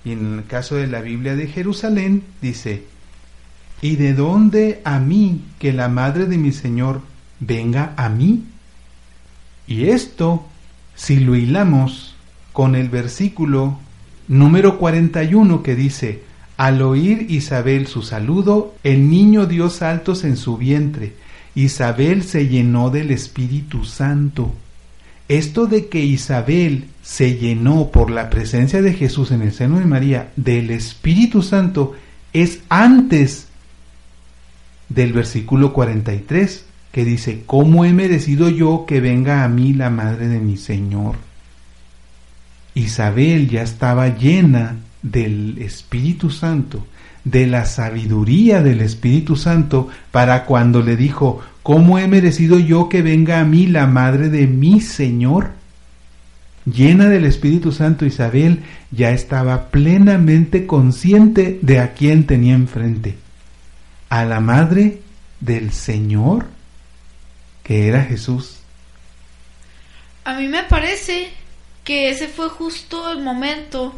[0.05, 2.85] Y en el caso de la Biblia de Jerusalén dice,
[3.81, 7.03] ¿y de dónde a mí que la madre de mi Señor
[7.41, 8.45] venga a mí?
[9.67, 10.49] Y esto,
[11.03, 12.15] si lo hilamos
[12.53, 13.81] con el versículo
[14.29, 16.23] número 41 que dice,
[16.57, 21.15] al oír Isabel su saludo, el niño dio saltos en su vientre.
[21.57, 24.55] Isabel se llenó del Espíritu Santo.
[25.27, 29.87] Esto de que Isabel se llenó por la presencia de Jesús en el seno de
[29.87, 31.95] María del Espíritu Santo
[32.33, 33.49] es antes
[34.89, 40.29] del versículo 43 que dice, ¿cómo he merecido yo que venga a mí la madre
[40.29, 41.17] de mi Señor?
[42.75, 46.87] Isabel ya estaba llena del Espíritu Santo,
[47.25, 53.03] de la sabiduría del Espíritu Santo, para cuando le dijo, ¿Cómo he merecido yo que
[53.03, 55.51] venga a mí la madre de mi Señor?
[56.65, 63.17] Llena del Espíritu Santo, Isabel ya estaba plenamente consciente de a quién tenía enfrente.
[64.09, 65.01] A la madre
[65.41, 66.47] del Señor,
[67.63, 68.59] que era Jesús.
[70.25, 71.31] A mí me parece
[71.85, 73.95] que ese fue justo el momento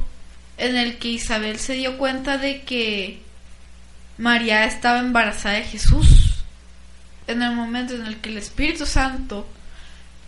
[0.56, 3.22] en el que Isabel se dio cuenta de que
[4.16, 6.24] María estaba embarazada de Jesús
[7.26, 9.46] en el momento en el que el Espíritu Santo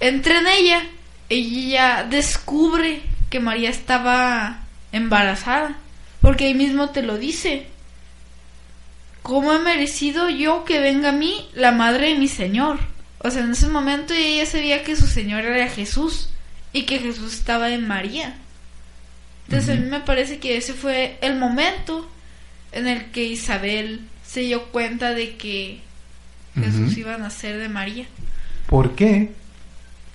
[0.00, 0.82] entra en ella,
[1.28, 4.60] ella descubre que María estaba
[4.92, 5.76] embarazada,
[6.20, 7.66] porque ahí mismo te lo dice.
[9.22, 12.78] ¿Cómo he merecido yo que venga a mí la madre de mi Señor?
[13.26, 16.28] O sea, en ese momento ella sabía que su Señor era Jesús
[16.72, 18.36] y que Jesús estaba en María.
[19.48, 22.08] Entonces a mí me parece que ese fue el momento
[22.70, 25.80] en el que Isabel se dio cuenta de que
[26.54, 28.06] Jesús iba a nacer de María.
[28.68, 29.32] ¿Por qué?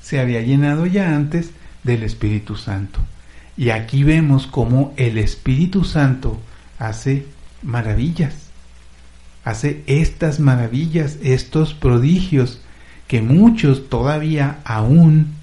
[0.01, 1.49] Se había llenado ya antes
[1.83, 3.01] del Espíritu Santo.
[3.57, 6.39] Y aquí vemos cómo el Espíritu Santo
[6.79, 7.25] hace
[7.61, 8.35] maravillas.
[9.43, 12.61] Hace estas maravillas, estos prodigios
[13.11, 15.33] que muchos todavía aún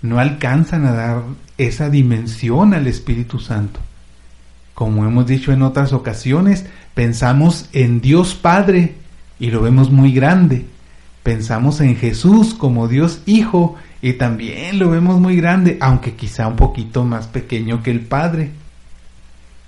[0.00, 1.22] no alcanzan a dar
[1.58, 3.78] esa dimensión al Espíritu Santo.
[4.72, 8.94] Como hemos dicho en otras ocasiones, pensamos en Dios Padre
[9.38, 10.64] y lo vemos muy grande.
[11.22, 16.56] Pensamos en Jesús como Dios Hijo y también lo vemos muy grande, aunque quizá un
[16.56, 18.52] poquito más pequeño que el Padre.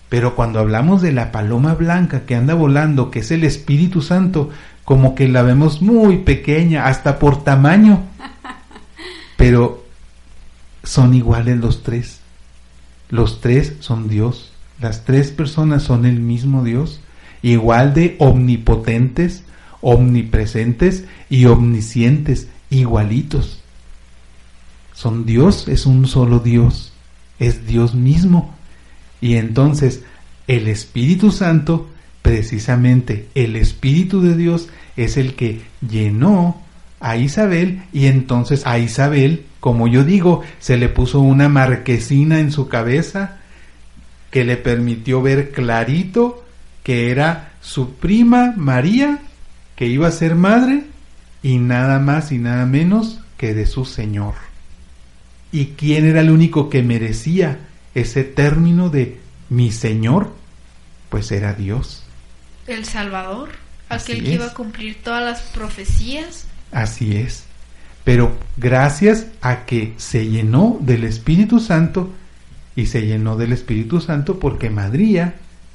[0.08, 4.48] Pero cuando hablamos de la paloma blanca que anda volando, que es el Espíritu Santo,
[4.90, 8.02] como que la vemos muy pequeña, hasta por tamaño.
[9.36, 9.84] Pero
[10.82, 12.18] son iguales los tres.
[13.08, 14.50] Los tres son Dios.
[14.80, 17.02] Las tres personas son el mismo Dios,
[17.40, 19.44] igual de omnipotentes,
[19.80, 23.62] omnipresentes y omniscientes, igualitos.
[24.92, 26.92] Son Dios, es un solo Dios,
[27.38, 28.56] es Dios mismo.
[29.20, 30.02] Y entonces
[30.48, 31.88] el Espíritu Santo,
[32.22, 34.68] precisamente el Espíritu de Dios,
[35.04, 36.60] es el que llenó
[37.00, 42.52] a Isabel y entonces a Isabel, como yo digo, se le puso una marquesina en
[42.52, 43.38] su cabeza
[44.30, 46.44] que le permitió ver clarito
[46.82, 49.18] que era su prima María,
[49.76, 50.84] que iba a ser madre,
[51.42, 54.34] y nada más y nada menos que de su Señor.
[55.52, 57.58] ¿Y quién era el único que merecía
[57.94, 59.18] ese término de
[59.48, 60.32] mi Señor?
[61.08, 62.04] Pues era Dios.
[62.66, 63.50] El Salvador,
[63.90, 66.46] aquel que iba a cumplir todas las profecías.
[66.72, 67.44] Así es.
[68.04, 72.10] Pero gracias a que se llenó del Espíritu Santo,
[72.76, 75.34] y se llenó del Espíritu Santo porque María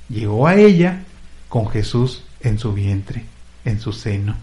[0.10, 1.04] llegó a ella
[1.50, 3.26] con Jesús en su vientre,
[3.64, 4.36] en su seno.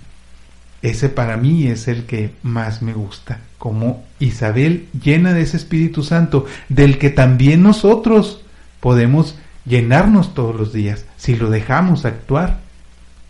[0.83, 6.03] Ese para mí es el que más me gusta, como Isabel llena de ese Espíritu
[6.03, 8.43] Santo, del que también nosotros
[8.81, 12.61] podemos llenarnos todos los días, si lo dejamos actuar,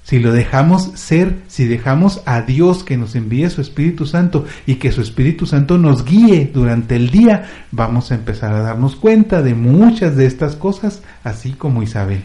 [0.04, 4.74] si lo dejamos ser, si dejamos a Dios que nos envíe su Espíritu Santo y
[4.76, 9.42] que su Espíritu Santo nos guíe durante el día, vamos a empezar a darnos cuenta
[9.42, 12.24] de muchas de estas cosas, así como Isabel.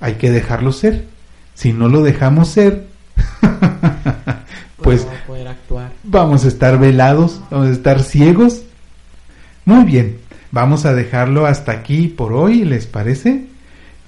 [0.00, 1.06] Hay que dejarlo ser.
[1.54, 2.86] Si no lo dejamos ser,
[4.82, 5.06] pues
[6.02, 8.62] vamos a estar velados, vamos a estar ciegos.
[9.64, 10.18] Muy bien,
[10.50, 13.51] vamos a dejarlo hasta aquí por hoy, ¿les parece?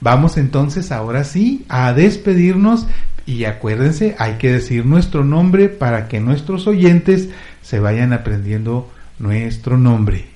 [0.01, 2.87] Vamos entonces ahora sí a despedirnos
[3.27, 7.31] y acuérdense, hay que decir nuestro nombre para que nuestros oyentes
[7.62, 10.27] se vayan aprendiendo nuestro nombre.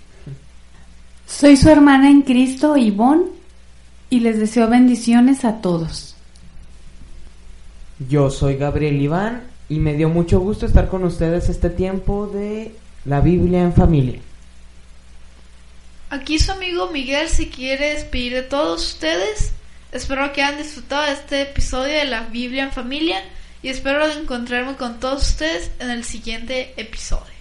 [1.26, 3.26] Soy su hermana en Cristo, Ivonne,
[4.08, 6.16] y les deseo bendiciones a todos.
[8.08, 12.74] Yo soy Gabriel Iván y me dio mucho gusto estar con ustedes este tiempo de
[13.04, 14.20] la Biblia en familia.
[16.10, 19.52] Aquí su amigo Miguel si quiere despedir de todos ustedes.
[19.92, 23.22] Espero que hayan disfrutado de este episodio de la Biblia en familia
[23.62, 27.38] y espero encontrarme con todos ustedes en el siguiente episodio.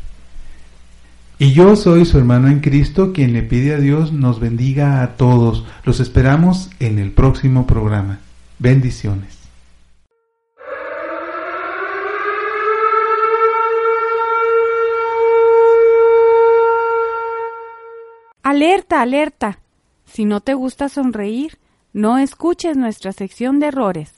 [1.39, 5.15] Y yo soy su hermano en Cristo quien le pide a Dios nos bendiga a
[5.15, 5.63] todos.
[5.83, 8.19] Los esperamos en el próximo programa.
[8.59, 9.36] Bendiciones.
[18.49, 19.59] Alerta, alerta.
[20.05, 21.59] Si no te gusta sonreír,
[21.91, 24.13] no escuches nuestra sección de errores.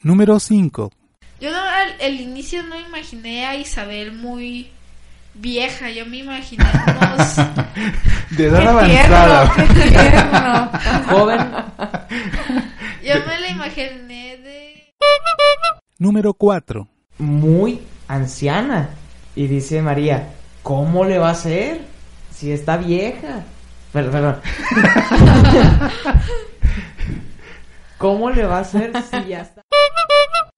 [0.00, 0.90] Número 5.
[1.42, 4.70] Yo no, al el inicio no imaginé a Isabel muy
[5.34, 6.64] vieja, yo me imaginé
[6.96, 7.36] unos...
[8.30, 9.46] de edad avanzada.
[11.10, 12.70] Joven.
[13.02, 14.94] Yo me la imaginé de...
[15.98, 16.86] Número 4.
[17.18, 18.90] Muy anciana.
[19.34, 21.80] Y dice María, ¿cómo le va a ser?
[22.30, 23.44] Si está vieja.
[23.92, 24.36] Perdón, perdón.
[27.98, 29.62] ¿Cómo le va a hacer si ya está?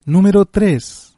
[0.05, 1.13] Número 3.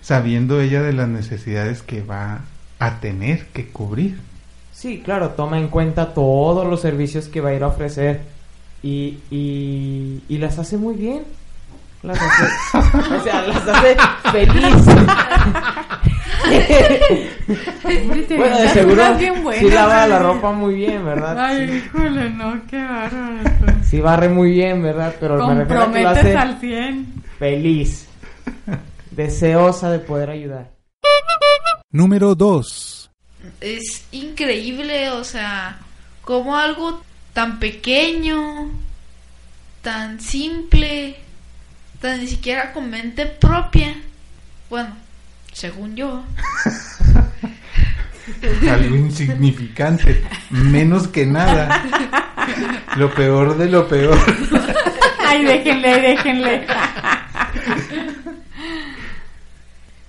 [0.00, 2.40] Sabiendo ella de las necesidades que va
[2.78, 4.18] a tener que cubrir.
[4.72, 8.35] Sí, claro, toma en cuenta todos los servicios que va a ir a ofrecer
[8.82, 11.24] y, y, y las hace muy bien.
[12.02, 12.78] Las hace,
[13.14, 13.96] o sea, las hace
[14.30, 14.84] feliz.
[18.36, 19.02] bueno, de seguro
[19.58, 21.38] sí lava la ropa muy bien, ¿verdad?
[21.38, 23.40] Ay, híjole, no, qué bárbaro.
[23.82, 25.14] Sí barre muy bien, ¿verdad?
[25.18, 27.22] Pero me refiero a que lo hace al 100.
[27.38, 28.08] feliz,
[29.10, 30.70] deseosa de poder ayudar.
[31.90, 33.10] Número 2.
[33.60, 35.78] Es increíble, o sea,
[36.22, 37.00] como algo
[37.36, 38.70] tan pequeño,
[39.82, 41.16] tan simple,
[42.00, 43.94] tan ni siquiera con mente propia.
[44.70, 44.96] Bueno,
[45.52, 46.24] según yo.
[48.70, 51.84] Algo insignificante, menos que nada.
[52.96, 54.16] Lo peor de lo peor.
[55.26, 56.66] Ay, déjenle, déjenle.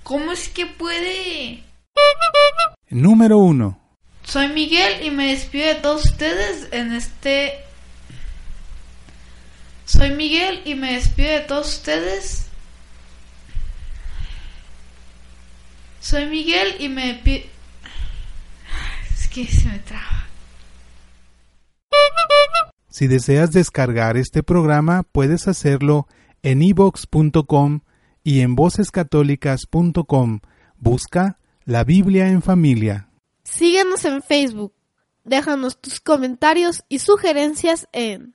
[0.02, 1.62] ¿Cómo es que puede?
[2.88, 3.87] Número 1.
[4.28, 7.64] Soy Miguel y me despido de todos ustedes en este...
[9.86, 12.46] Soy Miguel y me despido de todos ustedes.
[16.00, 17.46] Soy Miguel y me despido...
[19.14, 20.26] Es que se me traba.
[22.90, 26.06] Si deseas descargar este programa, puedes hacerlo
[26.42, 27.80] en ibox.com
[28.22, 30.40] y en vocescatólicas.com.
[30.76, 33.07] Busca la Biblia en familia.
[33.50, 34.74] Síguenos en Facebook.
[35.24, 38.34] Déjanos tus comentarios y sugerencias en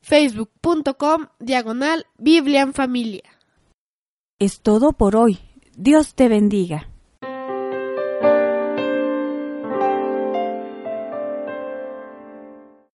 [0.00, 2.06] facebook.com diagonal
[2.72, 3.24] familia.
[4.38, 5.38] Es todo por hoy.
[5.76, 6.88] Dios te bendiga.